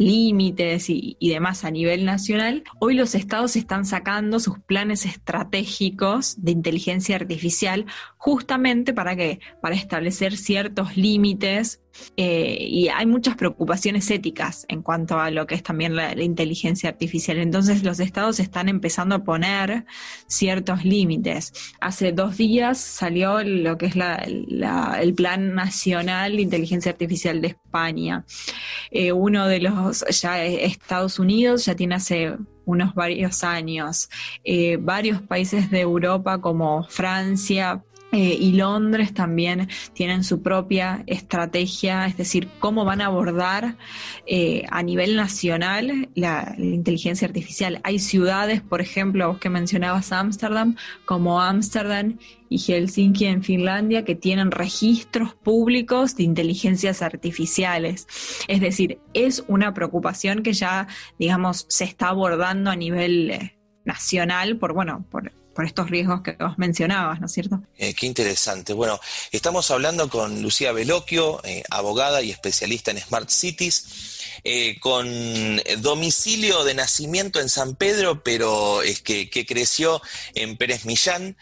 límites 0.00 0.86
y, 0.88 1.16
demás 1.20 1.64
a 1.64 1.70
nivel 1.70 2.06
nacional, 2.06 2.64
hoy 2.78 2.94
los 2.94 3.14
estados 3.14 3.54
están 3.54 3.84
sacando 3.84 4.40
sus 4.40 4.58
planes 4.58 5.04
estratégicos 5.04 6.42
de 6.42 6.52
inteligencia 6.52 7.16
artificial 7.16 7.84
justamente 8.16 8.94
para 8.94 9.14
que 9.14 9.40
para 9.60 9.74
establecer 9.74 10.38
ciertos 10.38 10.96
límites 10.96 11.82
eh, 12.16 12.56
y 12.60 12.88
hay 12.88 13.06
muchas 13.06 13.36
preocupaciones 13.36 14.10
éticas 14.10 14.66
en 14.68 14.82
cuanto 14.82 15.18
a 15.18 15.30
lo 15.30 15.46
que 15.46 15.54
es 15.54 15.62
también 15.62 15.96
la, 15.96 16.20
inteligencia 16.20 16.90
artificial. 16.90 17.38
Entonces 17.38 17.82
los 17.82 18.00
estados 18.00 18.40
están 18.40 18.68
empezando 18.68 19.14
a 19.14 19.24
poner 19.24 19.84
ciertos 20.26 20.84
límites. 20.84 21.52
Hace 21.80 22.12
dos 22.12 22.36
días 22.36 22.78
salió 22.78 23.42
lo 23.42 23.78
que 23.78 23.86
es 23.86 23.94
el 23.96 25.14
Plan 25.14 25.54
Nacional 25.54 26.36
de 26.36 26.42
Inteligencia 26.42 26.92
Artificial 26.92 27.40
de 27.40 27.48
España. 27.48 28.24
Eh, 28.90 29.12
uno 29.12 29.46
de 29.46 29.60
los, 29.60 30.04
Estados 30.08 31.18
Unidos 31.18 31.64
ya 31.64 31.74
tiene 31.74 31.94
hace 31.96 32.36
unos 32.64 32.94
varios 32.94 33.44
años. 33.44 34.08
Eh, 34.44 34.78
varios 34.80 35.22
países 35.22 35.70
de 35.70 35.80
Europa 35.80 36.40
como 36.40 36.84
Francia, 36.84 37.82
eh, 38.12 38.36
y 38.40 38.52
Londres 38.52 39.14
también 39.14 39.68
tienen 39.92 40.24
su 40.24 40.42
propia 40.42 41.04
estrategia, 41.06 42.06
es 42.06 42.16
decir, 42.16 42.48
cómo 42.58 42.84
van 42.84 43.00
a 43.00 43.06
abordar 43.06 43.76
eh, 44.26 44.64
a 44.70 44.82
nivel 44.82 45.14
nacional 45.14 46.08
la, 46.14 46.54
inteligencia 46.58 47.28
artificial. 47.28 47.80
Hay 47.84 48.00
ciudades, 48.00 48.62
por 48.62 48.80
ejemplo, 48.80 49.28
vos 49.28 49.38
que 49.38 49.48
mencionabas 49.48 50.12
Ámsterdam, 50.12 50.76
como 51.04 51.40
Ámsterdam 51.40 52.18
y 52.48 52.58
Helsinki 52.58 53.26
en 53.26 53.44
Finlandia, 53.44 54.04
que 54.04 54.16
tienen 54.16 54.50
registros 54.50 55.34
públicos 55.34 56.16
de 56.16 56.24
inteligencias 56.24 57.02
artificiales. 57.02 58.08
Es 58.48 58.60
decir, 58.60 58.98
es 59.14 59.44
una 59.46 59.72
preocupación 59.72 60.42
que 60.42 60.52
ya, 60.52 60.88
digamos, 61.18 61.66
se 61.68 61.84
está 61.84 62.08
abordando 62.08 62.70
a 62.70 62.76
nivel 62.76 63.30
eh, 63.30 63.58
nacional 63.84 64.56
por, 64.56 64.72
bueno, 64.72 65.06
por 65.10 65.32
por 65.60 65.66
estos 65.66 65.90
riesgos 65.90 66.22
que 66.22 66.32
vos 66.40 66.56
mencionabas, 66.56 67.20
¿no 67.20 67.26
es 67.26 67.32
cierto? 67.32 67.60
Eh, 67.76 67.92
qué 67.92 68.06
interesante. 68.06 68.72
Bueno, 68.72 68.98
estamos 69.30 69.70
hablando 69.70 70.08
con 70.08 70.40
Lucía 70.40 70.72
Veloquio, 70.72 71.38
eh, 71.44 71.62
abogada 71.68 72.22
y 72.22 72.30
especialista 72.30 72.92
en 72.92 72.98
Smart 72.98 73.28
Cities. 73.28 74.16
Eh, 74.42 74.80
con 74.80 75.60
domicilio 75.80 76.64
de 76.64 76.72
nacimiento 76.72 77.40
en 77.40 77.50
San 77.50 77.74
Pedro, 77.74 78.22
pero 78.22 78.80
es 78.80 79.02
que, 79.02 79.28
creció 79.46 80.00
en 80.34 80.56
Pérez 80.56 80.86
Millán. 80.86 81.36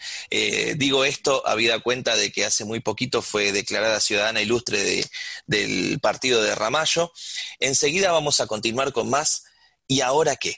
digo 0.75 1.05
esto 1.05 1.41
habida 1.47 1.79
cuenta 1.79 2.17
de 2.17 2.33
que 2.33 2.43
hace 2.43 2.65
muy 2.65 2.81
poquito 2.81 3.21
fue 3.21 3.53
declarada 3.53 4.01
ciudadana 4.01 4.41
ilustre 4.41 5.05
del 5.47 5.97
partido 6.01 6.43
de 6.43 6.55
Ramallo. 6.55 7.13
Enseguida 7.61 8.11
vamos 8.11 8.41
a 8.41 8.47
continuar 8.47 8.91
con 8.91 9.09
más. 9.09 9.45
¿Y 9.87 10.01
ahora 10.01 10.35
qué? 10.35 10.57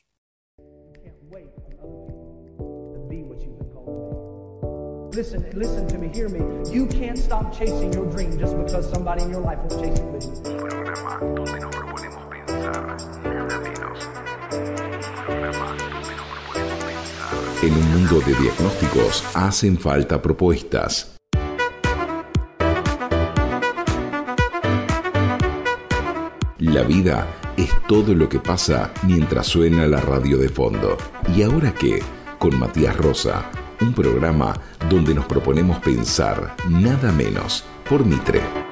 Listen, 5.13 5.45
listen 5.53 5.85
to 5.87 5.97
me, 5.97 6.07
hear 6.07 6.29
me. 6.29 6.39
You 6.71 6.87
can't 6.87 7.17
stop 7.17 7.53
chasing 7.53 7.91
your 7.91 8.05
dream 8.05 8.39
just 8.39 8.57
because 8.57 8.89
somebody 8.89 9.23
in 9.23 9.31
your 9.31 9.41
life 9.41 9.59
you. 9.69 9.91
En 17.61 17.73
un 17.73 17.91
mundo 17.91 18.21
de 18.21 18.33
diagnósticos 18.35 19.23
hacen 19.35 19.77
falta 19.77 20.21
propuestas. 20.21 21.17
La 26.59 26.83
vida 26.83 27.27
es 27.57 27.69
todo 27.89 28.15
lo 28.15 28.29
que 28.29 28.39
pasa 28.39 28.93
mientras 29.03 29.47
suena 29.47 29.85
la 29.87 29.99
radio 29.99 30.37
de 30.37 30.47
fondo. 30.47 30.95
¿Y 31.35 31.43
ahora 31.43 31.73
qué? 31.73 32.01
Con 32.39 32.57
Matías 32.57 32.95
Rosa 32.95 33.51
un 33.81 33.93
programa 33.93 34.53
donde 34.89 35.13
nos 35.13 35.25
proponemos 35.25 35.79
pensar 35.79 36.55
nada 36.69 37.11
menos 37.11 37.65
por 37.89 38.05
Mitre. 38.05 38.70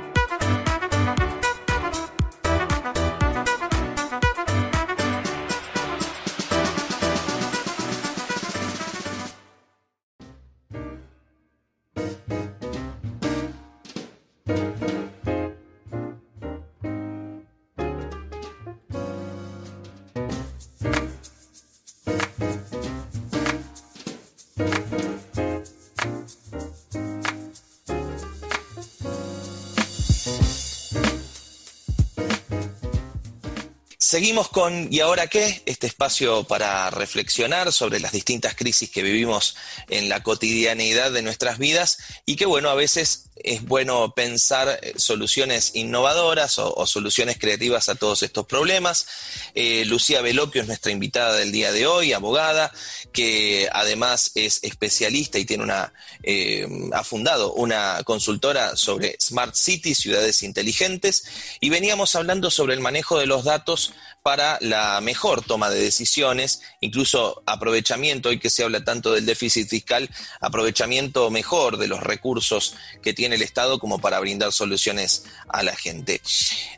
Seguimos 34.19 34.49
con 34.49 34.91
¿Y 34.91 34.99
ahora 34.99 35.27
qué? 35.27 35.61
Este 35.65 35.87
espacio 35.87 36.43
para 36.43 36.89
reflexionar 36.89 37.71
sobre 37.71 38.01
las 38.01 38.11
distintas 38.11 38.53
crisis 38.53 38.89
que 38.89 39.01
vivimos 39.01 39.55
en 39.87 40.09
la 40.09 40.23
cotidianeidad 40.23 41.13
de 41.13 41.21
nuestras 41.21 41.57
vidas 41.57 41.99
y 42.25 42.35
que 42.35 42.45
bueno, 42.45 42.69
a 42.69 42.75
veces 42.75 43.29
es 43.43 43.63
bueno 43.63 44.13
pensar 44.13 44.79
eh, 44.81 44.93
soluciones 44.97 45.71
innovadoras 45.75 46.59
o, 46.59 46.85
soluciones 46.85 47.37
creativas 47.37 47.89
a 47.89 47.95
todos 47.95 48.23
estos 48.23 48.45
problemas. 48.45 49.07
Eh, 49.55 49.85
Lucía 49.85 50.21
Veloquio 50.21 50.61
es 50.61 50.67
nuestra 50.67 50.91
invitada 50.91 51.35
del 51.35 51.51
día 51.51 51.71
de 51.71 51.87
hoy, 51.87 52.13
abogada, 52.13 52.71
que 53.13 53.69
además 53.71 54.31
es 54.35 54.59
especialista 54.63 55.39
y 55.39 55.45
tiene 55.45 55.63
una, 55.63 55.93
eh, 56.23 56.67
ha 56.93 57.03
fundado 57.03 57.53
una 57.53 58.01
consultora 58.03 58.75
sobre 58.75 59.15
Smart 59.21 59.55
Cities, 59.55 59.99
ciudades 59.99 60.43
inteligentes, 60.43 61.23
y 61.59 61.69
veníamos 61.69 62.15
hablando 62.15 62.51
sobre 62.51 62.73
el 62.73 62.81
manejo 62.81 63.19
de 63.19 63.27
los 63.27 63.45
datos 63.45 63.93
para 64.23 64.57
la 64.61 64.99
mejor 65.01 65.43
toma 65.43 65.69
de 65.69 65.79
decisiones, 65.79 66.61
incluso 66.81 67.41
aprovechamiento, 67.45 68.29
hoy 68.29 68.39
que 68.39 68.49
se 68.49 68.63
habla 68.63 68.83
tanto 68.83 69.13
del 69.13 69.25
déficit 69.25 69.67
fiscal, 69.69 70.09
aprovechamiento 70.41 71.29
mejor 71.29 71.77
de 71.77 71.87
los 71.87 72.01
recursos 72.01 72.75
que 73.01 73.13
tiene 73.13 73.35
el 73.35 73.41
Estado 73.41 73.79
como 73.79 73.99
para 73.99 74.19
brindar 74.19 74.51
soluciones 74.51 75.25
a 75.47 75.63
la 75.63 75.75
gente. 75.75 76.21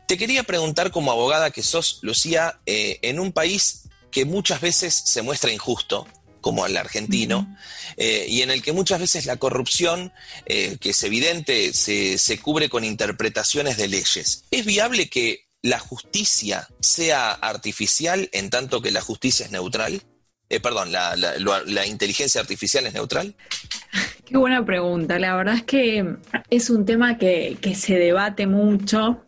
Te 0.06 0.16
quería 0.16 0.42
preguntar 0.44 0.90
como 0.90 1.10
abogada 1.10 1.50
que 1.50 1.62
sos, 1.62 1.98
Lucía, 2.02 2.60
eh, 2.66 2.98
en 3.02 3.20
un 3.20 3.32
país 3.32 3.88
que 4.10 4.24
muchas 4.24 4.60
veces 4.60 4.94
se 4.94 5.22
muestra 5.22 5.52
injusto, 5.52 6.06
como 6.40 6.66
el 6.66 6.76
argentino, 6.76 7.56
eh, 7.96 8.26
y 8.28 8.42
en 8.42 8.50
el 8.50 8.62
que 8.62 8.72
muchas 8.72 9.00
veces 9.00 9.26
la 9.26 9.36
corrupción, 9.36 10.12
eh, 10.44 10.76
que 10.80 10.90
es 10.90 11.02
evidente, 11.04 11.72
se, 11.72 12.18
se, 12.18 12.38
cubre 12.38 12.68
con 12.68 12.84
interpretaciones 12.84 13.76
de 13.76 13.88
leyes. 13.88 14.44
¿Es 14.50 14.66
viable 14.66 15.08
que 15.08 15.46
la 15.62 15.78
justicia 15.78 16.68
sea 16.80 17.32
artificial 17.32 18.28
en 18.32 18.50
tanto 18.50 18.82
que 18.82 18.90
la 18.90 19.00
justicia 19.00 19.46
es 19.46 19.52
neutral? 19.52 20.02
Eh, 20.48 20.60
perdón, 20.60 20.92
la, 20.92 21.86
inteligencia 21.86 22.40
artificial 22.40 22.86
es 22.86 22.92
neutral? 22.92 23.34
Qué 24.26 24.36
buena 24.36 24.64
pregunta. 24.64 25.18
La 25.18 25.34
verdad 25.34 25.54
es 25.54 25.62
que 25.62 26.16
es 26.50 26.68
un 26.68 26.84
tema 26.84 27.16
que, 27.16 27.56
se 27.74 27.94
debate 27.94 28.46
mucho. 28.46 29.24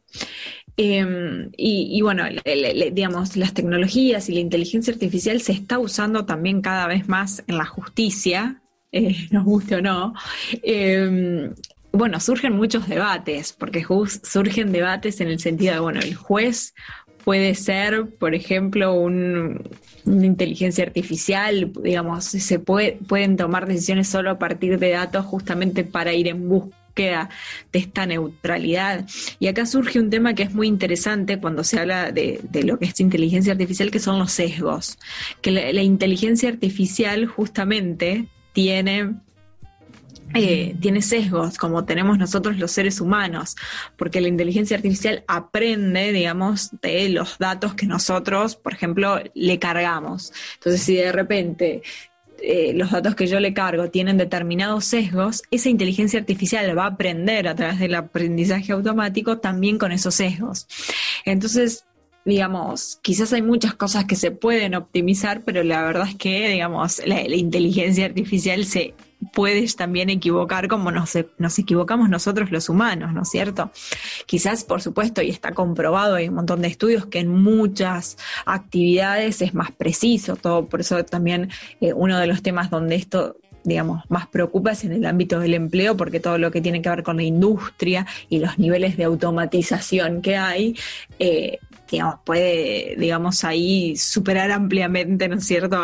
Em, 0.77 1.51
y, 1.57 2.03
bueno, 2.03 2.25
digamos, 2.92 3.37
las 3.37 3.55
tecnologías 3.55 4.29
y 4.29 4.35
la 4.35 4.40
inteligencia 4.40 4.92
artificial 4.92 5.40
se 5.40 5.53
está 5.53 5.79
usando 5.79 6.27
también 6.27 6.61
cada 6.61 6.88
vez 6.88 7.09
más 7.09 7.42
en 7.47 7.59
la 7.59 7.64
justicia, 7.64 8.61
eh, 8.92 9.16
nos 9.31 9.44
guste 9.44 9.77
o 9.77 9.81
no. 9.81 10.14
Em, 10.62 11.55
bueno, 11.94 12.18
surgen 12.20 12.57
muchos 12.57 12.88
debates, 12.88 13.52
porque 13.52 13.87
surgen 14.22 14.72
debates 14.72 15.20
en 15.20 15.28
el 15.28 15.38
sentido 15.38 15.74
de, 15.74 15.80
bueno, 15.80 16.00
el 16.00 16.14
juez 16.14 16.74
puede 17.24 17.54
ser, 17.54 18.07
por 18.18 18.35
ejemplo, 18.35 18.94
una 18.94 19.57
inteligencia 20.04 20.85
artificial, 20.85 21.72
digamos, 21.83 22.24
se 22.24 22.59
pueden 22.59 23.37
tomar 23.37 23.66
decisiones 23.66 24.09
solo 24.09 24.30
a 24.30 24.38
partir 24.38 24.78
de 24.78 24.90
datos 24.90 25.24
justamente 25.24 25.85
para 25.85 26.12
ir 26.12 26.28
en 26.28 26.48
búsqueda 26.48 27.30
de 27.72 27.78
esta 27.78 28.07
neutralidad. 28.07 29.07
Y 29.38 29.46
acá 29.46 29.64
surge 29.64 29.98
un 29.98 30.11
tema 30.11 30.35
que 30.35 30.42
es 30.42 30.52
muy 30.52 30.66
interesante 30.66 31.38
cuando 31.38 31.64
se 31.64 31.80
habla 31.80 32.12
de, 32.12 32.40
lo 32.64 32.78
que 32.78 32.87
es 32.87 33.00
inteligencia 33.00 33.52
artificial, 33.52 33.90
que 33.90 34.00
son 34.00 34.18
los 34.18 34.33
sesgos. 34.33 34.98
Que 35.40 35.50
la 35.50 35.83
inteligencia 35.83 36.50
artificial 36.50 37.26
justamente 37.26 38.26
tiene 38.52 39.14
eh, 40.35 40.75
tiene 40.81 41.01
sesgos 41.01 41.59
como 41.59 41.85
tenemos 41.85 42.18
nosotros 42.18 42.59
los 42.59 42.73
seres 42.73 43.01
humanos, 43.01 43.57
porque 43.97 44.20
la 44.20 44.29
inteligencia 44.29 44.77
artificial 44.77 45.25
aprende, 45.29 46.12
digamos, 46.12 46.70
de 46.83 47.09
los 47.09 47.38
datos 47.38 47.75
que 47.75 47.87
nosotros, 47.87 48.57
por 48.57 48.73
ejemplo, 48.73 49.20
le 49.35 49.59
cargamos. 49.59 50.33
Entonces, 50.55 50.83
si 50.83 50.97
de 50.97 51.12
repente 51.12 51.83
eh, 52.42 52.73
los 52.75 52.90
datos 52.90 53.14
que 53.14 53.27
yo 53.27 53.40
le 53.40 53.55
cargo 53.55 53.90
tienen 53.90 54.18
determinados 54.18 54.85
sesgos, 54.85 55.42
esa 55.51 55.68
inteligencia 55.68 56.18
artificial 56.18 56.77
va 56.77 56.85
a 56.85 56.88
aprender 56.88 57.49
a 57.49 57.55
través 57.55 57.79
del 57.79 57.94
aprendizaje 57.94 58.73
automático 58.73 59.38
también 59.38 59.79
con 59.79 59.92
esos 59.92 60.16
sesgos. 60.16 60.66
Entonces, 61.25 61.87
digamos, 62.25 62.99
quizás 63.03 63.33
hay 63.33 63.42
muchas 63.42 63.75
cosas 63.75 64.05
que 64.07 64.16
se 64.16 64.31
pueden 64.31 64.75
optimizar, 64.75 65.42
pero 65.44 65.62
la 65.62 65.83
verdad 65.83 66.09
es 66.09 66.16
que, 66.16 66.49
digamos, 66.49 67.01
la 67.07 67.23
inteligencia 67.23 68.07
artificial 68.07 68.64
se 68.64 68.94
puedes 69.33 69.77
también 69.77 70.11
equivocar 70.11 70.68
como 70.68 70.90
nos, 70.90 71.12
nos, 71.38 71.59
equivocamos 71.59 72.09
nosotros 72.09 72.50
los 72.50 72.68
humanos, 72.68 73.12
¿no 73.12 73.22
es 73.22 73.31
cierto? 73.31 73.70
Quizás, 74.27 74.64
por 74.64 74.83
supuesto, 74.83 75.22
y 75.22 75.31
está 75.31 75.53
comprobado, 75.53 76.16
hay 76.16 76.29
un 76.29 76.35
montón 76.35 76.62
de 76.62 76.68
estudios 76.68 77.07
que 77.07 77.20
en 77.20 77.29
muchas 77.29 78.16
actividades 78.46 79.42
es 79.42 79.55
más 79.55 79.72
preciso, 79.72 80.37
todo 80.37 80.66
por 80.66 80.81
eso 80.81 81.05
también 81.05 81.50
eh, 81.81 81.92
uno 81.92 82.18
de 82.18 82.27
los 82.27 82.42
temas 82.42 82.70
donde 82.70 82.96
esto 82.96 83.37
digamos, 83.64 84.03
más 84.11 84.27
preocupa 84.27 84.72
es 84.72 84.85
en 84.85 84.92
el 84.92 85.07
ámbito 85.07 85.40
del 85.40 85.55
empleo, 85.55 85.96
porque 85.96 86.20
todo 86.20 86.37
lo 86.37 86.50
que 86.50 86.61
tiene 86.61 86.83
que 86.83 86.90
ver 86.90 87.03
con 87.03 87.16
la 87.16 87.22
industria 87.22 88.07
y 88.29 88.38
los 88.38 88.59
niveles 88.59 88.98
de 88.98 89.05
automatización 89.05 90.20
que 90.20 90.37
hay, 90.37 90.77
eh, 91.18 91.59
digamos, 91.90 92.16
puede, 92.24 92.94
digamos, 92.98 93.42
ahí 93.42 93.96
superar 93.96 94.50
ampliamente, 94.50 95.29
¿no 95.29 95.37
es 95.37 95.46
cierto?, 95.46 95.83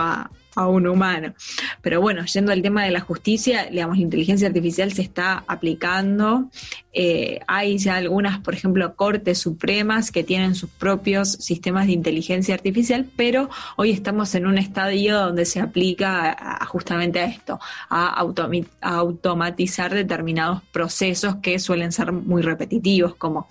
a 0.55 0.67
un 0.67 0.87
humano. 0.87 1.35
Pero 1.83 2.01
bueno, 2.01 2.25
yendo 2.25 2.53
al 2.53 2.63
tema 2.63 2.85
de 2.85 2.91
la 2.91 3.01
justicia, 3.01 3.67
digamos, 3.71 3.97
la 3.97 4.03
inteligencia 4.03 4.49
artificial 4.49 4.93
se 4.93 5.03
está 5.03 5.45
aplicando. 5.47 6.51
Eh, 6.93 7.41
hay 7.47 7.79
ya 7.79 7.97
algunas, 7.97 8.41
por 8.41 8.55
ejemplo, 8.55 8.97
cortes 8.97 9.39
supremas 9.39 10.11
que 10.11 10.25
tienen 10.25 10.55
sus 10.55 10.71
propios 10.71 11.31
sistemas 11.33 11.87
de 11.87 11.93
inteligencia 11.93 12.55
artificial, 12.55 13.07
pero 13.17 13.49
hoy 13.77 13.91
estamos 13.91 14.35
en 14.35 14.47
un 14.47 14.59
estadio 14.59 15.19
donde 15.19 15.45
se 15.45 15.61
aplica 15.61 16.61
justamente 16.67 17.21
a 17.21 17.25
esto, 17.27 17.61
a, 17.89 18.25
automatizar 18.81 19.95
determinados 19.95 20.63
procesos 20.73 21.37
que 21.37 21.59
suelen 21.59 21.93
ser 21.93 22.13
muy 22.13 22.43
repetitivos, 22.43 23.15
como, 23.15 23.47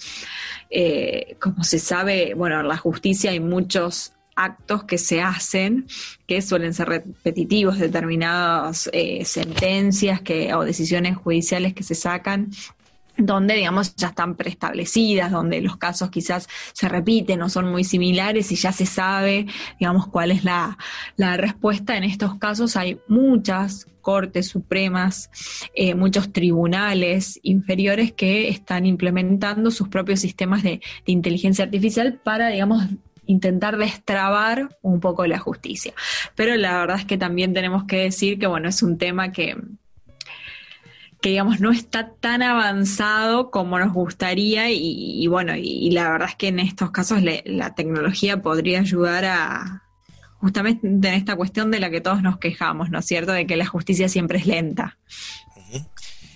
eh, 0.69 1.37
como 1.39 1.63
se 1.63 1.79
sabe, 1.79 2.33
bueno, 2.35 2.59
en 2.59 2.67
la 2.67 2.77
justicia 2.77 3.31
hay 3.31 3.39
muchos 3.39 4.13
actos 4.39 4.85
que 4.85 4.97
se 4.97 5.21
hacen 5.21 5.85
que 6.25 6.41
suelen 6.41 6.73
ser 6.73 6.87
repetitivos, 6.87 7.77
determinadas 7.77 8.89
eh, 8.93 9.25
sentencias 9.25 10.21
que, 10.21 10.53
o 10.53 10.63
decisiones 10.63 11.17
judiciales 11.17 11.73
que 11.73 11.83
se 11.83 11.95
sacan 11.95 12.49
donde, 13.17 13.55
digamos, 13.55 13.95
ya 13.95 14.07
están 14.07 14.35
preestablecidas, 14.35 15.31
donde 15.31 15.61
los 15.61 15.75
casos 15.75 16.09
quizás 16.09 16.47
se 16.71 16.87
repiten 16.87 17.41
o 17.41 17.49
son 17.49 17.69
muy 17.69 17.83
similares 17.83 18.49
y 18.51 18.55
ya 18.55 18.71
se 18.71 18.85
sabe, 18.85 19.45
digamos, 19.79 20.07
cuál 20.07 20.31
es 20.31 20.43
la, 20.43 20.77
respuesta. 21.17 21.97
En 21.97 22.05
estos 22.05 22.35
casos 22.35 22.77
hay 22.77 22.99
muchas 23.07 23.87
cortes 24.01 24.47
supremas, 24.47 25.29
eh, 25.75 25.95
muchos 25.95 26.31
tribunales 26.31 27.39
inferiores 27.43 28.13
que 28.13 28.47
están 28.47 28.85
implementando 28.85 29.69
sus 29.69 29.89
propios 29.89 30.21
sistemas 30.21 30.63
de, 30.63 30.81
de 31.05 31.11
inteligencia 31.11 31.65
artificial 31.65 32.19
para, 32.23 32.47
digamos, 32.47 32.85
intentar 33.29 33.77
destrabar 33.77 34.75
un 34.81 34.99
poco 34.99 35.25
la 35.27 35.37
justicia. 35.37 35.93
Pero 36.35 36.55
la 36.55 36.79
verdad 36.79 36.97
es 36.97 37.05
que 37.05 37.17
también 37.17 37.53
tenemos 37.53 37.83
que 37.83 37.97
decir 37.97 38.39
que, 38.39 38.47
bueno, 38.47 38.67
es 38.67 38.81
un 38.81 38.97
tema 38.97 39.31
que, 39.31 39.55
que 41.21 41.29
digamos 41.29 41.59
no 41.59 41.71
está 41.71 42.11
tan 42.19 42.41
avanzado 42.41 43.51
como 43.51 43.77
nos 43.77 43.93
gustaría 43.93 44.71
y, 44.71 45.27
bueno, 45.27 45.53
y, 45.55 45.91
la 45.91 46.09
verdad 46.09 46.29
es 46.29 46.35
que 46.35 46.47
en 46.47 46.59
estos 46.59 46.89
casos 46.89 47.19
la 47.21 47.75
tecnología 47.75 48.41
podría 48.41 48.79
ayudar 48.79 49.25
a 49.25 49.83
justamente 50.39 50.87
en 50.87 51.13
esta 51.13 51.35
cuestión 51.35 51.69
de 51.69 51.79
la 51.79 51.91
que 51.91 52.01
todos 52.01 52.23
nos 52.23 52.39
quejamos, 52.39 52.89
¿no 52.89 52.99
es 52.99 53.05
cierto? 53.05 53.31
De 53.31 53.45
que 53.45 53.57
la 53.57 53.65
justicia 53.65 54.09
siempre 54.09 54.39
es 54.39 54.47
lenta. 54.47 54.97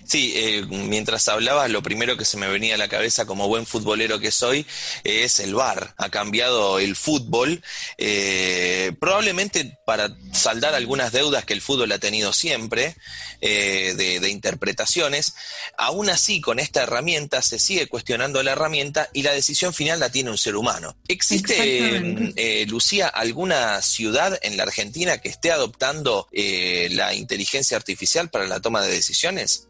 Sí, 0.06 0.34
eh, 0.36 0.66
mientras 0.68 1.28
hablabas, 1.28 1.70
lo 1.70 1.82
primero 1.82 2.16
que 2.16 2.26
se 2.26 2.36
me 2.36 2.48
venía 2.48 2.74
a 2.74 2.78
la 2.78 2.88
cabeza 2.88 3.24
como 3.24 3.48
buen 3.48 3.64
futbolero 3.64 4.20
que 4.20 4.30
soy 4.30 4.66
es 5.02 5.40
el 5.40 5.54
VAR. 5.54 5.94
Ha 5.96 6.10
cambiado 6.10 6.78
el 6.78 6.94
fútbol, 6.94 7.62
eh, 7.96 8.92
probablemente 9.00 9.78
para 9.86 10.14
saldar 10.32 10.74
algunas 10.74 11.12
deudas 11.12 11.46
que 11.46 11.54
el 11.54 11.62
fútbol 11.62 11.90
ha 11.92 11.98
tenido 11.98 12.32
siempre, 12.34 12.96
eh, 13.40 13.94
de, 13.96 14.28
interpretaciones. 14.28 15.34
Aún 15.78 16.10
así, 16.10 16.40
con 16.40 16.58
esta 16.58 16.82
herramienta 16.82 17.40
se 17.40 17.58
sigue 17.58 17.86
cuestionando 17.86 18.42
la 18.42 18.52
herramienta 18.52 19.08
y 19.12 19.22
la 19.22 19.32
decisión 19.32 19.72
final 19.72 20.00
la 20.00 20.10
tiene 20.10 20.30
un 20.30 20.38
ser 20.38 20.56
humano. 20.56 20.96
¿Existe, 21.08 22.66
Lucía, 22.66 23.08
alguna 23.08 23.80
ciudad 23.80 24.38
en 24.42 24.56
la 24.56 24.64
Argentina 24.64 25.18
que 25.18 25.28
esté 25.28 25.50
adoptando 25.50 26.28
la 26.32 27.14
inteligencia 27.14 27.76
artificial 27.76 28.28
para 28.28 28.46
la 28.46 28.60
toma 28.60 28.82
de 28.82 28.90
decisiones? 28.90 29.68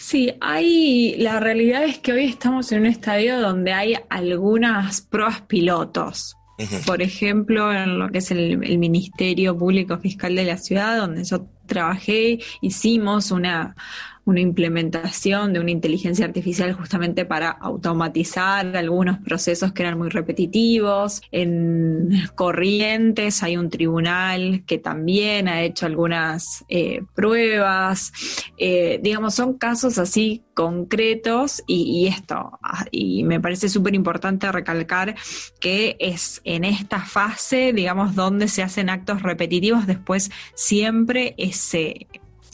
Sí, 0.00 0.32
hay, 0.40 1.14
la 1.18 1.40
realidad 1.40 1.84
es 1.84 1.98
que 1.98 2.14
hoy 2.14 2.24
estamos 2.24 2.72
en 2.72 2.80
un 2.80 2.86
estadio 2.86 3.38
donde 3.38 3.74
hay 3.74 3.96
algunas 4.08 5.02
pruebas 5.02 5.42
pilotos. 5.42 6.38
Por 6.86 7.02
ejemplo, 7.02 7.70
en 7.70 7.98
lo 7.98 8.08
que 8.08 8.18
es 8.18 8.30
el, 8.30 8.56
Ministerio 8.56 9.56
Público 9.56 9.98
Fiscal 9.98 10.34
de 10.34 10.44
la 10.44 10.56
ciudad, 10.56 10.96
donde 10.96 11.24
yo 11.24 11.46
trabajé, 11.66 12.38
hicimos 12.62 13.30
una, 13.30 13.76
una 14.24 14.40
implementación 14.40 15.52
de 15.52 15.60
una 15.60 15.70
inteligencia 15.70 16.24
artificial 16.24 16.72
justamente 16.72 17.24
para 17.24 17.50
automatizar 17.50 18.76
algunos 18.76 19.18
procesos 19.18 19.72
que 19.72 19.82
eran 19.82 19.98
muy 19.98 20.08
repetitivos. 20.08 21.22
En 21.32 22.10
Corrientes 22.34 23.42
hay 23.42 23.56
un 23.56 23.70
tribunal 23.70 24.62
que 24.66 24.78
también 24.78 25.48
ha 25.48 25.62
hecho 25.62 25.86
algunas 25.86 26.64
eh, 26.68 27.02
pruebas. 27.14 28.12
Eh, 28.58 29.00
digamos, 29.02 29.34
son 29.34 29.54
casos 29.54 29.98
así 29.98 30.44
concretos 30.54 31.62
y, 31.66 32.06
esto, 32.06 32.58
ah, 32.62 32.84
y 32.90 33.24
me 33.24 33.40
parece 33.40 33.68
súper 33.68 33.94
importante 33.94 34.52
recalcar 34.52 35.14
que 35.58 35.96
es 35.98 36.42
en 36.44 36.64
esta 36.64 37.00
fase, 37.00 37.72
digamos, 37.72 38.14
donde 38.14 38.46
se 38.46 38.62
hacen 38.62 38.90
actos 38.90 39.22
repetitivos, 39.22 39.86
después 39.86 40.30
siempre 40.54 41.34
ese 41.38 42.08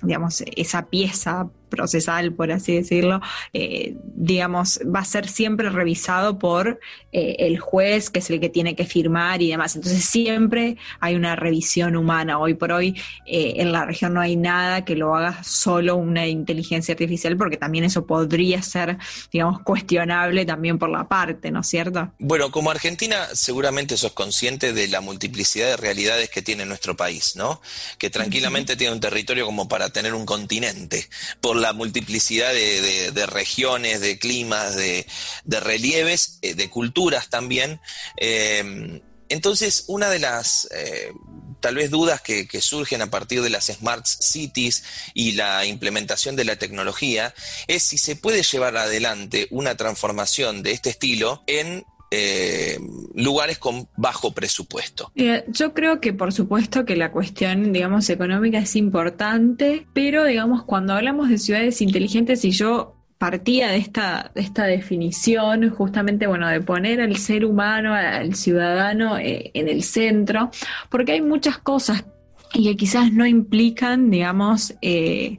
digamos, 0.06 0.42
esa 0.56 0.86
pieza 0.86 1.48
procesal, 1.68 2.32
por 2.32 2.52
así 2.52 2.74
decirlo, 2.74 3.20
eh, 3.52 3.96
digamos, 4.14 4.80
va 4.82 5.00
a 5.00 5.04
ser 5.04 5.28
siempre 5.28 5.70
revisado 5.70 6.38
por 6.38 6.80
eh, 7.12 7.36
el 7.40 7.58
juez, 7.58 8.10
que 8.10 8.20
es 8.20 8.30
el 8.30 8.40
que 8.40 8.48
tiene 8.48 8.74
que 8.74 8.86
firmar 8.86 9.42
y 9.42 9.50
demás. 9.50 9.76
Entonces 9.76 10.04
siempre 10.04 10.76
hay 11.00 11.14
una 11.14 11.36
revisión 11.36 11.96
humana. 11.96 12.38
Hoy 12.38 12.54
por 12.54 12.72
hoy 12.72 13.00
eh, 13.26 13.54
en 13.56 13.72
la 13.72 13.84
región 13.84 14.14
no 14.14 14.20
hay 14.20 14.36
nada 14.36 14.84
que 14.84 14.96
lo 14.96 15.14
haga 15.14 15.42
solo 15.42 15.96
una 15.96 16.26
inteligencia 16.26 16.92
artificial, 16.92 17.36
porque 17.36 17.56
también 17.56 17.84
eso 17.84 18.06
podría 18.06 18.62
ser, 18.62 18.98
digamos, 19.32 19.60
cuestionable 19.60 20.44
también 20.44 20.78
por 20.78 20.90
la 20.90 21.08
parte, 21.08 21.50
¿no 21.50 21.60
es 21.60 21.66
cierto? 21.66 22.12
Bueno, 22.18 22.50
como 22.50 22.70
Argentina 22.70 23.26
seguramente 23.32 23.96
sos 23.96 24.12
consciente 24.12 24.72
de 24.72 24.88
la 24.88 25.00
multiplicidad 25.00 25.66
de 25.66 25.76
realidades 25.76 26.30
que 26.30 26.42
tiene 26.42 26.66
nuestro 26.66 26.96
país, 26.96 27.36
¿no? 27.36 27.60
Que 27.98 28.10
tranquilamente 28.10 28.76
tiene 28.76 28.92
un 28.92 29.00
territorio 29.00 29.46
como 29.46 29.68
para 29.68 29.90
tener 29.90 30.14
un 30.14 30.26
continente. 30.26 31.08
Por 31.40 31.56
la 31.56 31.65
multiplicidad 31.72 32.52
de, 32.52 33.26
regiones, 33.26 34.00
de 34.00 34.18
climas, 34.18 34.76
de, 34.76 35.06
relieves, 35.46 36.38
eh, 36.42 36.54
de 36.54 36.70
culturas 36.70 37.28
también. 37.28 37.80
Eh, 38.16 39.00
entonces, 39.28 39.84
una 39.88 40.08
de 40.08 40.18
las 40.18 40.68
eh, 40.72 41.12
tal 41.60 41.74
vez 41.74 41.90
dudas 41.90 42.20
que, 42.20 42.46
surgen 42.60 43.02
a 43.02 43.10
partir 43.10 43.42
de 43.42 43.50
las 43.50 43.66
smart 43.66 44.06
cities 44.06 44.84
y 45.14 45.32
la 45.32 45.66
implementación 45.66 46.36
de 46.36 46.44
la 46.44 46.56
tecnología 46.56 47.34
es 47.66 47.82
si 47.82 47.98
se 47.98 48.16
puede 48.16 48.42
llevar 48.42 48.76
adelante 48.76 49.46
una 49.50 49.76
transformación 49.76 50.62
de 50.62 50.72
este 50.72 50.90
estilo 50.90 51.42
en 51.46 51.84
eh, 52.10 52.78
lugares 53.14 53.58
con 53.58 53.88
bajo 53.96 54.32
presupuesto. 54.32 55.12
yo 55.48 55.74
creo 55.74 56.00
que 56.00 56.12
por 56.12 56.32
supuesto 56.32 56.84
que 56.84 56.96
la 56.96 57.10
cuestión, 57.10 57.72
digamos, 57.72 58.08
económica 58.10 58.58
es 58.58 58.76
importante, 58.76 59.86
pero 59.92 60.24
digamos, 60.24 60.64
cuando 60.64 60.94
hablamos 60.94 61.28
de 61.28 61.38
ciudades 61.38 61.80
inteligentes 61.82 62.44
y 62.44 62.50
yo 62.50 62.96
partía 63.18 63.68
de 63.68 63.78
esta, 63.78 64.30
de 64.34 64.42
esta 64.42 64.64
definición, 64.64 65.70
justamente, 65.70 66.26
bueno, 66.26 66.48
de 66.48 66.60
poner 66.60 67.00
al 67.00 67.16
ser 67.16 67.44
humano, 67.44 67.94
al 67.94 68.34
ciudadano 68.34 69.18
eh, 69.18 69.50
en 69.54 69.68
el 69.68 69.82
centro, 69.82 70.50
porque 70.90 71.12
hay 71.12 71.22
muchas 71.22 71.58
cosas 71.58 72.04
y 72.52 72.64
que 72.64 72.76
quizás 72.76 73.12
no 73.12 73.26
implican, 73.26 74.10
digamos, 74.10 74.74
eh, 74.80 75.38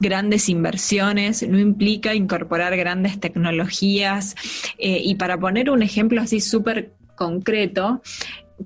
grandes 0.00 0.48
inversiones, 0.48 1.46
no 1.48 1.58
implica 1.58 2.14
incorporar 2.14 2.76
grandes 2.76 3.20
tecnologías. 3.20 4.34
Eh, 4.78 5.00
y 5.02 5.14
para 5.16 5.38
poner 5.38 5.70
un 5.70 5.82
ejemplo 5.82 6.20
así 6.20 6.40
súper 6.40 6.92
concreto, 7.16 8.02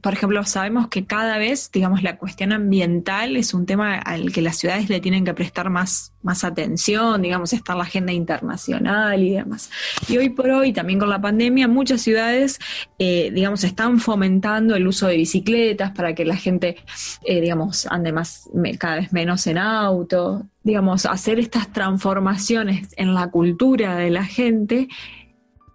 por 0.03 0.12
ejemplo, 0.12 0.44
sabemos 0.44 0.88
que 0.88 1.07
cada 1.07 1.38
vez, 1.38 1.70
digamos, 1.72 2.03
la 2.03 2.18
cuestión 2.18 2.53
ambiental 2.53 3.37
es 3.37 3.55
un 3.55 3.66
tema 3.66 3.98
al 3.98 4.33
que 4.33 4.42
las 4.42 4.57
ciudades 4.57 4.88
le 4.88 5.01
tienen 5.01 5.24
que 5.24 5.35
prestar 5.35 5.70
más, 5.70 6.12
más 6.22 6.44
atención, 6.44 7.22
digamos, 7.22 7.53
está 7.53 7.72
en 7.72 7.79
la 7.79 7.85
agenda 7.85 8.12
internacional 8.12 9.22
y 9.22 9.33
demás. 9.33 9.70
Y 10.09 10.18
hoy 10.18 10.29
por 10.29 10.51
hoy, 10.51 10.72
también 10.72 10.98
con 10.98 11.09
la 11.09 11.20
pandemia, 11.20 11.68
muchas 11.68 12.03
ciudades, 12.03 12.59
eh, 12.98 13.31
digamos, 13.33 13.64
están 13.64 13.98
fomentando 13.98 14.77
el 14.77 14.87
uso 14.87 15.07
de 15.07 15.16
bicicletas 15.16 15.92
para 15.92 16.14
que 16.14 16.24
la 16.24 16.37
gente, 16.37 16.77
eh, 17.24 17.40
digamos, 17.40 17.87
ande 17.87 18.12
más, 18.12 18.48
cada 18.79 18.96
vez 18.96 19.12
menos 19.12 19.46
en 19.46 19.59
auto, 19.59 20.46
digamos, 20.62 21.07
hacer 21.07 21.38
estas 21.38 21.72
transformaciones 21.72 22.88
en 22.96 23.14
la 23.14 23.31
cultura 23.31 23.96
de 23.96 24.11
la 24.11 24.24
gente 24.24 24.88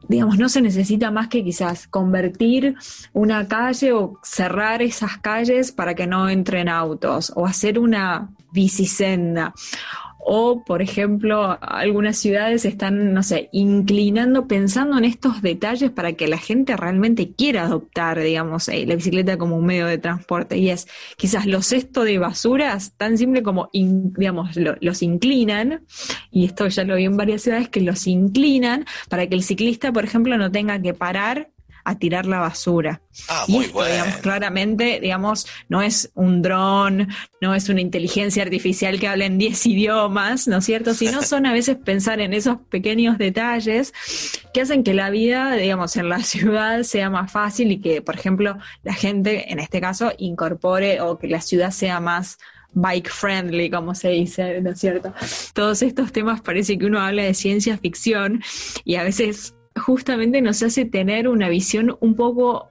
digamos, 0.08 0.38
no 0.38 0.50
se 0.50 0.62
necesita 0.62 1.12
más 1.12 1.28
que 1.28 1.44
quizás 1.44 1.88
convertir 1.88 2.76
una 3.14 3.48
calle 3.48 3.94
o 3.94 4.20
cerrar 4.24 4.82
esas 4.82 5.18
calles 5.18 5.72
para 5.72 5.96
que 5.96 6.08
no 6.08 6.30
entren 6.30 6.70
autos 6.70 7.32
o 7.36 7.46
hacer 7.46 7.80
una 7.80 8.30
bicisenda 8.52 9.54
o, 10.26 10.64
por 10.64 10.82
ejemplo, 10.82 11.58
algunas 11.62 12.18
ciudades 12.18 12.66
están, 12.66 13.14
no 13.14 13.24
sé, 13.24 13.50
inclinando, 13.52 14.48
pensando 14.48 14.98
en 14.98 15.06
estos 15.06 15.42
detalles 15.42 15.92
para 15.92 16.14
que 16.14 16.28
la 16.28 16.38
gente 16.38 16.76
realmente 16.76 17.34
quiera 17.34 17.64
adoptar, 17.64 18.20
digamos, 18.20 18.68
eh, 18.70 18.86
la 18.86 18.96
bicicleta 18.96 19.38
como 19.38 19.58
un 19.58 19.66
medio 19.66 19.88
de 19.88 19.98
transporte. 19.98 20.58
Y 20.58 20.70
es 20.70 20.88
quizás 21.18 21.46
los 21.46 21.68
cestos 21.68 22.06
de 22.06 22.18
basuras, 22.18 22.94
tan 22.98 23.18
simple 23.18 23.44
como, 23.44 23.70
digamos, 23.74 24.56
los 24.56 25.02
inclinan, 25.02 25.86
y 26.32 26.46
esto 26.46 26.68
ya 26.68 26.84
lo 26.84 26.96
vi 26.96 27.06
en 27.06 27.18
varias 27.18 27.42
ciudades, 27.42 27.70
que 27.70 27.82
los 27.82 28.08
inclinan 28.08 28.86
para 29.10 29.28
que 29.28 29.36
el 29.36 29.44
ciclista, 29.44 29.92
por 29.92 30.04
ejemplo, 30.04 30.38
no 30.38 30.52
tenga 30.52 30.82
que 30.82 30.94
parar 30.94 31.53
a 31.84 31.98
tirar 31.98 32.26
la 32.26 32.40
basura. 32.40 33.02
Ah, 33.28 33.46
muy 33.48 33.66
digamos, 33.66 34.18
claramente, 34.18 35.00
digamos, 35.02 35.48
no 35.70 35.82
es 35.82 36.12
un 36.16 36.42
dron, 36.42 37.10
no 37.42 37.54
es 37.54 37.70
una 37.70 37.82
inteligencia 37.82 38.44
artificial 38.44 39.00
que 39.00 39.08
habla 39.08 39.26
en 39.26 39.38
10 39.38 39.66
idiomas, 39.68 40.48
¿no 40.48 40.58
es 40.58 40.66
cierto? 40.66 40.94
Sino 40.94 41.22
son 41.24 41.46
a 41.46 41.54
veces 41.54 41.78
pensar 41.78 42.20
en 42.22 42.34
esos 42.34 42.58
pequeños 42.70 43.18
detalles 43.18 43.94
que 44.54 44.62
hacen 44.62 44.84
que 44.84 44.94
la 44.94 45.10
vida, 45.10 45.54
digamos, 45.54 45.96
en 45.98 46.10
la 46.10 46.20
ciudad 46.24 46.84
sea 46.84 47.10
más 47.10 47.32
fácil 47.32 47.72
y 47.72 47.80
que, 47.80 48.02
por 48.02 48.16
ejemplo, 48.16 48.58
la 48.84 48.94
gente, 48.94 49.52
en 49.52 49.60
este 49.60 49.82
caso, 49.82 50.12
incorpore 50.18 51.02
o 51.02 51.18
que 51.18 51.28
la 51.28 51.42
ciudad 51.42 51.72
sea 51.72 52.00
más 52.00 52.38
bike 52.74 53.10
friendly, 53.10 53.70
como 53.70 53.94
se 53.96 54.10
dice, 54.10 54.60
¿no 54.62 54.72
es 54.72 54.80
cierto? 54.80 55.14
Todos 55.54 55.82
estos 55.82 56.12
temas 56.12 56.42
parece 56.42 56.78
que 56.78 56.86
uno 56.86 57.00
habla 57.00 57.24
de 57.24 57.34
ciencia 57.34 57.78
ficción 57.78 58.42
y 58.84 58.96
a 58.96 59.04
veces 59.04 59.54
justamente 59.76 60.42
nos 60.42 60.62
hace 60.64 60.86
tener 60.86 61.28
una 61.28 61.50
visión 61.50 61.98
un 62.00 62.16
poco 62.16 62.70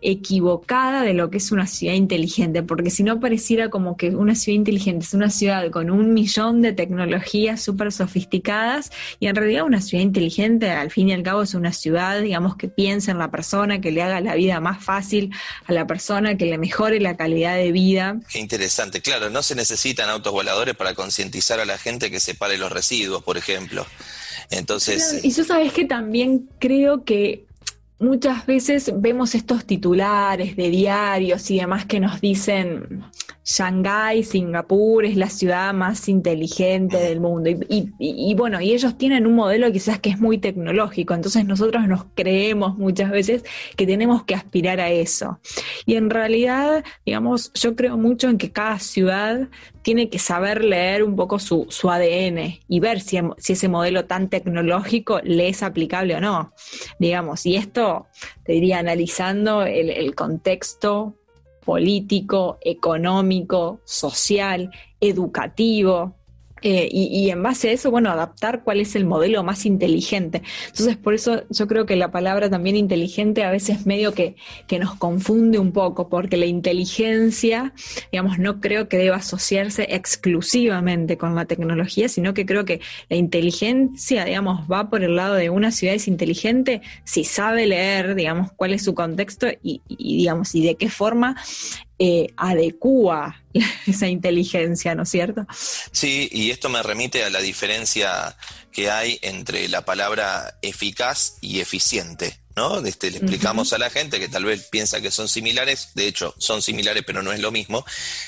equivocada 0.00 1.02
de 1.02 1.12
lo 1.12 1.30
que 1.30 1.38
es 1.38 1.52
una 1.52 1.66
ciudad 1.66 1.94
inteligente, 1.94 2.62
porque 2.62 2.90
si 2.90 3.02
no 3.02 3.20
pareciera 3.20 3.68
como 3.68 3.96
que 3.96 4.10
una 4.10 4.34
ciudad 4.34 4.56
inteligente 4.56 5.04
es 5.04 5.14
una 5.14 5.30
ciudad 5.30 5.70
con 5.70 5.90
un 5.90 6.14
millón 6.14 6.62
de 6.62 6.72
tecnologías 6.72 7.62
súper 7.62 7.92
sofisticadas 7.92 8.90
y 9.18 9.26
en 9.26 9.36
realidad 9.36 9.64
una 9.64 9.80
ciudad 9.80 10.02
inteligente 10.02 10.70
al 10.70 10.90
fin 10.90 11.10
y 11.10 11.12
al 11.12 11.22
cabo 11.22 11.42
es 11.42 11.54
una 11.54 11.72
ciudad, 11.72 12.20
digamos, 12.20 12.56
que 12.56 12.68
piensa 12.68 13.10
en 13.10 13.18
la 13.18 13.30
persona, 13.30 13.80
que 13.80 13.90
le 13.90 14.02
haga 14.02 14.20
la 14.20 14.34
vida 14.34 14.60
más 14.60 14.82
fácil 14.82 15.32
a 15.66 15.72
la 15.72 15.86
persona, 15.86 16.36
que 16.36 16.46
le 16.46 16.58
mejore 16.58 17.00
la 17.00 17.16
calidad 17.16 17.56
de 17.56 17.72
vida. 17.72 18.20
Qué 18.30 18.38
interesante, 18.38 19.02
claro, 19.02 19.30
no 19.30 19.42
se 19.42 19.54
necesitan 19.54 20.08
autos 20.08 20.32
voladores 20.32 20.74
para 20.74 20.94
concientizar 20.94 21.60
a 21.60 21.64
la 21.64 21.76
gente 21.76 22.10
que 22.10 22.20
separe 22.20 22.56
los 22.56 22.72
residuos, 22.72 23.22
por 23.22 23.36
ejemplo. 23.36 23.86
Entonces. 24.50 25.24
y 25.24 25.30
yo 25.30 25.44
sabes 25.44 25.72
que 25.72 25.84
también 25.84 26.48
creo 26.58 27.04
que 27.04 27.46
muchas 28.00 28.46
veces 28.46 28.92
vemos 28.96 29.34
estos 29.34 29.64
titulares 29.64 30.56
de 30.56 30.70
diarios 30.70 31.50
y 31.50 31.58
demás 31.58 31.84
que 31.84 32.00
nos 32.00 32.20
dicen 32.20 33.04
Shanghái, 33.50 34.22
Singapur 34.22 35.04
es 35.04 35.16
la 35.16 35.28
ciudad 35.28 35.74
más 35.74 36.08
inteligente 36.08 36.96
del 36.98 37.20
mundo. 37.20 37.50
Y, 37.68 38.34
bueno, 38.36 38.60
y 38.60 38.72
ellos 38.72 38.96
tienen 38.96 39.26
un 39.26 39.34
modelo 39.34 39.72
quizás 39.72 39.98
que 39.98 40.10
es 40.10 40.20
muy 40.20 40.38
tecnológico, 40.38 41.14
entonces 41.14 41.44
nosotros 41.44 41.88
nos 41.88 42.04
creemos 42.14 42.78
muchas 42.78 43.10
veces 43.10 43.42
que 43.74 43.86
tenemos 43.86 44.22
que 44.22 44.36
aspirar 44.36 44.78
a 44.78 44.90
eso. 44.90 45.40
Y 45.84 45.96
en 45.96 46.10
realidad, 46.10 46.84
digamos, 47.04 47.52
yo 47.54 47.74
creo 47.74 47.96
mucho 47.96 48.28
en 48.28 48.38
que 48.38 48.52
cada 48.52 48.78
ciudad 48.78 49.48
tiene 49.82 50.10
que 50.10 50.20
saber 50.20 50.62
leer 50.62 51.02
un 51.02 51.16
poco 51.16 51.40
su, 51.40 51.66
ADN 51.90 52.60
y 52.68 52.78
ver 52.78 53.00
si, 53.00 53.18
si 53.38 53.54
ese 53.54 53.68
modelo 53.68 54.04
tan 54.04 54.28
tecnológico 54.28 55.20
le 55.24 55.48
es 55.48 55.64
aplicable 55.64 56.14
o 56.14 56.20
no. 56.20 56.52
Digamos, 57.00 57.44
y 57.46 57.56
esto 57.56 58.06
te 58.44 58.52
diría 58.52 58.78
analizando 58.78 59.62
el 59.62 60.14
contexto 60.14 61.16
político, 61.64 62.58
económico, 62.60 63.80
social, 63.84 64.70
educativo, 65.00 66.16
eh, 66.62 66.88
y, 66.90 67.30
en 67.30 67.42
base 67.42 67.70
a 67.70 67.72
eso, 67.72 67.90
bueno, 67.90 68.10
adaptar 68.10 68.62
cuál 68.62 68.80
es 68.80 68.94
el 68.94 69.04
modelo 69.04 69.42
más 69.42 69.66
inteligente. 69.66 70.42
Entonces, 70.66 70.96
por 70.96 71.14
eso 71.14 71.42
yo 71.48 71.66
creo 71.66 71.86
que 71.86 71.96
la 71.96 72.10
palabra 72.10 72.50
también 72.50 72.76
inteligente 72.76 73.44
a 73.44 73.50
veces 73.50 73.86
medio 73.86 74.12
que, 74.12 74.36
que 74.66 74.78
nos 74.78 74.94
confunde 74.94 75.58
un 75.58 75.72
poco, 75.72 76.08
porque 76.08 76.36
la 76.36 76.46
inteligencia, 76.46 77.72
digamos, 78.12 78.38
no 78.38 78.60
creo 78.60 78.88
que 78.88 78.98
deba 78.98 79.16
asociarse 79.16 79.86
exclusivamente 79.90 81.16
con 81.16 81.34
la 81.34 81.46
tecnología, 81.46 82.08
sino 82.08 82.34
que 82.34 82.46
creo 82.46 82.64
que 82.64 82.80
la 83.08 83.16
inteligencia, 83.16 84.24
digamos, 84.24 84.70
va 84.70 84.90
por 84.90 85.02
el 85.02 85.16
lado 85.16 85.34
de 85.34 85.50
una 85.50 85.70
ciudad 85.70 85.94
es 85.94 86.08
inteligente 86.08 86.82
si 87.04 87.24
sabe 87.24 87.66
leer, 87.66 88.14
digamos, 88.14 88.52
cuál 88.52 88.72
es 88.72 88.84
su 88.84 88.94
contexto 88.94 89.48
y, 89.62 89.82
y 89.88 90.18
digamos, 90.18 90.54
y 90.54 90.62
de 90.62 90.74
qué 90.74 90.90
forma 90.90 91.36
eh, 92.02 92.32
adecua 92.38 93.42
esa 93.86 94.08
inteligencia, 94.08 94.94
¿no 94.94 95.02
es 95.02 95.10
cierto? 95.10 95.46
Sí, 95.92 96.30
y 96.32 96.50
esto 96.50 96.70
me 96.70 96.82
remite 96.82 97.22
a 97.22 97.30
la 97.30 97.40
diferencia 97.40 98.34
que 98.72 98.90
hay 98.90 99.18
entre 99.20 99.68
la 99.68 99.84
palabra 99.84 100.58
eficaz 100.62 101.36
y 101.42 101.60
eficiente. 101.60 102.40
¿no? 102.56 102.78
Este, 102.78 103.10
le 103.10 103.18
explicamos 103.18 103.72
a 103.74 103.78
la 103.78 103.90
gente 103.90 104.18
que 104.18 104.28
tal 104.28 104.44
vez 104.44 104.68
piensa 104.70 105.00
que 105.00 105.10
son 105.10 105.28
similares, 105.28 105.90
de 105.94 106.08
hecho 106.08 106.34
son 106.38 106.62
similares 106.62 107.04
pero 107.06 107.22
no 107.22 107.32
es 107.32 107.40
lo 107.40 107.52
mismo. 107.52 107.84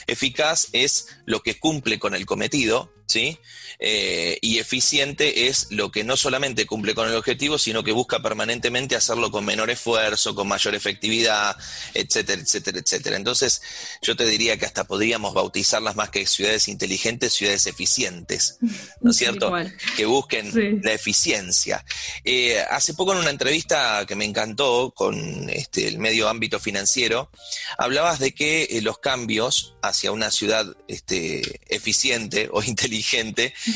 Eficaz 0.07 0.69
es 0.73 1.09
lo 1.25 1.43
que 1.43 1.59
cumple 1.59 1.99
con 1.99 2.15
el 2.15 2.27
cometido, 2.27 2.93
¿sí? 3.13 3.39
Eh, 3.79 4.39
y 4.41 4.59
eficiente 4.59 5.49
es 5.49 5.67
lo 5.71 5.91
que 5.91 6.05
no 6.05 6.17
solamente 6.17 6.67
cumple 6.67 6.95
con 6.95 7.09
el 7.09 7.17
objetivo, 7.17 7.59
sino 7.59 7.83
que 7.83 7.93
busca 7.93 8.23
permanentemente 8.23 8.97
hacerlo 8.97 9.31
con 9.31 9.45
menor 9.45 9.71
esfuerzo, 9.71 10.35
con 10.35 10.49
mayor 10.49 10.75
efectividad, 10.75 11.57
etcétera, 11.93 12.41
etcétera, 12.41 12.79
etcétera. 12.79 13.17
Entonces, 13.17 13.61
yo 14.01 14.17
te 14.17 14.25
diría 14.25 14.57
que 14.57 14.67
hasta 14.67 14.85
podríamos 14.85 15.35
bautizarlas 15.35 15.97
más 15.97 16.11
que 16.11 16.27
ciudades 16.27 16.69
inteligentes, 16.69 17.35
ciudades 17.35 17.67
eficientes, 17.67 18.59
¿no 19.01 19.11
es 19.11 19.17
cierto? 19.23 19.53
que 19.97 20.07
busquen 20.07 20.81
la 20.83 20.93
eficiencia. 20.93 21.85
Eh, 22.25 22.61
hace 22.71 22.95
poco 22.95 23.13
en 23.13 23.19
una 23.19 23.31
entrevista 23.31 24.05
que 24.07 24.15
me 24.15 24.25
encantó 24.25 24.93
con 24.95 25.51
este, 25.51 25.89
el 25.89 25.99
medio 25.99 26.29
ámbito 26.29 26.61
financiero, 26.61 27.31
hablabas 27.77 28.21
de 28.21 28.33
que 28.33 28.69
eh, 28.71 28.81
los 28.81 28.99
cambios 28.99 29.75
hacia 29.83 30.13
una 30.13 30.31
ciudad 30.31 30.67
este, 30.89 31.61
eficiente 31.69 32.49
o 32.53 32.63
inteligente 32.73 33.02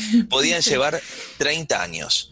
podían 0.29 0.61
llevar 0.61 1.01
30 1.37 1.81
años. 1.81 2.31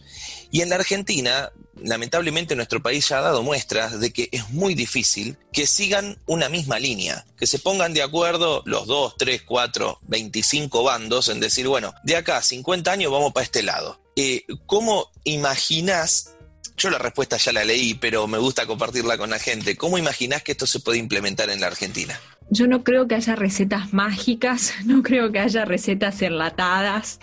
Y 0.50 0.60
en 0.62 0.70
la 0.70 0.76
Argentina, 0.76 1.50
lamentablemente 1.82 2.56
nuestro 2.56 2.82
país 2.82 3.08
ya 3.08 3.18
ha 3.18 3.22
dado 3.22 3.42
muestras 3.42 4.00
de 4.00 4.12
que 4.12 4.28
es 4.32 4.48
muy 4.50 4.74
difícil 4.74 5.36
que 5.52 5.66
sigan 5.66 6.18
una 6.26 6.48
misma 6.48 6.78
línea, 6.78 7.26
que 7.36 7.46
se 7.46 7.58
pongan 7.58 7.92
de 7.92 8.02
acuerdo 8.02 8.62
los 8.64 8.86
2, 8.86 9.16
3, 9.18 9.42
4, 9.42 9.98
25 10.02 10.82
bandos 10.82 11.28
en 11.28 11.40
decir, 11.40 11.68
bueno, 11.68 11.94
de 12.04 12.16
acá 12.16 12.38
a 12.38 12.42
50 12.42 12.90
años 12.90 13.12
vamos 13.12 13.32
para 13.32 13.44
este 13.44 13.62
lado. 13.62 14.00
Eh, 14.16 14.44
¿Cómo 14.66 15.10
imaginás 15.24 16.32
yo 16.76 16.90
la 16.90 16.98
respuesta 16.98 17.36
ya 17.38 17.52
la 17.52 17.64
leí, 17.64 17.94
pero 17.94 18.26
me 18.26 18.38
gusta 18.38 18.66
compartirla 18.66 19.16
con 19.16 19.30
la 19.30 19.38
gente. 19.38 19.76
¿Cómo 19.76 19.98
imaginás 19.98 20.42
que 20.42 20.52
esto 20.52 20.66
se 20.66 20.80
puede 20.80 20.98
implementar 20.98 21.48
en 21.48 21.60
la 21.60 21.68
Argentina? 21.68 22.20
Yo 22.48 22.68
no 22.68 22.84
creo 22.84 23.08
que 23.08 23.16
haya 23.16 23.34
recetas 23.34 23.92
mágicas, 23.92 24.74
no 24.86 25.02
creo 25.02 25.32
que 25.32 25.40
haya 25.40 25.64
recetas 25.64 26.22
enlatadas. 26.22 27.20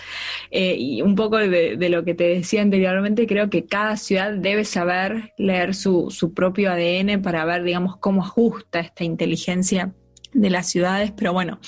Eh, 0.51 0.75
y 0.77 1.01
un 1.01 1.15
poco 1.15 1.37
de, 1.37 1.77
lo 1.89 2.03
que 2.03 2.13
te 2.13 2.25
decía 2.25 2.61
anteriormente, 2.61 3.25
creo 3.25 3.49
que 3.49 3.65
cada 3.65 3.95
ciudad 3.97 4.33
debe 4.33 4.65
saber 4.65 5.33
leer 5.37 5.75
su, 5.75 6.09
su 6.09 6.33
propio 6.33 6.71
ADN 6.71 7.21
para 7.21 7.45
ver, 7.45 7.63
digamos, 7.63 7.97
cómo 7.97 8.23
ajusta 8.23 8.79
esta 8.79 9.03
inteligencia 9.03 9.93
de 10.33 10.49
las 10.49 10.69
ciudades. 10.69 11.11
Pero 11.11 11.31
bueno, 11.31 11.59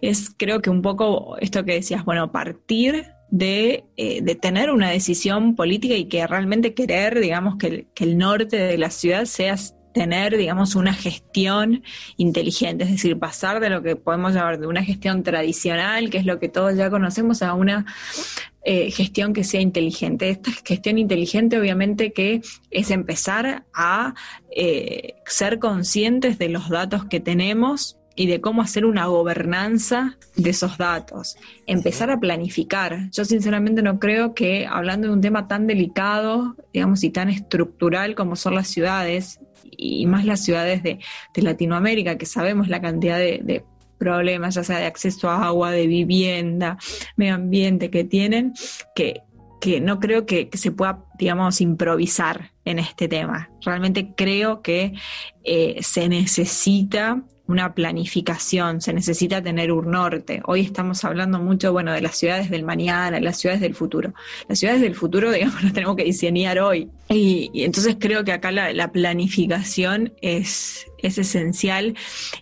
es 0.00 0.30
creo 0.36 0.60
que 0.60 0.70
un 0.70 0.82
poco 0.82 1.36
esto 1.38 1.64
que 1.64 1.74
decías, 1.74 2.04
bueno, 2.04 2.30
partir 2.30 3.06
de, 3.30 3.84
eh, 3.96 4.22
de, 4.22 4.34
tener 4.34 4.70
una 4.70 4.90
decisión 4.90 5.54
política 5.54 5.94
y 5.94 6.06
que 6.06 6.26
realmente 6.26 6.74
querer, 6.74 7.20
digamos, 7.20 7.56
que 7.56 7.86
que 7.94 8.04
el 8.04 8.18
norte 8.18 8.56
de 8.56 8.76
la 8.76 8.90
ciudad 8.90 9.24
sea 9.24 9.54
tener, 9.92 10.36
digamos, 10.36 10.74
una 10.74 10.94
gestión 10.94 11.82
inteligente, 12.16 12.84
es 12.84 12.90
decir, 12.90 13.18
pasar 13.18 13.60
de 13.60 13.70
lo 13.70 13.82
que 13.82 13.96
podemos 13.96 14.34
llamar 14.34 14.58
de 14.58 14.66
una 14.66 14.84
gestión 14.84 15.22
tradicional, 15.22 16.10
que 16.10 16.18
es 16.18 16.26
lo 16.26 16.38
que 16.38 16.48
todos 16.48 16.76
ya 16.76 16.90
conocemos, 16.90 17.42
a 17.42 17.54
una 17.54 17.86
eh, 18.62 18.90
gestión 18.90 19.32
que 19.32 19.44
sea 19.44 19.60
inteligente. 19.60 20.30
Esta 20.30 20.50
gestión 20.64 20.98
inteligente 20.98 21.58
obviamente 21.58 22.12
que 22.12 22.42
es 22.70 22.90
empezar 22.90 23.64
a 23.74 24.14
eh, 24.54 25.14
ser 25.26 25.58
conscientes 25.58 26.38
de 26.38 26.50
los 26.50 26.68
datos 26.68 27.04
que 27.06 27.20
tenemos 27.20 27.96
y 28.16 28.26
de 28.26 28.42
cómo 28.42 28.60
hacer 28.60 28.84
una 28.84 29.06
gobernanza 29.06 30.18
de 30.36 30.50
esos 30.50 30.76
datos, 30.76 31.36
empezar 31.66 32.10
a 32.10 32.20
planificar. 32.20 33.08
Yo 33.12 33.24
sinceramente 33.24 33.80
no 33.80 33.98
creo 33.98 34.34
que 34.34 34.66
hablando 34.66 35.06
de 35.06 35.14
un 35.14 35.22
tema 35.22 35.48
tan 35.48 35.66
delicado, 35.66 36.54
digamos, 36.72 37.02
y 37.02 37.08
tan 37.08 37.30
estructural 37.30 38.14
como 38.14 38.36
son 38.36 38.56
las 38.56 38.68
ciudades, 38.68 39.40
y 39.80 40.06
más 40.06 40.24
las 40.24 40.44
ciudades 40.44 40.82
de, 40.82 40.98
Latinoamérica, 41.34 42.18
que 42.18 42.26
sabemos 42.26 42.68
la 42.68 42.80
cantidad 42.80 43.18
de, 43.18 43.64
problemas, 43.98 44.54
ya 44.54 44.64
sea 44.64 44.78
de 44.78 44.86
acceso 44.86 45.28
a 45.28 45.44
agua, 45.44 45.72
de 45.72 45.86
vivienda, 45.86 46.78
medio 47.16 47.34
ambiente 47.34 47.90
que 47.90 48.02
tienen, 48.02 48.54
que, 48.94 49.20
que 49.60 49.78
no 49.82 50.00
creo 50.00 50.24
que, 50.24 50.48
se 50.54 50.72
pueda, 50.72 51.04
digamos, 51.18 51.60
improvisar 51.60 52.52
en 52.64 52.78
este 52.78 53.08
tema. 53.08 53.50
Realmente 53.62 54.14
creo 54.16 54.62
que 54.62 54.94
eh, 55.44 55.80
se 55.82 56.08
necesita 56.08 57.22
una 57.50 57.74
planificación, 57.74 58.80
se 58.80 58.92
necesita 58.92 59.42
tener 59.42 59.72
un 59.72 59.90
norte. 59.90 60.40
Hoy 60.46 60.60
estamos 60.60 61.04
hablando 61.04 61.38
mucho, 61.38 61.72
bueno, 61.72 61.92
de 61.92 62.00
las 62.00 62.16
ciudades 62.16 62.48
del 62.48 62.64
mañana, 62.64 63.20
las 63.20 63.38
ciudades 63.38 63.60
del 63.60 63.74
futuro. 63.74 64.14
Las 64.48 64.60
ciudades 64.60 64.80
del 64.80 64.94
futuro, 64.94 65.30
digamos, 65.32 65.62
las 65.62 65.72
tenemos 65.72 65.96
que 65.96 66.04
diseñar 66.04 66.58
hoy. 66.60 66.88
Y, 67.08 67.50
entonces 67.54 67.96
creo 67.98 68.24
que 68.24 68.32
acá 68.32 68.52
la, 68.52 68.92
planificación 68.92 70.12
es, 70.22 70.86
es 70.98 71.18
esencial. 71.18 71.94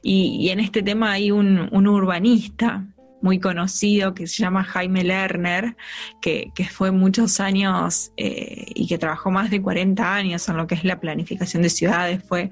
Y, 0.03 0.49
en 0.51 0.61
este 0.61 0.83
tema 0.83 1.13
hay 1.13 1.31
un, 1.31 1.69
un 1.73 1.87
urbanista 1.87 2.87
muy 3.21 3.39
conocido 3.41 4.15
que 4.15 4.27
se 4.27 4.43
llama 4.43 4.65
Jaime 4.65 5.05
Lerner, 5.05 5.77
que, 6.21 6.53
fue 6.71 6.91
muchos 6.91 7.41
años 7.41 8.13
eh, 8.17 8.67
y 8.75 8.87
que 8.87 8.99
trabajó 8.99 9.31
más 9.31 9.51
de 9.51 9.61
40 9.63 10.15
años 10.15 10.49
en 10.49 10.57
lo 10.57 10.67
que 10.67 10.75
es 10.75 10.85
la 10.85 11.01
planificación 11.01 11.63
de 11.63 11.71
ciudades, 11.71 12.23
fue 12.23 12.51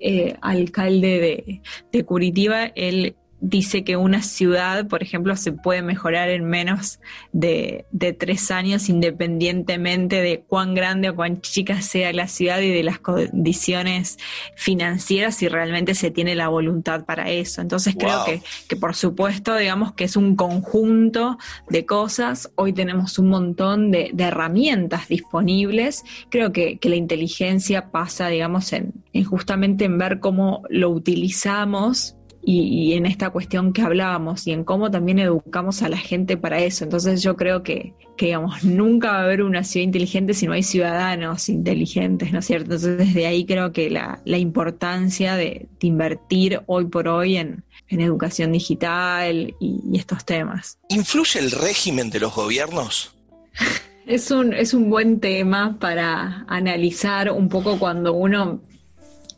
eh, 0.00 0.36
alcalde 0.40 1.18
de, 1.20 1.62
de 1.92 2.04
Curitiba. 2.04 2.64
Él 2.74 3.16
dice 3.40 3.84
que 3.84 3.96
una 3.96 4.22
ciudad, 4.22 4.88
por 4.88 5.02
ejemplo, 5.02 5.36
se 5.36 5.52
puede 5.52 5.82
mejorar 5.82 6.28
en 6.28 6.44
menos 6.44 7.00
de, 7.32 7.86
tres 8.18 8.50
años 8.50 8.88
independientemente 8.88 10.20
de 10.20 10.40
cuán 10.40 10.74
grande 10.74 11.10
o 11.10 11.14
cuán 11.14 11.40
chica 11.40 11.80
sea 11.82 12.12
la 12.12 12.26
ciudad 12.26 12.60
y 12.60 12.70
de 12.70 12.82
las 12.82 12.98
condiciones 12.98 14.18
financieras 14.56 15.36
si 15.36 15.48
realmente 15.48 15.94
se 15.94 16.10
tiene 16.10 16.34
la 16.34 16.48
voluntad 16.48 17.04
para 17.04 17.30
eso. 17.30 17.60
Entonces 17.60 17.94
creo 17.98 18.24
que, 18.24 18.42
que, 18.68 18.76
por 18.76 18.94
supuesto, 18.94 19.56
digamos 19.56 19.92
que 19.92 20.04
es 20.04 20.16
un 20.16 20.34
conjunto 20.34 21.38
de 21.68 21.86
cosas. 21.86 22.50
Hoy 22.56 22.72
tenemos 22.72 23.18
un 23.18 23.28
montón 23.28 23.90
de, 23.90 24.12
herramientas 24.18 25.08
disponibles. 25.08 26.04
Creo 26.28 26.52
que, 26.52 26.78
que, 26.78 26.88
la 26.90 26.96
inteligencia 26.96 27.90
pasa, 27.90 28.28
digamos, 28.28 28.72
en, 28.74 28.92
en 29.12 29.24
justamente 29.24 29.84
en 29.86 29.96
ver 29.96 30.20
cómo 30.20 30.62
lo 30.68 30.90
utilizamos 30.90 32.17
y, 32.44 32.94
en 32.94 33.06
esta 33.06 33.30
cuestión 33.30 33.72
que 33.72 33.82
hablábamos 33.82 34.46
y 34.46 34.52
en 34.52 34.64
cómo 34.64 34.90
también 34.90 35.18
educamos 35.18 35.82
a 35.82 35.88
la 35.88 35.98
gente 35.98 36.36
para 36.36 36.60
eso. 36.60 36.84
Entonces 36.84 37.22
yo 37.22 37.36
creo 37.36 37.62
que, 37.62 37.94
digamos, 38.18 38.64
nunca 38.64 39.12
va 39.12 39.18
a 39.18 39.24
haber 39.24 39.42
una 39.42 39.64
ciudad 39.64 39.84
inteligente 39.84 40.34
si 40.34 40.46
no 40.46 40.52
hay 40.52 40.62
ciudadanos 40.62 41.48
inteligentes, 41.48 42.32
¿no 42.32 42.38
es 42.38 42.46
cierto? 42.46 42.74
Entonces 42.74 42.98
desde 42.98 43.26
ahí 43.26 43.44
creo 43.44 43.72
que 43.72 43.90
la, 43.90 44.20
importancia 44.24 45.36
de, 45.36 45.66
invertir 45.80 46.62
hoy 46.66 46.86
por 46.86 47.08
hoy 47.08 47.36
en, 47.36 47.64
educación 47.90 48.52
digital 48.52 49.54
y, 49.58 49.80
y 49.90 49.98
estos 49.98 50.24
temas. 50.24 50.78
¿Influye 50.90 51.40
el 51.40 51.50
régimen 51.50 52.10
de 52.10 52.20
los 52.20 52.34
gobiernos? 52.34 53.14
Es 54.08 54.30
un, 54.30 54.54
es 54.54 54.72
un 54.72 54.88
buen 54.88 55.20
tema 55.20 55.76
para 55.78 56.46
analizar 56.48 57.30
un 57.30 57.50
poco 57.50 57.78
cuando 57.78 58.14
uno 58.14 58.62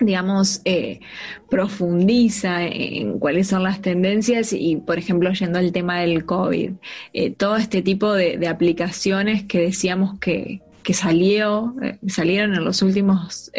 digamos, 0.00 0.62
eh, 0.64 1.00
profundiza 1.48 2.64
en 2.64 3.18
cuáles 3.18 3.48
son 3.48 3.62
las 3.62 3.80
tendencias 3.80 4.52
y, 4.52 4.76
por 4.76 4.98
ejemplo, 4.98 5.32
yendo 5.32 5.58
al 5.58 5.72
tema 5.72 6.00
del 6.00 6.24
COVID, 6.24 6.72
eh, 7.12 7.30
todo 7.30 7.56
este 7.56 7.82
tipo 7.82 8.12
de, 8.12 8.48
aplicaciones 8.48 9.44
que 9.44 9.60
decíamos 9.60 10.18
que, 10.18 10.62
que 10.82 10.94
salió, 10.94 11.74
eh, 11.82 11.98
salieron 12.08 12.54
en 12.54 12.64
los 12.64 12.82
últimos 12.82 13.52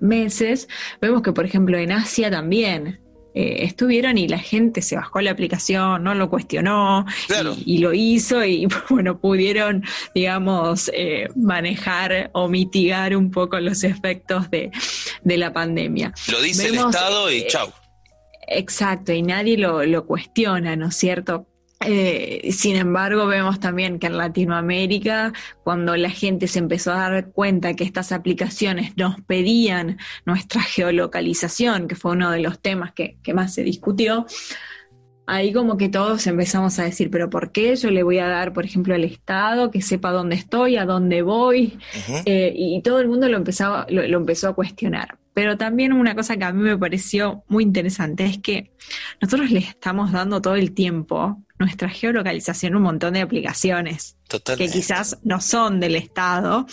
meses, 0.00 0.68
vemos 1.00 1.22
que, 1.22 1.32
por 1.32 1.44
ejemplo, 1.44 1.78
en 1.78 1.92
Asia 1.92 2.30
también 2.30 3.00
eh, 3.38 3.66
estuvieron 3.66 4.16
y 4.16 4.28
la 4.28 4.38
gente 4.38 4.80
se 4.80 4.96
bajó 4.96 5.20
la 5.20 5.30
aplicación, 5.30 6.02
no 6.02 6.14
lo 6.14 6.30
cuestionó 6.30 7.04
y, 7.66 7.78
lo 7.78 7.92
hizo 7.92 8.42
y 8.42 8.66
bueno, 8.88 9.18
pudieron, 9.18 9.84
digamos, 10.14 10.90
eh, 10.94 11.28
manejar 11.36 12.30
o 12.32 12.48
mitigar 12.48 13.14
un 13.14 13.30
poco 13.30 13.60
los 13.60 13.84
efectos 13.84 14.50
de, 14.50 14.70
la 15.22 15.52
pandemia. 15.52 16.14
Lo 16.32 16.40
dice 16.40 16.68
el 16.68 16.76
Estado 16.76 17.30
y 17.30 17.40
eh, 17.40 17.46
chau. 17.46 17.70
Exacto, 18.48 19.12
y 19.12 19.20
nadie 19.20 19.58
lo, 19.58 19.84
lo 19.84 20.06
cuestiona, 20.06 20.74
¿no 20.74 20.88
es 20.88 20.96
cierto? 20.96 21.46
Eh, 21.80 22.50
sin 22.52 22.76
embargo, 22.76 23.26
vemos 23.26 23.60
también 23.60 23.98
que 23.98 24.06
en 24.06 24.16
Latinoamérica, 24.16 25.32
cuando 25.62 25.94
la 25.96 26.10
gente 26.10 26.48
se 26.48 26.58
empezó 26.58 26.92
a 26.92 27.10
dar 27.10 27.30
cuenta 27.32 27.74
que 27.74 27.84
estas 27.84 28.12
aplicaciones 28.12 28.96
nos 28.96 29.20
pedían 29.20 29.98
nuestra 30.24 30.62
geolocalización, 30.62 31.86
que 31.86 31.94
fue 31.94 32.12
uno 32.12 32.30
de 32.30 32.40
los 32.40 32.60
temas 32.60 32.92
que, 32.92 33.18
más 33.34 33.52
se 33.52 33.62
discutió, 33.62 34.26
ahí 35.26 35.52
como 35.52 35.76
que 35.76 35.88
todos 35.88 36.26
empezamos 36.26 36.78
a 36.78 36.84
decir, 36.84 37.10
pero 37.10 37.28
¿por 37.28 37.52
qué 37.52 37.76
yo 37.76 37.90
le 37.90 38.02
voy 38.02 38.18
a 38.20 38.28
dar, 38.28 38.52
por 38.52 38.64
ejemplo, 38.64 38.94
al 38.94 39.04
Estado 39.04 39.70
que 39.70 39.82
sepa 39.82 40.12
dónde 40.12 40.36
estoy, 40.36 40.76
a 40.76 40.86
dónde 40.86 41.20
voy? 41.22 41.78
Eh, 42.24 42.54
y 42.56 42.80
todo 42.82 43.00
el 43.00 43.08
mundo 43.08 43.28
lo, 43.28 43.36
empezaba, 43.36 43.86
lo, 43.90 44.02
empezó 44.02 44.48
a 44.48 44.54
cuestionar. 44.54 45.18
Pero 45.34 45.58
también 45.58 45.92
una 45.92 46.14
cosa 46.14 46.38
que 46.38 46.44
a 46.44 46.52
mí 46.52 46.62
me 46.62 46.78
pareció 46.78 47.44
muy 47.48 47.64
interesante 47.64 48.24
es 48.24 48.38
que 48.38 48.70
nosotros 49.20 49.50
le 49.50 49.58
estamos 49.58 50.10
dando 50.10 50.40
todo 50.40 50.54
el 50.54 50.72
tiempo 50.72 51.42
nuestra 51.58 51.88
geolocalización 51.88 52.74
un 52.76 52.82
montón 52.82 53.14
de 53.14 53.20
aplicaciones 53.20 54.16
que 54.56 54.68
quizás 54.68 55.18
no 55.22 55.40
son 55.40 55.80
del 55.80 55.96
Estado, 55.96 56.66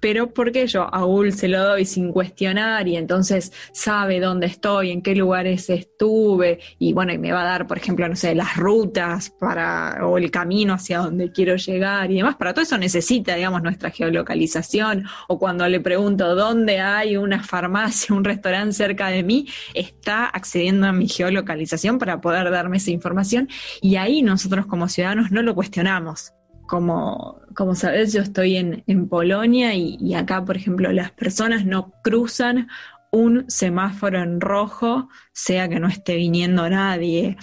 pero 0.00 0.32
porque 0.32 0.66
yo 0.66 0.92
a 0.92 1.02
Google 1.02 1.32
se 1.32 1.48
lo 1.48 1.62
doy 1.62 1.84
sin 1.84 2.12
cuestionar 2.12 2.88
y 2.88 2.96
entonces 2.96 3.52
sabe 3.72 4.18
dónde 4.18 4.46
estoy, 4.46 4.90
en 4.90 5.02
qué 5.02 5.14
lugares 5.14 5.68
estuve 5.70 6.60
y 6.78 6.92
bueno, 6.92 7.12
y 7.12 7.18
me 7.18 7.32
va 7.32 7.42
a 7.42 7.44
dar, 7.44 7.66
por 7.66 7.76
ejemplo, 7.76 8.08
no 8.08 8.16
sé, 8.16 8.34
las 8.34 8.56
rutas 8.56 9.30
para 9.30 10.06
o 10.06 10.18
el 10.18 10.30
camino 10.30 10.74
hacia 10.74 10.98
donde 10.98 11.30
quiero 11.30 11.56
llegar 11.56 12.10
y 12.10 12.16
demás. 12.16 12.36
Para 12.36 12.54
todo 12.54 12.62
eso 12.62 12.78
necesita, 12.78 13.34
digamos, 13.36 13.62
nuestra 13.62 13.90
geolocalización 13.90 15.04
o 15.28 15.38
cuando 15.38 15.68
le 15.68 15.80
pregunto 15.80 16.34
dónde 16.34 16.80
hay 16.80 17.16
una 17.16 17.42
farmacia, 17.42 18.14
un 18.14 18.24
restaurante 18.24 18.72
cerca 18.72 19.08
de 19.08 19.22
mí, 19.22 19.46
está 19.74 20.26
accediendo 20.26 20.86
a 20.86 20.92
mi 20.92 21.08
geolocalización 21.08 21.98
para 21.98 22.20
poder 22.20 22.50
darme 22.50 22.78
esa 22.78 22.90
información 22.90 23.48
y 23.80 23.96
ahí 23.96 24.22
nosotros 24.22 24.66
como 24.66 24.88
ciudadanos 24.88 25.30
no 25.30 25.42
lo 25.42 25.54
cuestionamos 25.54 26.32
como, 26.70 27.40
como 27.56 27.74
sabes, 27.74 28.12
yo 28.12 28.22
estoy 28.22 28.56
en, 28.56 28.84
en 28.86 29.08
Polonia 29.08 29.74
y, 29.74 30.14
acá, 30.14 30.44
por 30.44 30.56
ejemplo, 30.56 30.92
las 30.92 31.10
personas 31.10 31.66
no 31.66 31.92
cruzan 32.04 32.68
un 33.10 33.50
semáforo 33.50 34.22
en 34.22 34.40
rojo, 34.40 35.08
sea 35.32 35.68
que 35.68 35.80
no 35.80 35.88
esté 35.88 36.14
viniendo 36.14 36.70
nadie. 36.70 37.36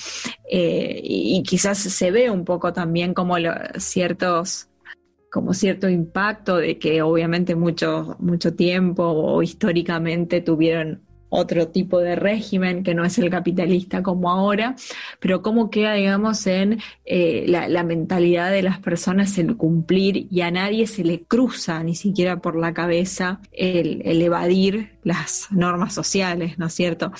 Eh, 0.50 1.02
y, 1.04 1.44
quizás 1.44 1.78
se 1.78 2.10
ve 2.10 2.30
un 2.32 2.46
poco 2.46 2.72
también 2.72 3.14
como 3.14 3.36
ciertos 3.78 4.70
como 5.30 5.54
cierto 5.54 5.90
impacto 5.90 6.56
de 6.56 6.80
que 6.80 7.02
obviamente 7.02 7.54
mucho, 7.54 8.16
mucho 8.20 8.56
tiempo 8.56 9.04
o 9.04 9.44
históricamente 9.44 10.40
tuvieron 10.40 11.02
otro 11.30 11.68
tipo 11.68 12.00
de 12.00 12.16
régimen 12.16 12.84
que 12.84 12.94
no 12.94 13.04
es 13.06 13.18
el 13.18 13.30
capitalista 13.30 14.02
como 14.04 14.32
ahora, 14.32 14.76
pero 15.20 15.42
cómo 15.42 15.70
queda, 15.70 15.94
digamos, 15.94 16.46
en 16.48 16.82
eh, 17.06 17.46
la, 17.48 17.84
mentalidad 17.84 18.52
de 18.52 18.64
las 18.64 18.80
personas 18.80 19.38
el 19.38 19.56
cumplir 19.56 20.28
y 20.30 20.42
a 20.42 20.52
nadie 20.52 20.88
se 20.88 21.04
le 21.04 21.24
cruza 21.24 21.84
ni 21.84 21.96
siquiera 21.96 22.40
por 22.42 22.58
la 22.58 22.74
cabeza 22.74 23.40
el, 23.52 24.22
evadir 24.22 24.98
las 25.04 25.48
normas 25.52 25.94
sociales, 25.94 26.58
¿no 26.58 26.68
es 26.68 26.74
cierto? 26.74 27.12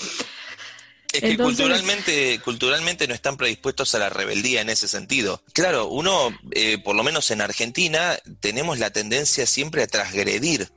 Es 1.12 1.22
que 1.22 1.38
culturalmente, 1.38 2.38
culturalmente 2.44 3.08
no 3.08 3.14
están 3.14 3.38
predispuestos 3.38 3.94
a 3.94 3.98
la 3.98 4.10
rebeldía 4.10 4.60
en 4.60 4.68
ese 4.68 4.88
sentido. 4.88 5.42
Claro, 5.54 5.88
uno, 5.88 6.36
eh, 6.50 6.76
por 6.78 6.94
lo 6.94 7.02
menos 7.02 7.30
en 7.30 7.40
Argentina, 7.40 8.18
tenemos 8.40 8.78
la 8.78 8.90
tendencia 8.90 9.46
siempre 9.46 9.82
a 9.82 9.86
transgredir 9.86 10.68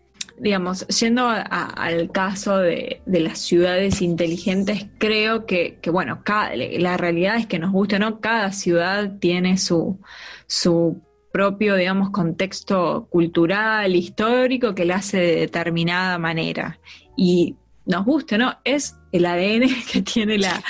digamos, 0.42 0.88
yendo 0.88 1.28
al 1.30 2.12
caso 2.12 2.58
de, 2.58 3.02
las 3.06 3.40
ciudades 3.40 4.02
inteligentes, 4.02 4.88
creo 4.98 5.46
que, 5.46 5.80
bueno, 5.92 6.24
la 6.26 6.98
realidad 6.98 7.38
es 7.38 7.46
que 7.46 7.60
nos 7.60 7.72
guste 7.72 7.98
o 7.98 8.00
no, 8.00 8.20
cada 8.20 8.52
ciudad 8.52 9.20
tiene 9.20 9.60
su, 9.60 10.00
su 10.48 11.00
propio, 11.32 11.76
digamos, 11.76 12.10
contexto 12.10 13.08
cultural, 13.12 13.96
histórico, 13.96 14.74
que 14.74 14.86
la 14.86 14.96
hace 14.96 15.18
de 15.18 15.36
determinada 15.42 16.18
manera. 16.18 16.80
Y 17.16 17.56
nos 17.86 18.04
guste, 18.04 18.40
¿no? 18.40 18.58
Es 18.64 18.96
el 19.12 19.28
ADN 19.28 19.70
que 19.92 20.02
tiene 20.02 20.40
la, 20.40 20.64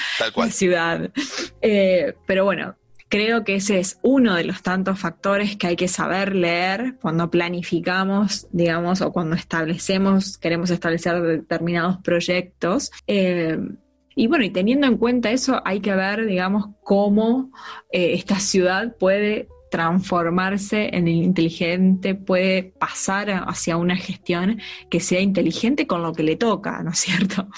ciudad. 0.49 1.09
Eh, 1.61 2.13
pero 2.27 2.43
bueno, 2.43 2.75
Creo 3.11 3.43
que 3.43 3.55
ese 3.55 3.77
es 3.77 3.99
uno 4.03 4.35
de 4.35 4.45
los 4.45 4.61
tantos 4.61 4.97
factores 4.97 5.57
que 5.57 5.67
hay 5.67 5.75
que 5.75 5.89
saber 5.89 6.33
leer 6.33 6.95
cuando 7.01 7.29
planificamos, 7.29 8.47
digamos, 8.53 9.01
o 9.01 9.11
cuando 9.11 9.35
establecemos, 9.35 10.37
queremos 10.37 10.69
establecer 10.69 11.21
determinados 11.21 11.97
proyectos. 11.97 12.89
Eh, 13.07 13.59
y 14.15 14.27
bueno, 14.27 14.45
y 14.45 14.49
teniendo 14.49 14.87
en 14.87 14.95
cuenta 14.95 15.29
eso, 15.29 15.61
hay 15.65 15.81
que 15.81 15.93
ver, 15.93 16.25
digamos, 16.25 16.69
cómo 16.83 17.51
eh, 17.91 18.13
esta 18.13 18.39
ciudad 18.39 18.95
puede 18.97 19.49
transformarse 19.69 20.95
en 20.95 21.09
el 21.09 21.15
inteligente, 21.15 22.15
puede 22.15 22.63
pasar 22.63 23.29
hacia 23.45 23.75
una 23.75 23.97
gestión 23.97 24.61
que 24.89 25.01
sea 25.01 25.19
inteligente 25.19 25.85
con 25.85 26.01
lo 26.01 26.13
que 26.13 26.23
le 26.23 26.37
toca, 26.37 26.81
¿no 26.81 26.91
es 26.91 26.99
cierto? 26.99 27.49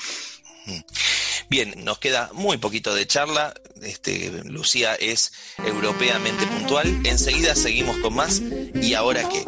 Bien, 1.53 1.71
nos 1.83 1.99
queda 1.99 2.31
muy 2.33 2.57
poquito 2.57 2.95
de 2.95 3.05
charla. 3.05 3.53
Este, 3.83 4.41
Lucía 4.45 4.95
es 4.95 5.33
europeamente 5.63 6.47
puntual. 6.47 6.87
Enseguida 7.03 7.53
seguimos 7.53 7.95
con 7.99 8.15
más. 8.15 8.41
¿Y 8.73 8.95
ahora 8.95 9.29
qué? 9.29 9.45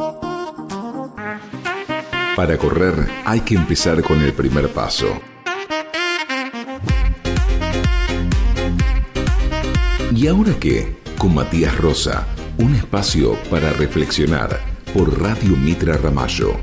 Para 2.36 2.60
correr 2.60 2.94
hay 3.26 3.40
que 3.40 3.56
empezar 3.56 4.04
con 4.04 4.22
el 4.22 4.34
primer 4.34 4.72
paso. 4.72 5.20
¿Y 10.16 10.28
ahora 10.28 10.54
qué? 10.60 10.96
Con 11.18 11.34
Matías 11.34 11.76
Rosa, 11.76 12.28
un 12.60 12.76
espacio 12.76 13.34
para 13.50 13.74
reflexionar 13.74 14.62
por 14.94 15.20
Radio 15.20 15.58
Mitra 15.58 15.98
Ramallo. 15.98 16.56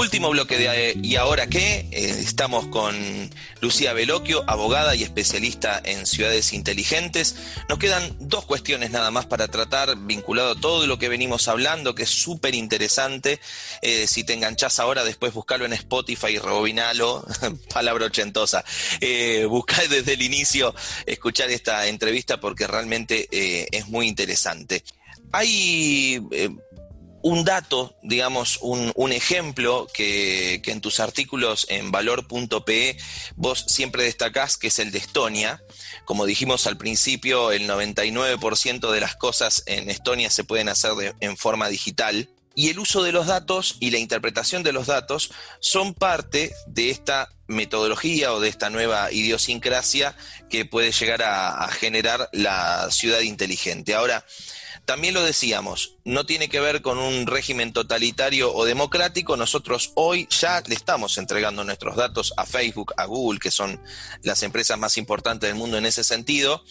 Último 0.00 0.30
bloque 0.30 0.56
de 0.56 0.98
¿Y 1.02 1.16
ahora 1.16 1.46
qué? 1.46 1.86
Eh, 1.90 2.16
estamos 2.20 2.66
con 2.68 3.30
Lucía 3.60 3.92
Veloquio, 3.92 4.42
abogada 4.48 4.94
y 4.94 5.02
especialista 5.02 5.78
en 5.84 6.06
ciudades 6.06 6.54
inteligentes. 6.54 7.36
Nos 7.68 7.78
quedan 7.78 8.16
dos 8.18 8.46
cuestiones 8.46 8.92
nada 8.92 9.10
más 9.10 9.26
para 9.26 9.48
tratar, 9.48 9.94
vinculado 9.98 10.52
a 10.52 10.54
todo 10.54 10.86
lo 10.86 10.98
que 10.98 11.10
venimos 11.10 11.48
hablando, 11.48 11.94
que 11.94 12.04
es 12.04 12.08
súper 12.08 12.54
interesante. 12.54 13.40
Eh, 13.82 14.06
si 14.06 14.24
te 14.24 14.32
enganchás 14.32 14.80
ahora, 14.80 15.04
después 15.04 15.34
buscalo 15.34 15.66
en 15.66 15.74
Spotify 15.74 16.38
rebobinalo, 16.38 17.22
palabra 17.74 18.06
ochentosa. 18.06 18.64
Eh, 19.02 19.44
buscá 19.50 19.82
desde 19.86 20.14
el 20.14 20.22
inicio 20.22 20.74
escuchar 21.04 21.50
esta 21.50 21.86
entrevista 21.88 22.40
porque 22.40 22.66
realmente 22.66 23.28
eh, 23.30 23.68
es 23.70 23.86
muy 23.88 24.08
interesante. 24.08 24.82
Hay 25.30 26.20
un 27.22 27.44
dato, 27.44 27.94
digamos, 28.02 28.58
un, 28.62 29.12
ejemplo 29.12 29.86
que, 29.92 30.62
en 30.64 30.80
tus 30.80 31.00
artículos 31.00 31.66
en 31.68 31.90
valor.pe 31.90 32.96
vos 33.36 33.64
siempre 33.68 34.04
destacás, 34.04 34.56
que 34.56 34.68
es 34.68 34.78
el 34.78 34.90
de 34.90 34.98
Estonia. 34.98 35.62
Como 36.04 36.26
dijimos 36.26 36.66
al 36.66 36.76
principio, 36.76 37.52
el 37.52 37.68
99% 37.68 38.90
de 38.90 39.00
las 39.00 39.16
cosas 39.16 39.62
en 39.66 39.90
Estonia 39.90 40.30
se 40.30 40.44
pueden 40.44 40.68
hacer 40.68 40.92
en 41.20 41.36
forma 41.36 41.68
digital. 41.68 42.28
Y 42.54 42.68
el 42.68 42.78
uso 42.78 43.02
de 43.02 43.12
los 43.12 43.26
datos 43.26 43.76
y 43.80 43.90
la 43.90 43.98
interpretación 43.98 44.62
de 44.62 44.72
los 44.72 44.86
datos 44.86 45.30
son 45.60 45.94
parte 45.94 46.52
de 46.66 46.90
esta 46.90 47.30
metodología 47.46 48.32
o 48.32 48.40
de 48.40 48.48
esta 48.48 48.70
nueva 48.70 49.12
idiosincrasia 49.12 50.16
que 50.48 50.64
puede 50.64 50.90
llegar 50.92 51.22
a, 51.22 51.64
a 51.64 51.68
generar 51.70 52.28
la 52.32 52.90
ciudad 52.90 53.20
inteligente. 53.20 53.94
Ahora, 53.94 54.24
también 54.84 55.14
lo 55.14 55.22
decíamos, 55.22 55.96
no 56.04 56.26
tiene 56.26 56.48
que 56.48 56.60
ver 56.60 56.82
con 56.82 56.98
un 56.98 57.26
régimen 57.26 57.72
totalitario 57.72 58.52
o 58.54 58.64
democrático. 58.64 59.36
Nosotros 59.36 59.92
hoy 59.94 60.26
ya 60.30 60.62
le 60.66 60.74
estamos 60.74 61.16
entregando 61.18 61.64
nuestros 61.64 61.96
datos 61.96 62.32
a 62.36 62.46
Facebook, 62.46 62.92
a 62.96 63.04
Google, 63.04 63.38
que 63.38 63.50
son 63.50 63.80
las 64.22 64.42
empresas 64.42 64.78
más 64.78 64.96
importantes 64.96 65.48
del 65.48 65.58
mundo 65.58 65.78
en 65.78 65.86
ese 65.86 66.04
sentido. 66.04 66.64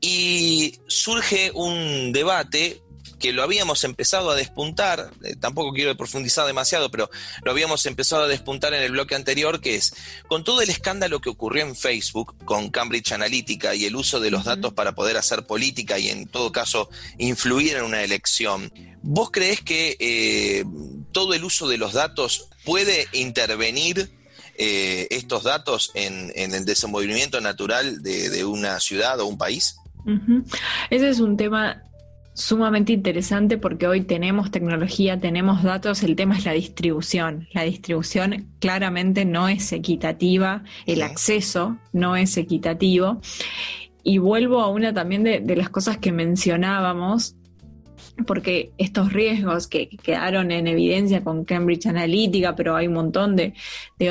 Y 0.00 0.78
surge 0.86 1.50
un 1.54 2.12
debate 2.12 2.82
que 3.22 3.32
lo 3.32 3.44
habíamos 3.44 3.84
empezado 3.84 4.32
a 4.32 4.34
despuntar, 4.34 5.12
eh, 5.22 5.36
tampoco 5.36 5.72
quiero 5.72 5.96
profundizar 5.96 6.44
demasiado, 6.44 6.90
pero 6.90 7.08
lo 7.44 7.52
habíamos 7.52 7.86
empezado 7.86 8.24
a 8.24 8.28
despuntar 8.28 8.74
en 8.74 8.82
el 8.82 8.90
bloque 8.90 9.14
anterior, 9.14 9.60
que 9.60 9.76
es 9.76 9.94
con 10.26 10.42
todo 10.42 10.60
el 10.60 10.68
escándalo 10.68 11.20
que 11.20 11.30
ocurrió 11.30 11.62
en 11.62 11.76
Facebook 11.76 12.34
con 12.44 12.70
Cambridge 12.70 13.12
Analytica 13.12 13.76
y 13.76 13.84
el 13.84 13.94
uso 13.94 14.18
de 14.18 14.32
los 14.32 14.44
datos 14.44 14.74
para 14.74 14.96
poder 14.96 15.16
hacer 15.16 15.46
política 15.46 16.00
y 16.00 16.08
en 16.08 16.26
todo 16.26 16.50
caso 16.50 16.90
influir 17.16 17.76
en 17.76 17.84
una 17.84 18.02
elección. 18.02 18.72
¿Vos 19.02 19.30
crees 19.30 19.60
que 19.60 19.96
eh, 20.00 20.64
todo 21.12 21.32
el 21.32 21.44
uso 21.44 21.68
de 21.68 21.78
los 21.78 21.92
datos 21.92 22.48
puede 22.64 23.06
intervenir 23.12 24.10
eh, 24.58 25.06
estos 25.10 25.44
datos 25.44 25.92
en, 25.94 26.32
el 26.34 26.64
desenvolvimiento 26.64 27.40
natural 27.40 28.02
de, 28.02 28.44
una 28.44 28.80
ciudad 28.80 29.20
o 29.20 29.26
un 29.26 29.38
país? 29.38 29.76
Ese 30.90 31.08
es 31.08 31.20
un 31.20 31.36
tema 31.36 31.84
sumamente 32.34 32.92
interesante 32.92 33.58
porque 33.58 33.86
hoy 33.86 34.02
tenemos 34.02 34.50
tecnología, 34.50 35.20
tenemos 35.20 35.62
datos, 35.62 36.02
el 36.02 36.16
tema 36.16 36.36
es 36.36 36.44
la 36.44 36.52
distribución. 36.52 37.48
La 37.52 37.62
distribución 37.62 38.48
claramente 38.58 39.24
no 39.24 39.48
es 39.48 39.72
equitativa, 39.72 40.64
el 40.86 41.02
acceso 41.02 41.76
no 41.92 42.16
es 42.16 42.36
equitativo. 42.36 43.20
Y 44.02 44.18
vuelvo 44.18 44.60
a 44.60 44.68
una 44.68 44.92
también 44.92 45.22
de 45.22 45.56
las 45.56 45.68
cosas 45.68 45.98
que 45.98 46.10
mencionábamos, 46.10 47.36
porque 48.24 48.72
estos 48.78 49.12
riesgos 49.12 49.66
que, 49.66 49.88
quedaron 49.88 50.50
en 50.50 50.66
evidencia 50.66 51.22
con 51.22 51.44
Cambridge 51.44 51.86
Analytica, 51.86 52.54
pero 52.54 52.76
hay 52.76 52.88
un 52.88 52.94
montón 52.94 53.36
de, 53.36 53.54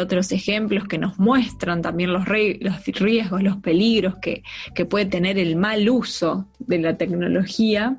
otros 0.02 0.32
ejemplos 0.32 0.88
que 0.88 0.98
nos 0.98 1.20
muestran 1.20 1.82
también 1.82 2.14
los, 2.14 2.24
los 2.26 2.86
riesgos, 2.86 3.44
los 3.44 3.58
peligros 3.58 4.16
que, 4.22 4.44
puede 4.90 5.06
tener 5.06 5.38
el 5.38 5.58
mal 5.58 5.88
uso 5.90 6.48
de 6.60 6.80
la 6.80 6.98
tecnología, 6.98 7.98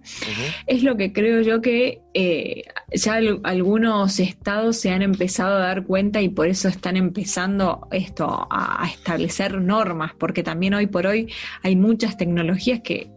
es 0.67 0.83
lo 0.83 0.97
que 0.97 1.13
creo 1.13 1.43
yo 1.43 1.61
que 1.61 2.01
eh, 2.15 2.65
ya 2.93 3.21
algunos 3.45 4.21
estados 4.21 4.79
se 4.79 4.91
han 4.91 5.03
empezado 5.03 5.57
a 5.57 5.61
dar 5.61 5.85
cuenta 5.85 6.21
y 6.21 6.29
por 6.29 6.49
eso 6.49 6.69
están 6.69 6.97
empezando 6.97 7.87
esto 7.93 8.49
a 8.51 8.89
establecer 8.89 9.61
normas, 9.61 10.13
porque 10.19 10.43
también 10.43 10.75
hoy 10.75 10.87
por 10.87 11.07
hoy 11.07 11.33
hay 11.63 11.77
muchas 11.77 12.17
tecnologías 12.17 12.81
que 12.81 13.11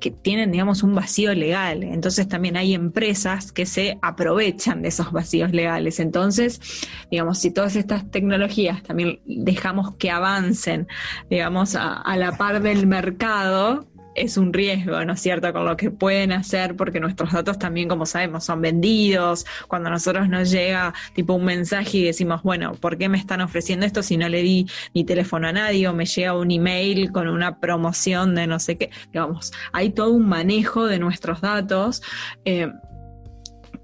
que 0.00 0.10
tienen, 0.10 0.52
digamos, 0.52 0.82
un 0.82 0.94
vacío 0.94 1.34
legal. 1.34 1.82
Entonces 1.82 2.28
también 2.28 2.56
hay 2.56 2.74
empresas 2.74 3.52
que 3.52 3.66
se 3.66 3.98
aprovechan 4.02 4.82
de 4.82 4.88
esos 4.88 5.12
vacíos 5.12 5.52
legales. 5.52 6.00
Entonces, 6.00 6.60
digamos, 7.10 7.38
si 7.38 7.50
todas 7.50 7.76
estas 7.76 8.10
tecnologías 8.10 8.82
también 8.82 9.20
dejamos 9.24 9.94
que 9.96 10.10
avancen, 10.10 10.88
digamos, 11.30 11.74
a 11.74 12.16
la 12.16 12.36
par 12.36 12.62
del 12.62 12.86
mercado, 12.86 13.86
es 14.14 14.36
un 14.36 14.52
riesgo, 14.52 15.04
¿no 15.04 15.12
es 15.12 15.20
cierto?, 15.20 15.52
con 15.52 15.64
lo 15.64 15.76
que 15.76 15.90
pueden 15.90 16.32
hacer, 16.32 16.76
porque 16.76 17.00
nuestros 17.00 17.32
datos 17.32 17.58
también, 17.58 17.88
como 17.88 18.06
sabemos, 18.06 18.44
son 18.44 18.60
vendidos. 18.60 19.46
Cuando 19.68 19.88
a 19.88 19.92
nosotros 19.92 20.28
nos 20.28 20.50
llega 20.50 20.94
tipo 21.14 21.34
un 21.34 21.44
mensaje 21.44 21.98
y 21.98 22.04
decimos, 22.04 22.42
bueno, 22.42 22.72
¿por 22.74 22.98
qué 22.98 23.08
me 23.08 23.18
están 23.18 23.40
ofreciendo 23.40 23.86
esto 23.86 24.02
si 24.02 24.16
no 24.16 24.28
le 24.28 24.42
di 24.42 24.66
mi 24.94 25.04
teléfono 25.04 25.48
a 25.48 25.52
nadie 25.52 25.88
o 25.88 25.94
me 25.94 26.06
llega 26.06 26.36
un 26.36 26.50
email 26.50 27.12
con 27.12 27.28
una 27.28 27.58
promoción 27.58 28.34
de 28.34 28.46
no 28.46 28.58
sé 28.58 28.76
qué? 28.76 28.90
Digamos, 29.12 29.52
hay 29.72 29.90
todo 29.90 30.10
un 30.10 30.28
manejo 30.28 30.86
de 30.86 30.98
nuestros 30.98 31.40
datos. 31.40 32.02
Eh, 32.44 32.72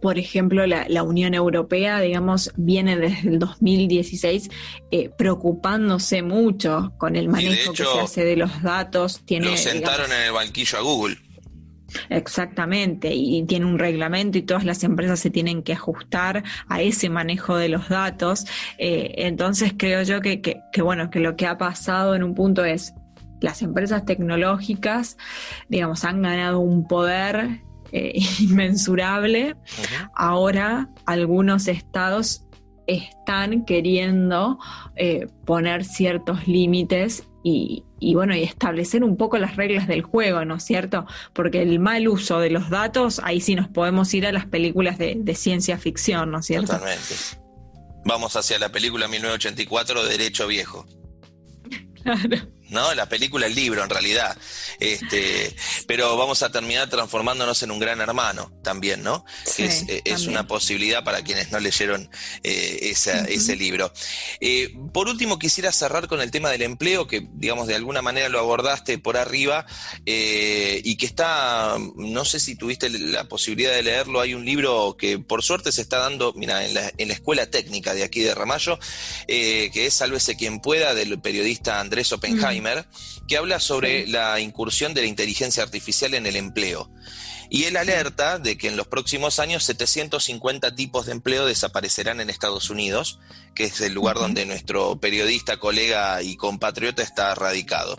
por 0.05 0.19
ejemplo, 0.19 0.67
la, 0.67 1.03
Unión 1.03 1.33
Europea, 1.33 1.99
digamos, 1.99 2.53
viene 2.59 2.99
desde 2.99 3.27
el 3.27 3.39
2016 3.39 4.51
eh, 4.91 5.09
preocupándose 5.17 6.23
mucho 6.23 6.93
con 6.99 7.17
el 7.17 7.31
manejo 7.31 7.73
que 7.73 7.85
se 7.85 8.01
hace 8.01 8.23
de 8.23 8.37
los 8.37 8.63
datos. 8.63 9.23
Tiene, 9.25 9.47
lo 9.47 9.57
sentaron 9.57 10.13
en 10.13 10.27
el 10.27 10.33
banquillo 10.33 10.77
a 10.77 10.83
Google. 10.83 11.17
Exactamente, 12.11 13.15
y 13.15 13.45
tiene 13.45 13.65
un 13.65 13.79
reglamento 13.79 14.37
y 14.37 14.43
todas 14.43 14.67
las 14.67 14.85
empresas 14.85 15.21
se 15.21 15.31
tienen 15.31 15.63
que 15.63 15.73
ajustar 15.73 16.45
a 16.69 16.83
ese 16.83 17.09
manejo 17.09 17.57
de 17.57 17.71
los 17.71 17.89
datos. 17.89 18.45
Eh, 18.77 19.15
entonces 19.17 19.73
creo 19.75 20.03
yo 20.03 20.21
que, 20.21 20.43
que, 20.43 20.83
bueno, 20.83 21.09
que 21.09 21.21
lo 21.21 21.35
que 21.35 21.47
ha 21.47 21.57
pasado 21.57 22.15
en 22.15 22.25
un 22.25 22.35
punto 22.35 22.63
es 22.63 22.93
las 23.41 23.63
empresas 23.63 24.05
tecnológicas, 24.05 25.17
digamos, 25.71 26.05
han 26.05 26.21
ganado 26.21 26.61
un 26.61 26.87
poder 26.87 27.63
eh, 27.95 28.13
inmensurable. 28.41 29.55
Ahora 30.15 30.91
algunos 31.07 31.69
estados 31.69 32.45
están 32.87 33.65
queriendo 33.65 34.59
eh, 34.97 35.29
poner 35.47 35.85
ciertos 35.85 36.47
límites 36.47 37.25
y, 37.47 37.85
bueno, 38.15 38.35
y 38.35 38.43
establecer 38.43 39.05
un 39.05 39.19
poco 39.19 39.37
las 39.39 39.57
reglas 39.57 39.87
del 39.87 40.03
juego, 40.03 40.45
¿no 40.47 40.57
es 40.57 40.65
cierto? 40.65 41.07
Porque 41.35 41.63
el 41.63 41.79
mal 41.79 42.09
uso 42.09 42.41
de 42.41 42.51
los 42.51 42.71
datos, 42.71 43.21
ahí 43.23 43.41
sí 43.41 43.55
nos 43.55 43.69
podemos 43.69 44.13
ir 44.15 44.27
a 44.27 44.33
las 44.33 44.47
películas 44.47 44.97
de, 44.97 45.15
de 45.19 45.35
ciencia 45.35 45.77
ficción, 45.79 46.31
¿no 46.31 46.39
es 46.39 46.47
cierto? 46.47 46.73
Totalmente. 46.73 47.15
Vamos 48.07 48.35
hacia 48.37 48.59
la 48.59 48.71
película 48.71 49.09
1984, 49.09 50.05
Derecho 50.05 50.47
Viejo. 50.47 50.87
Claro. 52.03 52.54
¿No? 52.75 52.93
La 52.95 53.09
película, 53.09 53.47
el 53.47 53.55
libro 53.55 53.83
en 53.83 53.89
realidad. 53.89 54.37
Este, 54.81 55.55
pero 55.87 56.17
vamos 56.17 56.43
a 56.43 56.51
terminar 56.51 56.91
transformándonos 56.91 57.63
en 57.63 57.71
un 57.71 57.79
gran 57.79 58.01
hermano 58.01 58.53
también, 58.63 59.03
¿no? 59.03 59.25
es, 59.57 59.85
eh, 59.89 60.03
es, 60.05 60.27
una 60.27 60.47
posibilidad 60.47 61.05
para 61.05 61.23
quienes 61.23 61.53
no 61.53 61.61
leyeron 61.61 62.11
eh, 62.43 62.93
ese 62.93 63.57
libro. 63.57 63.93
Eh, 64.41 64.75
por 64.93 65.09
último, 65.09 65.39
quisiera 65.39 65.71
cerrar 65.73 66.09
con 66.09 66.21
el 66.21 66.31
tema 66.31 66.51
del 66.51 66.63
empleo, 66.63 67.07
que 67.07 67.27
digamos 67.35 67.69
de 67.69 67.77
alguna 67.77 68.03
manera 68.03 68.29
lo 68.29 68.41
abordaste 68.41 68.99
por 68.99 69.17
arriba 69.17 69.65
y 70.05 70.97
que 70.97 71.07
está, 71.07 71.77
no 71.97 72.25
sé 72.25 72.41
si 72.41 72.57
tuviste 72.57 72.91
la 72.91 73.25
posibilidad 73.29 73.73
de 73.73 73.83
leerlo, 73.83 74.21
hay 74.21 74.35
un 74.35 74.45
libro 74.45 74.97
que 74.99 75.19
por 75.19 75.43
suerte 75.43 75.71
se 75.71 75.83
está 75.83 75.99
dando, 75.99 76.33
mira, 76.35 76.65
en 76.67 76.75
la, 76.75 76.93
en 76.99 77.09
la 77.09 77.15
escuela 77.15 77.47
técnica 77.47 77.95
de 77.95 78.03
aquí 78.03 78.21
de 78.21 78.35
Ramallo, 78.35 78.79
que 79.27 79.87
es 79.87 79.95
Sálvese 79.95 80.37
quien 80.37 80.61
pueda, 80.61 80.95
del 80.95 81.21
periodista 81.21 81.79
Andrés 81.79 82.13
Oppenheimer 82.13 82.64
que 83.29 83.37
habla 83.37 83.61
sobre 83.61 84.07
la 84.07 84.41
incursión 84.41 84.95
de 84.95 85.03
la 85.03 85.07
inteligencia 85.07 85.63
artificial 85.63 86.15
en 86.15 86.27
el 86.27 86.37
empleo. 86.37 86.91
Y 87.51 87.65
él 87.65 87.77
alerta 87.77 88.39
de 88.39 88.57
que 88.57 88.69
en 88.69 88.77
los 88.77 88.87
próximos 88.87 89.39
años 89.39 89.65
750 89.65 90.75
tipos 90.75 91.07
de 91.07 91.13
empleo 91.13 91.47
desaparecerán 91.47 92.21
en 92.21 92.31
Estados 92.31 92.71
Unidos, 92.71 93.21
que 93.55 93.65
es 93.65 93.81
el 93.81 93.93
lugar 93.93 94.17
donde 94.17 94.47
nuestro 94.47 94.99
periodista, 94.99 95.59
colega 95.59 96.23
y 96.23 96.37
compatriota 96.37 97.03
está 97.03 97.35
radicado. 97.35 97.99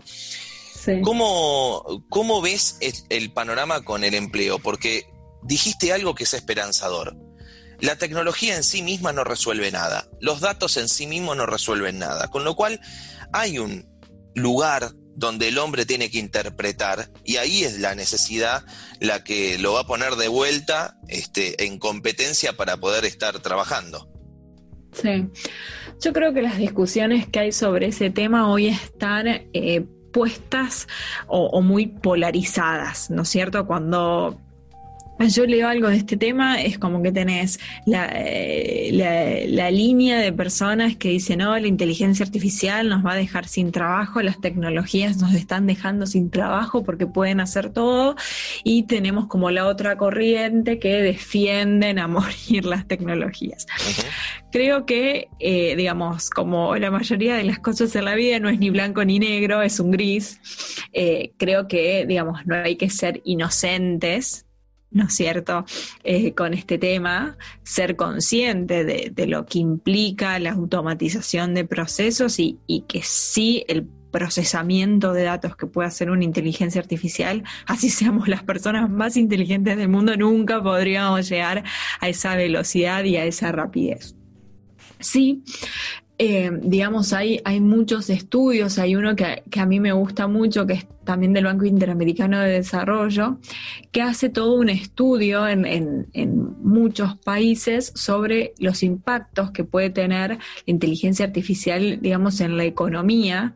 ¿Cómo, 1.02 2.04
¿Cómo, 2.08 2.40
ves 2.40 2.78
el 3.08 3.32
panorama 3.32 3.82
con 3.82 4.04
el 4.04 4.14
empleo? 4.14 4.60
Porque 4.60 5.08
dijiste 5.42 5.92
algo 5.92 6.14
que 6.14 6.24
es 6.24 6.34
esperanzador. 6.34 7.16
La 7.80 7.96
tecnología 7.96 8.56
en 8.56 8.62
sí 8.62 8.82
misma 8.82 9.12
no 9.12 9.24
resuelve 9.24 9.70
nada, 9.70 10.08
los 10.20 10.40
datos 10.40 10.76
en 10.76 10.88
sí 10.88 11.06
mismos 11.06 11.36
no 11.36 11.44
resuelven 11.44 11.98
nada, 11.98 12.28
con 12.28 12.44
lo 12.44 12.54
cual 12.54 12.80
hay 13.32 13.58
un 13.58 13.86
lugar 14.36 14.92
donde 15.16 15.48
el 15.48 15.58
hombre 15.58 15.86
tiene 15.86 16.10
que 16.10 16.18
interpretar 16.18 17.10
y 17.24 17.38
ahí 17.38 17.64
es 17.64 17.80
la 17.80 17.94
necesidad 17.94 18.64
la 19.00 19.24
que 19.24 19.58
lo 19.58 19.72
va 19.72 19.80
a 19.80 19.86
poner 19.86 20.14
de 20.16 20.28
vuelta 20.28 20.98
este, 21.08 21.64
en 21.64 21.78
competencia 21.78 22.56
para 22.56 22.76
poder 22.76 23.04
estar 23.04 23.40
trabajando. 23.40 24.08
Sí, 24.92 25.28
yo 26.00 26.12
creo 26.12 26.32
que 26.32 26.42
las 26.42 26.58
discusiones 26.58 27.26
que 27.26 27.40
hay 27.40 27.52
sobre 27.52 27.86
ese 27.88 28.10
tema 28.10 28.50
hoy 28.50 28.68
están 28.68 29.26
eh, 29.26 29.86
puestas 30.12 30.86
o, 31.26 31.46
o, 31.46 31.60
muy 31.60 31.86
polarizadas, 31.86 33.10
¿no 33.10 33.22
es 33.22 33.28
cierto? 33.28 33.66
Cuando 33.66 34.45
yo 35.28 35.46
leo 35.46 35.68
algo 35.68 35.88
de 35.88 35.96
este 35.96 36.16
tema, 36.16 36.60
es 36.60 36.78
como 36.78 37.02
que 37.02 37.12
tenés 37.12 37.58
eh, 37.86 38.90
la, 38.92 39.64
la, 39.64 39.70
línea 39.70 40.18
de 40.18 40.32
personas 40.32 40.96
que 40.96 41.08
dicen, 41.08 41.38
no, 41.38 41.58
la 41.58 41.66
inteligencia 41.66 42.24
artificial 42.24 42.88
nos 42.88 43.04
va 43.04 43.12
a 43.12 43.16
dejar 43.16 43.48
sin 43.48 43.72
trabajo, 43.72 44.22
las 44.22 44.40
tecnologías 44.40 45.18
nos 45.18 45.34
están 45.34 45.66
dejando 45.66 46.06
sin 46.06 46.30
trabajo 46.30 46.84
porque 46.84 47.06
pueden 47.06 47.40
hacer 47.40 47.70
todo, 47.70 48.16
y 48.64 48.84
tenemos 48.84 49.26
como 49.26 49.50
la 49.50 49.66
otra 49.66 49.96
corriente 49.96 50.78
que 50.78 51.02
defienden 51.02 51.98
a 51.98 52.06
morir 52.08 52.64
las 52.64 52.86
tecnologías. 52.86 53.66
Creo 54.52 54.86
que, 54.86 55.28
eh, 55.38 55.76
digamos, 55.76 56.30
como 56.30 56.76
la 56.76 56.90
mayoría 56.90 57.36
de 57.36 57.44
las 57.44 57.58
cosas 57.58 57.94
en 57.96 58.04
la 58.04 58.14
vida 58.14 58.38
no 58.38 58.48
es 58.48 58.58
ni 58.58 58.70
blanco 58.70 59.04
ni 59.04 59.18
negro, 59.18 59.62
es 59.62 59.80
un 59.80 59.90
gris, 59.90 60.40
eh, 60.92 61.32
creo 61.36 61.68
que, 61.68 62.06
digamos, 62.06 62.46
no 62.46 62.56
hay 62.56 62.76
que 62.76 62.88
ser 62.88 63.20
inocentes 63.24 64.45
¿no 64.90 65.06
es 65.06 65.14
cierto?, 65.14 65.64
con 66.36 66.54
este 66.54 66.78
tema, 66.78 67.36
ser 67.62 67.96
consciente 67.96 68.84
de, 68.84 69.26
lo 69.26 69.46
que 69.46 69.58
implica 69.58 70.38
la 70.38 70.52
automatización 70.52 71.54
de 71.54 71.64
procesos 71.64 72.38
y, 72.38 72.58
que 72.88 73.02
sí 73.02 73.64
el 73.68 73.88
procesamiento 74.10 75.12
de 75.12 75.24
datos 75.24 75.56
que 75.56 75.66
puede 75.66 75.88
hacer 75.88 76.10
una 76.10 76.24
inteligencia 76.24 76.80
artificial, 76.80 77.42
así 77.66 77.90
seamos 77.90 78.28
las 78.28 78.42
personas 78.42 78.88
más 78.88 79.16
inteligentes 79.16 79.76
del 79.76 79.88
mundo, 79.88 80.16
nunca 80.16 80.62
podríamos 80.62 81.28
llegar 81.28 81.64
a 82.00 82.08
esa 82.08 82.36
velocidad 82.36 83.04
y 83.04 83.16
a 83.16 83.24
esa 83.24 83.52
rapidez. 83.52 84.14
Sí, 84.98 85.42
eh, 86.18 86.50
digamos, 86.62 87.12
hay, 87.12 87.40
hay 87.44 87.60
muchos 87.60 88.08
estudios, 88.08 88.78
hay 88.78 88.96
uno 88.96 89.14
que, 89.14 89.42
a 89.54 89.66
mí 89.66 89.80
me 89.80 89.92
gusta 89.92 90.26
mucho, 90.26 90.66
que 90.66 90.72
es 90.74 90.86
también 91.04 91.34
del 91.34 91.44
Banco 91.44 91.66
Interamericano 91.66 92.40
de 92.40 92.52
Desarrollo, 92.52 93.38
que 93.92 94.00
hace 94.00 94.30
todo 94.30 94.54
un 94.54 94.70
estudio 94.70 95.46
en, 95.46 96.06
muchos 96.62 97.16
países 97.18 97.92
sobre 97.94 98.54
los 98.58 98.82
impactos 98.82 99.50
que 99.50 99.64
puede 99.64 99.90
tener 99.90 100.30
la 100.30 100.38
inteligencia 100.64 101.26
artificial, 101.26 102.00
digamos, 102.00 102.40
en 102.40 102.56
la 102.56 102.64
economía, 102.64 103.54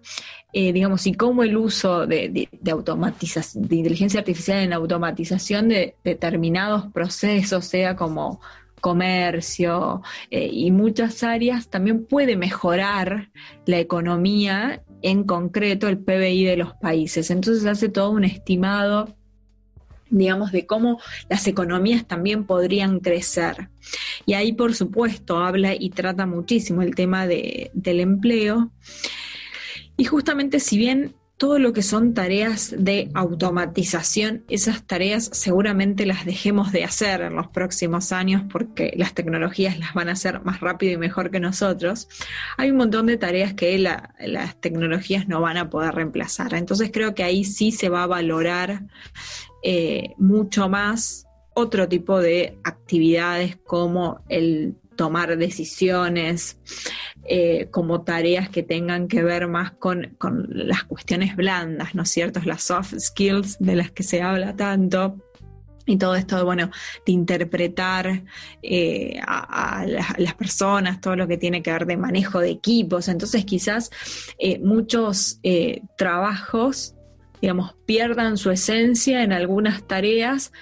eh, 0.52 0.72
digamos, 0.72 1.06
y 1.06 1.14
cómo 1.14 1.42
el 1.42 1.56
uso 1.56 2.06
de, 2.06 2.28
de, 2.28 2.48
de 2.60 3.76
inteligencia 3.76 4.20
artificial 4.20 4.58
en 4.58 4.72
automatización 4.72 5.68
de 5.68 5.96
determinados 6.04 6.92
procesos, 6.92 7.64
sea 7.64 7.96
como 7.96 8.40
comercio 8.80 10.02
eh, 10.30 10.48
y 10.52 10.70
muchas 10.70 11.22
áreas, 11.22 11.68
también 11.68 12.06
puede 12.06 12.36
mejorar 12.36 13.30
la 13.66 13.78
economía, 13.78 14.82
en 15.02 15.24
concreto 15.24 15.88
el 15.88 15.98
PBI 15.98 16.44
de 16.44 16.56
los 16.56 16.74
países. 16.74 17.30
Entonces 17.30 17.64
hace 17.66 17.88
todo 17.88 18.10
un 18.10 18.24
estimado 18.24 19.14
digamos, 20.10 20.50
de 20.50 20.66
cómo 20.66 21.00
las 21.28 21.46
economías 21.46 22.04
también 22.04 22.44
podrían 22.44 22.98
crecer. 22.98 23.70
Y 24.26 24.34
ahí, 24.34 24.52
por 24.52 24.74
supuesto, 24.74 25.38
habla 25.38 25.74
y 25.78 25.90
trata 25.90 26.26
muchísimo 26.26 26.82
el 26.82 26.96
tema 26.96 27.28
de, 27.28 27.70
del 27.74 28.00
empleo. 28.00 28.72
Y 29.96 30.04
justamente 30.04 30.58
si 30.58 30.76
bien 30.76 31.14
todo 31.40 31.58
lo 31.58 31.72
que 31.72 31.80
son 31.80 32.12
tareas 32.12 32.74
de 32.76 33.10
automatización, 33.14 34.44
esas 34.50 34.86
tareas 34.86 35.30
seguramente 35.32 36.04
las 36.04 36.26
dejemos 36.26 36.70
de 36.70 36.84
hacer 36.84 37.22
en 37.22 37.34
los 37.34 37.48
próximos 37.48 38.12
años 38.12 38.42
porque 38.52 38.92
las 38.98 39.14
tecnologías 39.14 39.78
las 39.78 39.94
van 39.94 40.10
a 40.10 40.12
hacer 40.12 40.44
más 40.44 40.60
rápido 40.60 40.92
y 40.92 40.96
mejor 40.98 41.30
que 41.30 41.40
nosotros. 41.40 42.08
Hay 42.58 42.70
un 42.70 42.76
montón 42.76 43.06
de 43.06 43.16
tareas 43.16 43.54
que 43.54 43.78
las 43.78 44.60
tecnologías 44.60 45.28
no 45.28 45.40
van 45.40 45.56
a 45.56 45.70
poder 45.70 45.94
reemplazar. 45.94 46.52
Entonces 46.52 46.90
creo 46.92 47.14
que 47.14 47.24
ahí 47.24 47.44
sí 47.44 47.72
se 47.72 47.88
va 47.88 48.02
a 48.02 48.06
valorar 48.06 48.82
eh, 49.62 50.12
mucho 50.18 50.68
más 50.68 51.24
otro 51.54 51.88
tipo 51.88 52.20
de 52.20 52.58
actividades 52.64 53.56
como 53.56 54.20
el 54.28 54.76
tomar 55.00 55.38
decisiones, 55.38 56.58
eh, 57.24 57.68
como 57.70 58.02
tareas 58.02 58.50
que 58.50 58.62
tengan 58.62 59.08
que 59.08 59.22
ver 59.22 59.48
más 59.48 59.70
con, 59.70 60.18
las 60.50 60.84
cuestiones 60.84 61.36
blandas, 61.36 61.94
¿no 61.94 62.02
es 62.02 62.10
cierto? 62.10 62.38
Las 62.44 62.64
soft 62.64 62.92
skills 62.98 63.56
de 63.60 63.76
las 63.76 63.90
que 63.92 64.02
se 64.02 64.20
habla 64.20 64.54
tanto. 64.54 65.16
Y 65.86 65.96
todo 65.96 66.16
esto, 66.16 66.44
bueno, 66.44 66.70
de 67.06 67.12
interpretar 67.12 68.24
eh, 68.62 69.18
a, 69.26 69.86
las 70.18 70.34
personas, 70.34 71.00
todo 71.00 71.16
lo 71.16 71.26
que 71.26 71.38
tiene 71.38 71.62
que 71.62 71.72
ver 71.72 71.86
de 71.86 71.96
manejo 71.96 72.38
de 72.38 72.50
equipos. 72.50 73.08
Entonces, 73.08 73.46
quizás 73.46 73.90
eh, 74.38 74.58
muchos 74.58 75.40
trabajos, 75.96 76.94
digamos, 77.40 77.74
pierdan 77.86 78.36
su 78.36 78.50
esencia 78.50 79.22
en 79.22 79.32
algunas 79.32 79.82
tareas, 79.88 80.52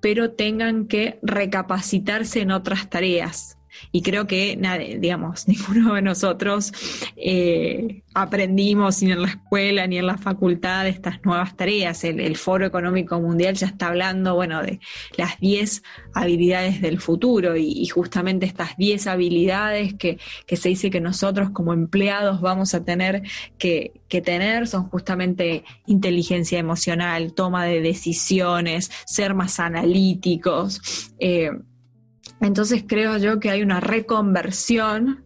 pero 0.00 0.30
tengan 0.30 0.86
que 0.86 1.18
recapacitarse 1.20 2.40
en 2.40 2.52
otras 2.52 2.88
tareas. 2.88 3.58
Y 3.90 4.02
creo 4.02 4.26
que, 4.26 4.56
nadie, 4.56 4.98
digamos, 4.98 5.48
ninguno 5.48 5.94
de 5.94 6.02
nosotros 6.02 6.72
eh, 7.16 8.02
aprendimos 8.14 9.02
ni 9.02 9.12
en 9.12 9.22
la 9.22 9.28
escuela 9.28 9.86
ni 9.86 9.98
en 9.98 10.06
la 10.06 10.18
facultad 10.18 10.86
estas 10.86 11.24
nuevas 11.24 11.56
tareas. 11.56 12.04
El, 12.04 12.36
Foro 12.36 12.66
Económico 12.66 13.20
Mundial 13.20 13.54
ya 13.54 13.66
está 13.66 13.88
hablando, 13.88 14.34
bueno, 14.34 14.62
de 14.62 14.80
las 15.16 15.38
10 15.40 15.82
habilidades 16.14 16.80
del 16.80 17.00
futuro 17.00 17.56
y, 17.56 17.86
justamente 17.86 18.46
estas 18.46 18.76
10 18.76 19.06
habilidades 19.06 19.94
que, 19.94 20.18
se 20.56 20.68
dice 20.68 20.90
que 20.90 21.00
nosotros 21.00 21.50
como 21.50 21.72
empleados 21.72 22.40
vamos 22.40 22.74
a 22.74 22.84
tener 22.84 23.22
que, 23.58 23.92
tener 24.08 24.68
son 24.68 24.88
justamente 24.90 25.64
inteligencia 25.86 26.58
emocional, 26.58 27.32
toma 27.32 27.64
de 27.64 27.80
decisiones, 27.80 28.90
ser 29.06 29.34
más 29.34 29.58
analíticos. 29.58 31.12
Eh, 31.18 31.50
entonces 32.42 32.84
creo 32.86 33.16
yo 33.18 33.40
que 33.40 33.50
hay 33.50 33.62
una 33.62 33.80
reconversión 33.80 35.24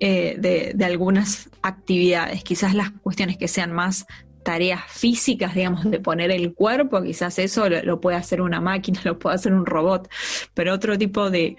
eh, 0.00 0.72
de, 0.74 0.84
algunas 0.84 1.50
actividades, 1.62 2.44
quizás 2.44 2.74
las 2.74 2.90
cuestiones 2.90 3.36
que 3.36 3.48
sean 3.48 3.72
más 3.72 4.06
tareas 4.44 4.82
físicas, 4.88 5.54
digamos, 5.54 5.90
de 5.90 5.98
poner 5.98 6.30
el 6.30 6.54
cuerpo, 6.54 7.02
quizás 7.02 7.38
eso 7.38 7.68
lo, 7.68 8.00
puede 8.00 8.16
hacer 8.16 8.40
una 8.40 8.60
máquina, 8.60 9.00
lo 9.04 9.18
puede 9.18 9.36
hacer 9.36 9.52
un 9.52 9.66
robot, 9.66 10.08
pero 10.52 10.74
otro 10.74 10.96
tipo 10.98 11.30
de, 11.30 11.56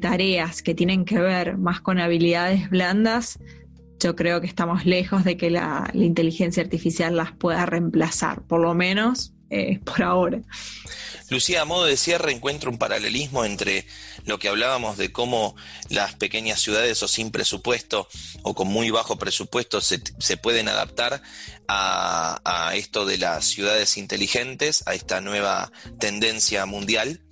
tareas 0.00 0.62
que 0.62 0.74
tienen 0.74 1.04
que 1.04 1.18
ver 1.18 1.58
más 1.58 1.80
con 1.80 1.98
habilidades 1.98 2.70
blandas, 2.70 3.38
yo 3.98 4.16
creo 4.16 4.40
que 4.40 4.46
estamos 4.46 4.86
lejos 4.86 5.24
de 5.24 5.36
que 5.36 5.50
la, 5.50 5.90
inteligencia 5.92 6.62
artificial 6.62 7.16
las 7.16 7.32
pueda 7.32 7.66
reemplazar, 7.66 8.42
por 8.42 8.60
lo 8.60 8.74
menos 8.74 9.34
eh, 9.52 9.78
por 9.84 10.02
ahora. 10.02 10.40
Lucía, 11.28 11.62
a 11.62 11.64
modo 11.64 11.84
de 11.84 11.96
cierre, 11.96 12.32
encuentro 12.32 12.70
un 12.70 12.78
paralelismo 12.78 13.44
entre 13.44 13.86
lo 14.24 14.38
que 14.38 14.48
hablábamos 14.48 14.96
de 14.96 15.12
cómo 15.12 15.54
las 15.90 16.14
pequeñas 16.14 16.60
ciudades 16.60 17.02
o 17.02 17.08
sin 17.08 17.30
presupuesto 17.30 18.08
o 18.42 18.54
con 18.54 18.68
muy 18.68 18.90
bajo 18.90 19.18
presupuesto 19.18 19.80
se, 19.80 19.98
pueden 20.38 20.68
adaptar 20.68 21.22
a, 21.68 22.72
esto 22.74 23.04
de 23.04 23.18
las 23.18 23.44
ciudades 23.44 23.96
inteligentes, 23.98 24.82
a 24.86 24.94
esta 24.94 25.20
nueva 25.20 25.70
tendencia 25.98 26.64
mundial, 26.64 27.22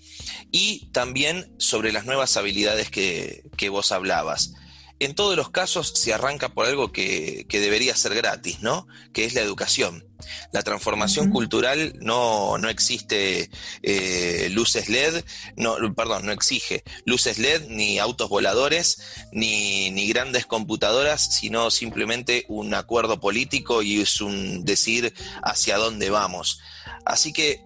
y 0.52 0.90
también 0.92 1.54
sobre 1.58 1.92
las 1.92 2.04
nuevas 2.04 2.36
habilidades 2.36 2.90
que, 2.90 3.44
que 3.56 3.70
vos 3.70 3.92
hablabas 3.92 4.52
en 5.00 5.14
todos 5.14 5.34
los 5.34 5.50
casos 5.50 5.92
se 5.96 6.12
arranca 6.12 6.50
por 6.50 6.66
algo 6.66 6.92
que, 6.92 7.46
debería 7.50 7.96
ser 7.96 8.14
gratis, 8.14 8.60
¿no? 8.60 8.86
Que 9.12 9.24
es 9.24 9.34
la 9.34 9.40
educación. 9.40 10.06
La 10.52 10.62
transformación 10.62 11.30
cultural 11.30 11.94
no, 12.00 12.56
existe 12.68 13.50
eh, 13.82 14.48
luces 14.52 14.90
LED, 14.90 15.24
no, 15.56 15.76
perdón, 15.94 16.26
no 16.26 16.32
exige 16.32 16.84
luces 17.06 17.38
LED, 17.38 17.68
ni 17.68 17.98
autos 17.98 18.28
voladores, 18.28 19.00
ni, 19.32 19.90
ni 19.90 20.06
grandes 20.06 20.44
computadoras, 20.44 21.34
sino 21.34 21.70
simplemente 21.70 22.44
un 22.48 22.74
acuerdo 22.74 23.18
político 23.18 23.80
y 23.80 24.02
es 24.02 24.20
un 24.20 24.66
decir 24.66 25.14
hacia 25.42 25.78
dónde 25.78 26.10
vamos. 26.10 26.60
Así 27.06 27.32
que 27.32 27.64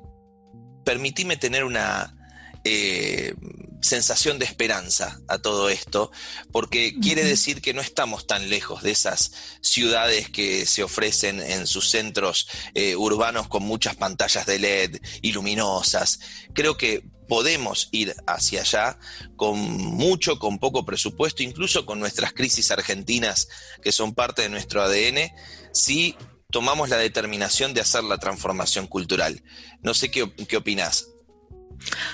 permitime 0.85 1.37
tener 1.37 1.65
una, 1.65 2.15
eh, 2.65 3.35
sensación 3.83 4.39
de 4.39 4.47
esperanza 4.47 5.21
a 5.29 5.39
todo 5.39 5.69
esto, 5.69 6.11
porque 6.51 6.99
quiere 7.01 7.23
decir 7.23 7.61
que 7.61 7.75
no 7.75 7.83
estamos 7.83 8.27
tan 8.27 8.49
lejos 8.49 8.83
de 8.83 8.91
esas 8.91 9.33
ciudades 9.61 10.31
que 10.31 10.65
se 10.65 10.83
ofrecen 10.83 11.41
en 11.41 11.67
sus 11.67 11.91
centros 11.91 12.49
eh, 12.75 12.97
urbanos 12.97 13.49
con 13.49 13.63
muchas 13.63 13.97
pantallas 13.97 14.47
de 14.47 14.59
LED 14.59 15.01
y 15.21 15.33
luminosas. 15.33 16.21
Creo 16.55 16.79
que 16.79 17.05
podemos 17.29 17.89
ir 17.93 18.15
hacia 18.27 18.63
allá 18.63 18.99
con 19.37 19.59
mucho, 19.59 20.39
con 20.39 20.59
poco 20.59 20.85
presupuesto, 20.85 21.43
incluso 21.43 21.85
con 21.85 22.01
nuestras 22.01 22.33
crisis 22.33 22.71
argentinas 22.71 23.49
que 23.83 23.93
son 23.93 24.15
parte 24.15 24.43
de 24.43 24.49
nuestro 24.49 24.83
ADN, 24.83 25.31
si 25.73 26.17
tomamos 26.51 26.89
la 26.89 26.97
determinación 26.97 27.75
de 27.75 27.81
hacer 27.81 28.05
la 28.05 28.19
transformación 28.19 28.87
cultural. 28.87 29.43
No 29.83 29.93
sé 29.93 30.11
qué, 30.11 30.33
qué 30.49 30.57
opinás. 30.57 31.09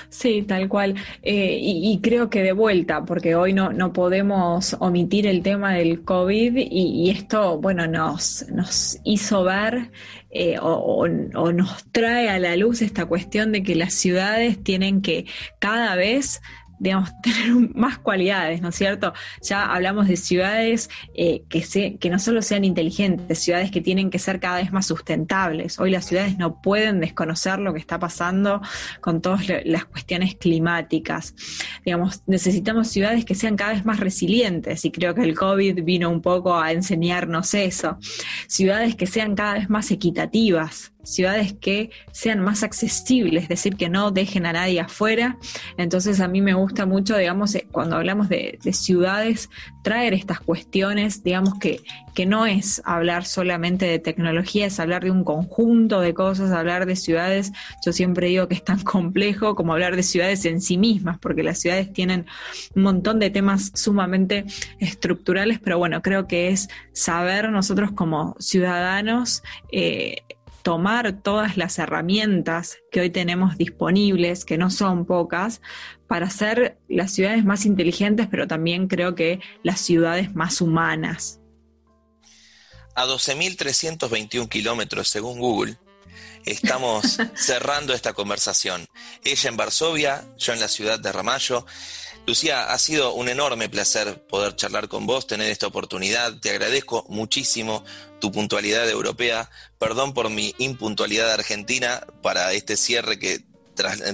Sí, 0.09 0.43
tal 0.43 0.67
cual. 0.67 0.95
Eh, 1.21 1.57
y, 1.61 1.99
creo 2.01 2.29
que 2.29 2.43
de 2.43 2.51
vuelta, 2.51 3.05
porque 3.05 3.35
hoy 3.35 3.53
no, 3.53 3.71
no 3.71 3.93
podemos 3.93 4.75
omitir 4.79 5.27
el 5.27 5.41
tema 5.41 5.73
del 5.73 6.03
COVID 6.03 6.57
y, 6.57 7.09
esto, 7.09 7.59
bueno, 7.59 7.87
nos, 7.87 8.45
nos 8.49 8.97
hizo 9.03 9.43
ver 9.43 9.91
eh, 10.29 10.57
o, 10.59 11.05
o, 11.35 11.51
nos 11.51 11.83
trae 11.91 12.29
a 12.29 12.39
la 12.39 12.55
luz 12.55 12.81
esta 12.81 13.05
cuestión 13.05 13.51
de 13.51 13.63
que 13.63 13.75
las 13.75 13.93
ciudades 13.93 14.63
tienen 14.63 15.01
que 15.01 15.25
cada 15.59 15.95
vez 15.95 16.41
digamos, 16.81 17.11
tener 17.21 17.75
más 17.75 17.99
cualidades, 17.99 18.61
¿no 18.61 18.69
es 18.69 18.75
cierto? 18.75 19.13
Ya 19.41 19.71
hablamos 19.71 20.07
de 20.07 20.17
ciudades 20.17 20.89
eh, 21.13 21.43
que, 21.47 21.61
se, 21.61 21.97
que 21.97 22.09
no 22.09 22.17
solo 22.17 22.41
sean 22.41 22.65
inteligentes, 22.65 23.39
ciudades 23.39 23.69
que 23.69 23.81
tienen 23.81 24.09
que 24.09 24.17
ser 24.17 24.39
cada 24.39 24.57
vez 24.57 24.73
más 24.73 24.87
sustentables. 24.87 25.79
Hoy 25.79 25.91
las 25.91 26.05
ciudades 26.05 26.39
no 26.39 26.59
pueden 26.59 26.99
desconocer 26.99 27.59
lo 27.59 27.71
que 27.73 27.79
está 27.79 27.99
pasando 27.99 28.61
con 28.99 29.21
todas 29.21 29.45
las 29.63 29.85
cuestiones 29.85 30.35
climáticas. 30.35 31.35
Digamos, 31.85 32.23
necesitamos 32.25 32.87
ciudades 32.87 33.25
que 33.25 33.35
sean 33.35 33.55
cada 33.55 33.73
vez 33.73 33.85
más 33.85 33.99
resilientes 33.99 34.83
y 34.83 34.91
creo 34.91 35.13
que 35.13 35.21
el 35.21 35.35
COVID 35.35 35.83
vino 35.83 36.09
un 36.09 36.21
poco 36.21 36.59
a 36.59 36.71
enseñarnos 36.71 37.53
eso. 37.53 37.99
Ciudades 38.47 38.95
que 38.95 39.05
sean 39.05 39.35
cada 39.35 39.53
vez 39.53 39.69
más 39.69 39.91
equitativas 39.91 40.90
ciudades 41.03 41.53
que 41.53 41.89
sean 42.11 42.39
más 42.39 42.63
accesibles, 42.63 43.43
es 43.43 43.49
decir, 43.49 43.75
que 43.75 43.89
no 43.89 44.11
dejen 44.11 44.45
a 44.45 44.53
nadie 44.53 44.79
afuera. 44.79 45.37
Entonces 45.77 46.19
a 46.19 46.27
mí 46.27 46.41
me 46.41 46.53
gusta 46.53 46.85
mucho, 46.85 47.17
digamos, 47.17 47.55
eh, 47.55 47.67
cuando 47.71 47.95
hablamos 47.95 48.29
de, 48.29 48.59
ciudades, 48.71 49.49
traer 49.83 50.13
estas 50.13 50.39
cuestiones, 50.39 51.23
digamos 51.23 51.59
que, 51.59 51.81
que 52.15 52.25
no 52.25 52.45
es 52.45 52.81
hablar 52.85 53.25
solamente 53.25 53.85
de 53.85 53.99
tecnología, 53.99 54.67
es 54.67 54.79
hablar 54.79 55.03
de 55.03 55.11
un 55.11 55.23
conjunto 55.23 55.99
de 55.99 56.13
cosas, 56.13 56.51
hablar 56.51 56.85
de 56.85 56.95
ciudades, 56.95 57.51
yo 57.85 57.91
siempre 57.91 58.27
digo 58.27 58.47
que 58.47 58.55
es 58.55 58.63
tan 58.63 58.79
complejo 58.83 59.55
como 59.55 59.73
hablar 59.73 59.95
de 59.95 60.03
ciudades 60.03 60.45
en 60.45 60.61
sí 60.61 60.77
mismas, 60.77 61.17
porque 61.19 61.43
las 61.43 61.59
ciudades 61.59 61.91
tienen 61.91 62.25
un 62.75 62.83
montón 62.83 63.19
de 63.19 63.29
temas 63.29 63.71
sumamente 63.75 64.45
estructurales, 64.79 65.59
pero 65.59 65.77
bueno, 65.77 66.01
creo 66.01 66.27
que 66.27 66.49
es 66.49 66.69
saber 66.93 67.49
nosotros 67.49 67.91
como 67.91 68.35
ciudadanos, 68.39 69.43
eh, 69.71 70.23
tomar 70.61 71.21
todas 71.21 71.57
las 71.57 71.79
herramientas 71.79 72.77
que 72.91 73.01
hoy 73.01 73.09
tenemos 73.09 73.57
disponibles, 73.57 74.45
que 74.45 74.57
no 74.57 74.69
son 74.69 75.05
pocas, 75.05 75.61
para 76.07 76.27
hacer 76.27 76.77
las 76.89 77.13
ciudades 77.13 77.45
más 77.45 77.65
inteligentes, 77.65 78.27
pero 78.29 78.47
también 78.47 78.87
creo 78.87 79.15
que 79.15 79.39
las 79.63 79.81
ciudades 79.81 80.35
más 80.35 80.61
humanas. 80.61 81.39
A 82.95 83.05
12.321 83.05 84.49
kilómetros, 84.49 85.07
según 85.07 85.39
Google, 85.39 85.77
estamos 86.45 87.17
cerrando 87.35 87.93
esta 87.93 88.13
conversación. 88.13 88.85
Ella 89.23 89.49
en 89.49 89.57
Varsovia, 89.57 90.25
yo 90.37 90.53
en 90.53 90.59
la 90.59 90.67
ciudad 90.67 90.99
de 90.99 91.11
Ramallo. 91.11 91.65
Lucía, 92.27 92.71
ha 92.71 92.77
sido 92.77 93.13
un 93.13 93.29
enorme 93.29 93.67
placer 93.67 94.25
poder 94.27 94.55
charlar 94.55 94.87
con 94.87 95.07
vos, 95.07 95.25
tener 95.25 95.49
esta 95.49 95.67
oportunidad. 95.67 96.39
Te 96.39 96.51
agradezco 96.51 97.05
muchísimo 97.09 97.83
tu 98.19 98.31
puntualidad 98.31 98.87
europea. 98.89 99.49
Perdón 99.79 100.13
por 100.13 100.29
mi 100.29 100.53
impuntualidad 100.59 101.31
argentina 101.31 102.05
para 102.21 102.53
este 102.53 102.77
cierre 102.77 103.17
que 103.17 103.43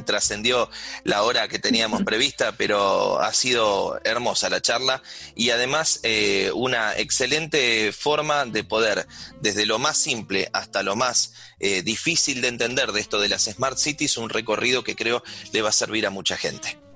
trascendió 0.05 0.69
la 1.03 1.23
hora 1.23 1.47
que 1.47 1.59
teníamos 1.59 2.03
prevista, 2.03 2.53
pero 2.53 3.19
ha 3.19 3.33
sido 3.33 3.99
hermosa 4.03 4.49
la 4.49 4.61
charla 4.61 5.01
y 5.35 5.49
además 5.49 5.99
eh, 6.03 6.51
una 6.53 6.95
excelente 6.97 7.91
forma 7.91 8.45
de 8.45 8.63
poder, 8.63 9.07
desde 9.41 9.65
lo 9.65 9.79
más 9.79 9.97
simple 9.97 10.49
hasta 10.53 10.83
lo 10.83 10.95
más 10.95 11.33
eh, 11.59 11.81
difícil 11.81 12.41
de 12.41 12.47
entender 12.47 12.91
de 12.91 13.01
esto 13.01 13.19
de 13.19 13.29
las 13.29 13.45
Smart 13.45 13.77
Cities, 13.77 14.17
un 14.17 14.29
recorrido 14.29 14.83
que 14.83 14.95
creo 14.95 15.23
le 15.51 15.61
va 15.61 15.69
a 15.69 15.73
servir 15.73 16.05
a 16.05 16.11
mucha 16.11 16.37
gente. 16.37 16.86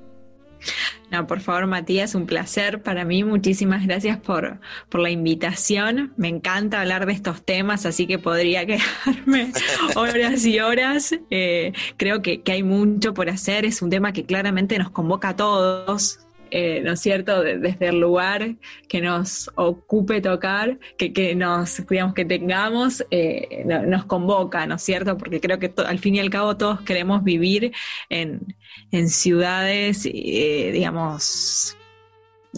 No, 1.11 1.27
por 1.27 1.41
favor, 1.41 1.67
Matías, 1.67 2.15
un 2.15 2.25
placer 2.25 2.81
para 2.81 3.03
mí. 3.03 3.23
Muchísimas 3.23 3.85
gracias 3.85 4.17
por, 4.17 4.59
por 4.89 5.01
la 5.01 5.09
invitación. 5.09 6.13
Me 6.15 6.29
encanta 6.29 6.79
hablar 6.79 7.05
de 7.05 7.13
estos 7.13 7.43
temas, 7.43 7.85
así 7.85 8.07
que 8.07 8.17
podría 8.17 8.65
quedarme 9.05 9.51
horas 9.95 10.45
y 10.45 10.59
horas. 10.59 11.13
Eh, 11.29 11.73
creo 11.97 12.21
que, 12.21 12.41
que 12.41 12.53
hay 12.53 12.63
mucho 12.63 13.13
por 13.13 13.29
hacer. 13.29 13.65
Es 13.65 13.81
un 13.81 13.89
tema 13.89 14.13
que 14.13 14.25
claramente 14.25 14.77
nos 14.77 14.91
convoca 14.91 15.29
a 15.29 15.35
todos 15.35 16.19
eh, 16.51 16.81
¿no 16.83 16.93
es 16.93 16.99
cierto?, 16.99 17.41
desde 17.41 17.87
el 17.87 17.99
lugar 17.99 18.55
que 18.87 19.01
nos 19.01 19.49
ocupe 19.55 20.21
tocar, 20.21 20.77
que, 20.97 21.13
que 21.13 21.33
nos, 21.35 21.85
digamos, 21.87 22.13
que 22.13 22.25
tengamos, 22.25 23.05
eh, 23.09 23.63
nos 23.65 24.05
convoca, 24.05 24.65
¿no 24.67 24.75
es 24.75 24.81
cierto? 24.81 25.17
Porque 25.17 25.39
creo 25.39 25.59
que 25.59 25.73
al 25.85 25.99
fin 25.99 26.15
y 26.15 26.19
al 26.19 26.29
cabo 26.29 26.57
todos 26.57 26.81
queremos 26.81 27.23
vivir 27.23 27.71
en, 28.09 28.55
en 28.91 29.09
ciudades, 29.09 30.05
eh, 30.05 30.71
digamos, 30.73 31.77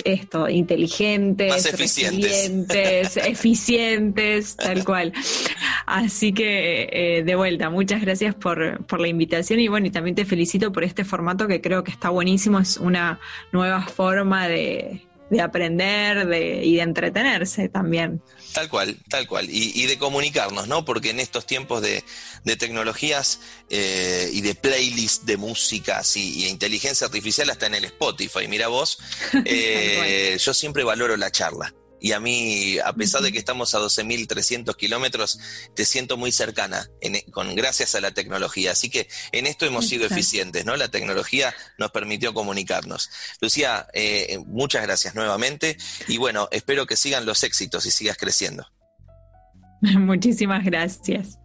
esto, 0.04 0.50
inteligentes, 0.50 1.66
eficientes. 1.66 3.18
eficientes, 3.18 4.56
tal 4.58 4.84
cual. 4.84 5.14
Así 5.86 6.34
que, 6.34 6.90
eh, 6.92 7.24
de 7.24 7.36
vuelta, 7.36 7.70
muchas 7.70 8.02
gracias 8.02 8.36
por, 8.36 8.86
por 8.86 9.00
la 9.00 9.08
invitación 9.08 9.60
y 9.60 9.68
bueno, 9.68 9.88
y 9.88 9.92
también 9.92 10.16
te 10.16 10.26
felicito 10.26 10.72
por 10.72 10.84
este 10.84 11.04
formato 11.04 11.48
que 11.48 11.62
creo 11.62 11.84
que 11.84 11.92
está 11.92 12.10
buenísimo, 12.10 12.60
es 12.60 12.78
una 12.78 13.20
nueva 13.52 13.82
forma 13.82 14.48
de, 14.48 15.02
de 15.34 15.42
aprender 15.42 16.28
de, 16.28 16.64
y 16.64 16.76
de 16.76 16.82
entretenerse 16.82 17.68
también. 17.70 18.22
Tal 18.54 18.70
cual, 18.70 18.98
tal 19.10 19.28
cual. 19.28 19.48
Y, 19.50 19.86
de 19.88 19.98
comunicarnos, 19.98 20.68
¿no? 20.68 20.86
Porque 20.86 21.10
en 21.10 21.20
estos 21.20 21.46
tiempos 21.46 21.82
de, 21.82 22.04
tecnologías 22.58 23.40
eh, 23.70 24.30
y 24.32 24.42
de 24.42 24.54
playlists 24.54 25.26
de 25.26 25.38
músicas 25.38 26.16
y, 26.18 26.48
inteligencia 26.48 27.08
artificial 27.08 27.50
hasta 27.50 27.66
en 27.66 27.76
el 27.76 27.86
Spotify, 27.86 28.48
mira 28.48 28.68
vos, 28.68 29.00
eh, 29.46 30.38
yo 30.40 30.54
siempre 30.54 30.84
valoro 30.84 31.18
la 31.18 31.32
charla 31.32 31.74
y 32.04 32.12
a 32.12 32.20
mí, 32.20 32.80
a 32.80 32.92
pesar 32.92 33.22
de 33.22 33.32
que 33.32 33.38
estamos 33.38 33.74
a 33.74 33.80
12.300 33.80 34.76
kilómetros, 34.76 35.40
te 35.74 35.86
siento 35.86 36.18
muy 36.18 36.34
cercana 36.34 36.90
e, 37.00 37.24
con, 37.32 37.56
gracias 37.56 37.96
a 37.96 38.02
la 38.02 38.12
tecnología. 38.12 38.74
Así 38.74 38.90
que 38.90 39.08
en 39.32 39.48
esto 39.48 39.66
hemos 39.66 39.88
sido 39.88 40.06
eficientes, 40.06 40.66
¿no? 40.66 40.76
La 40.76 40.90
tecnología 40.90 41.56
nos 41.78 41.92
permitió 41.92 42.34
comunicarnos. 42.34 43.10
Lucía, 43.40 43.88
eh, 43.94 44.38
muchas 44.46 44.84
gracias 44.84 45.16
nuevamente 45.16 45.78
y 46.10 46.18
bueno, 46.18 46.50
espero 46.52 46.86
que 46.86 46.98
sigan 46.98 47.26
los 47.26 47.42
éxitos 47.42 47.86
y 47.86 47.92
sigas 47.92 48.18
creciendo. 48.18 48.70
Muchísimas 50.00 50.64
gracias. 50.64 51.40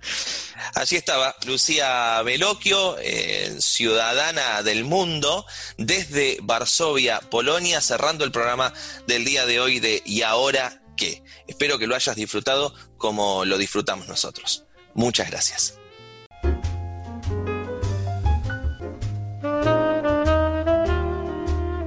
Allí 0.75 0.97
estaba 0.97 1.35
Lucía 1.47 2.23
Veloquio, 2.23 2.97
eh, 3.01 3.57
ciudadana 3.59 4.63
del 4.63 4.85
mundo, 4.85 5.45
desde 5.77 6.39
Varsovia, 6.43 7.21
Polonia, 7.21 7.81
cerrando 7.81 8.25
el 8.25 8.31
programa 8.31 8.73
del 9.07 9.25
día 9.25 9.45
de 9.47 9.61
hoy 9.61 9.81
de 9.81 10.03
¿Y 10.05 10.23
ahora 10.23 10.83
qué? 10.97 11.23
Espero 11.47 11.79
que 11.79 11.87
lo 11.87 11.95
hayas 11.95 12.17
disfrutado 12.17 12.75
como 12.97 13.45
lo 13.45 13.59
disfrutamos 13.59 14.09
nosotros. 14.09 14.65
Muchas 14.95 15.31
gracias. 15.31 15.75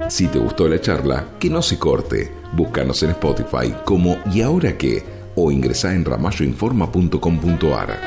Si 0.08 0.26
te 0.28 0.38
gustó 0.38 0.68
la 0.68 0.78
charla, 0.78 1.26
que 1.40 1.48
no 1.48 1.62
se 1.62 1.78
corte. 1.78 2.30
Búscanos 2.52 3.02
en 3.02 3.10
Spotify 3.10 3.74
como 3.86 4.22
¿Y 4.30 4.42
ahora 4.42 4.76
qué? 4.76 5.21
O 5.34 5.50
ingresa 5.50 5.92
en 5.94 6.04
ramalloinforma.com.ar. 6.04 8.00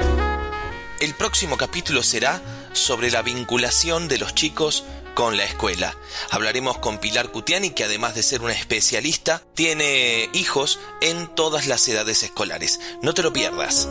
El 0.99 1.13
próximo 1.13 1.57
capítulo 1.57 2.03
será 2.03 2.41
sobre 2.73 3.11
la 3.11 3.21
vinculación 3.21 4.07
de 4.07 4.17
los 4.17 4.33
chicos 4.33 4.85
con 5.13 5.37
la 5.37 5.43
escuela. 5.43 5.95
Hablaremos 6.29 6.77
con 6.77 6.99
Pilar 6.99 7.31
Cutiani, 7.31 7.71
que 7.71 7.83
además 7.83 8.15
de 8.15 8.23
ser 8.23 8.41
una 8.41 8.53
especialista, 8.53 9.41
tiene 9.53 10.29
hijos 10.33 10.79
en 11.01 11.27
todas 11.35 11.67
las 11.67 11.87
edades 11.87 12.23
escolares. 12.23 12.79
No 13.01 13.13
te 13.13 13.23
lo 13.23 13.33
pierdas. 13.33 13.89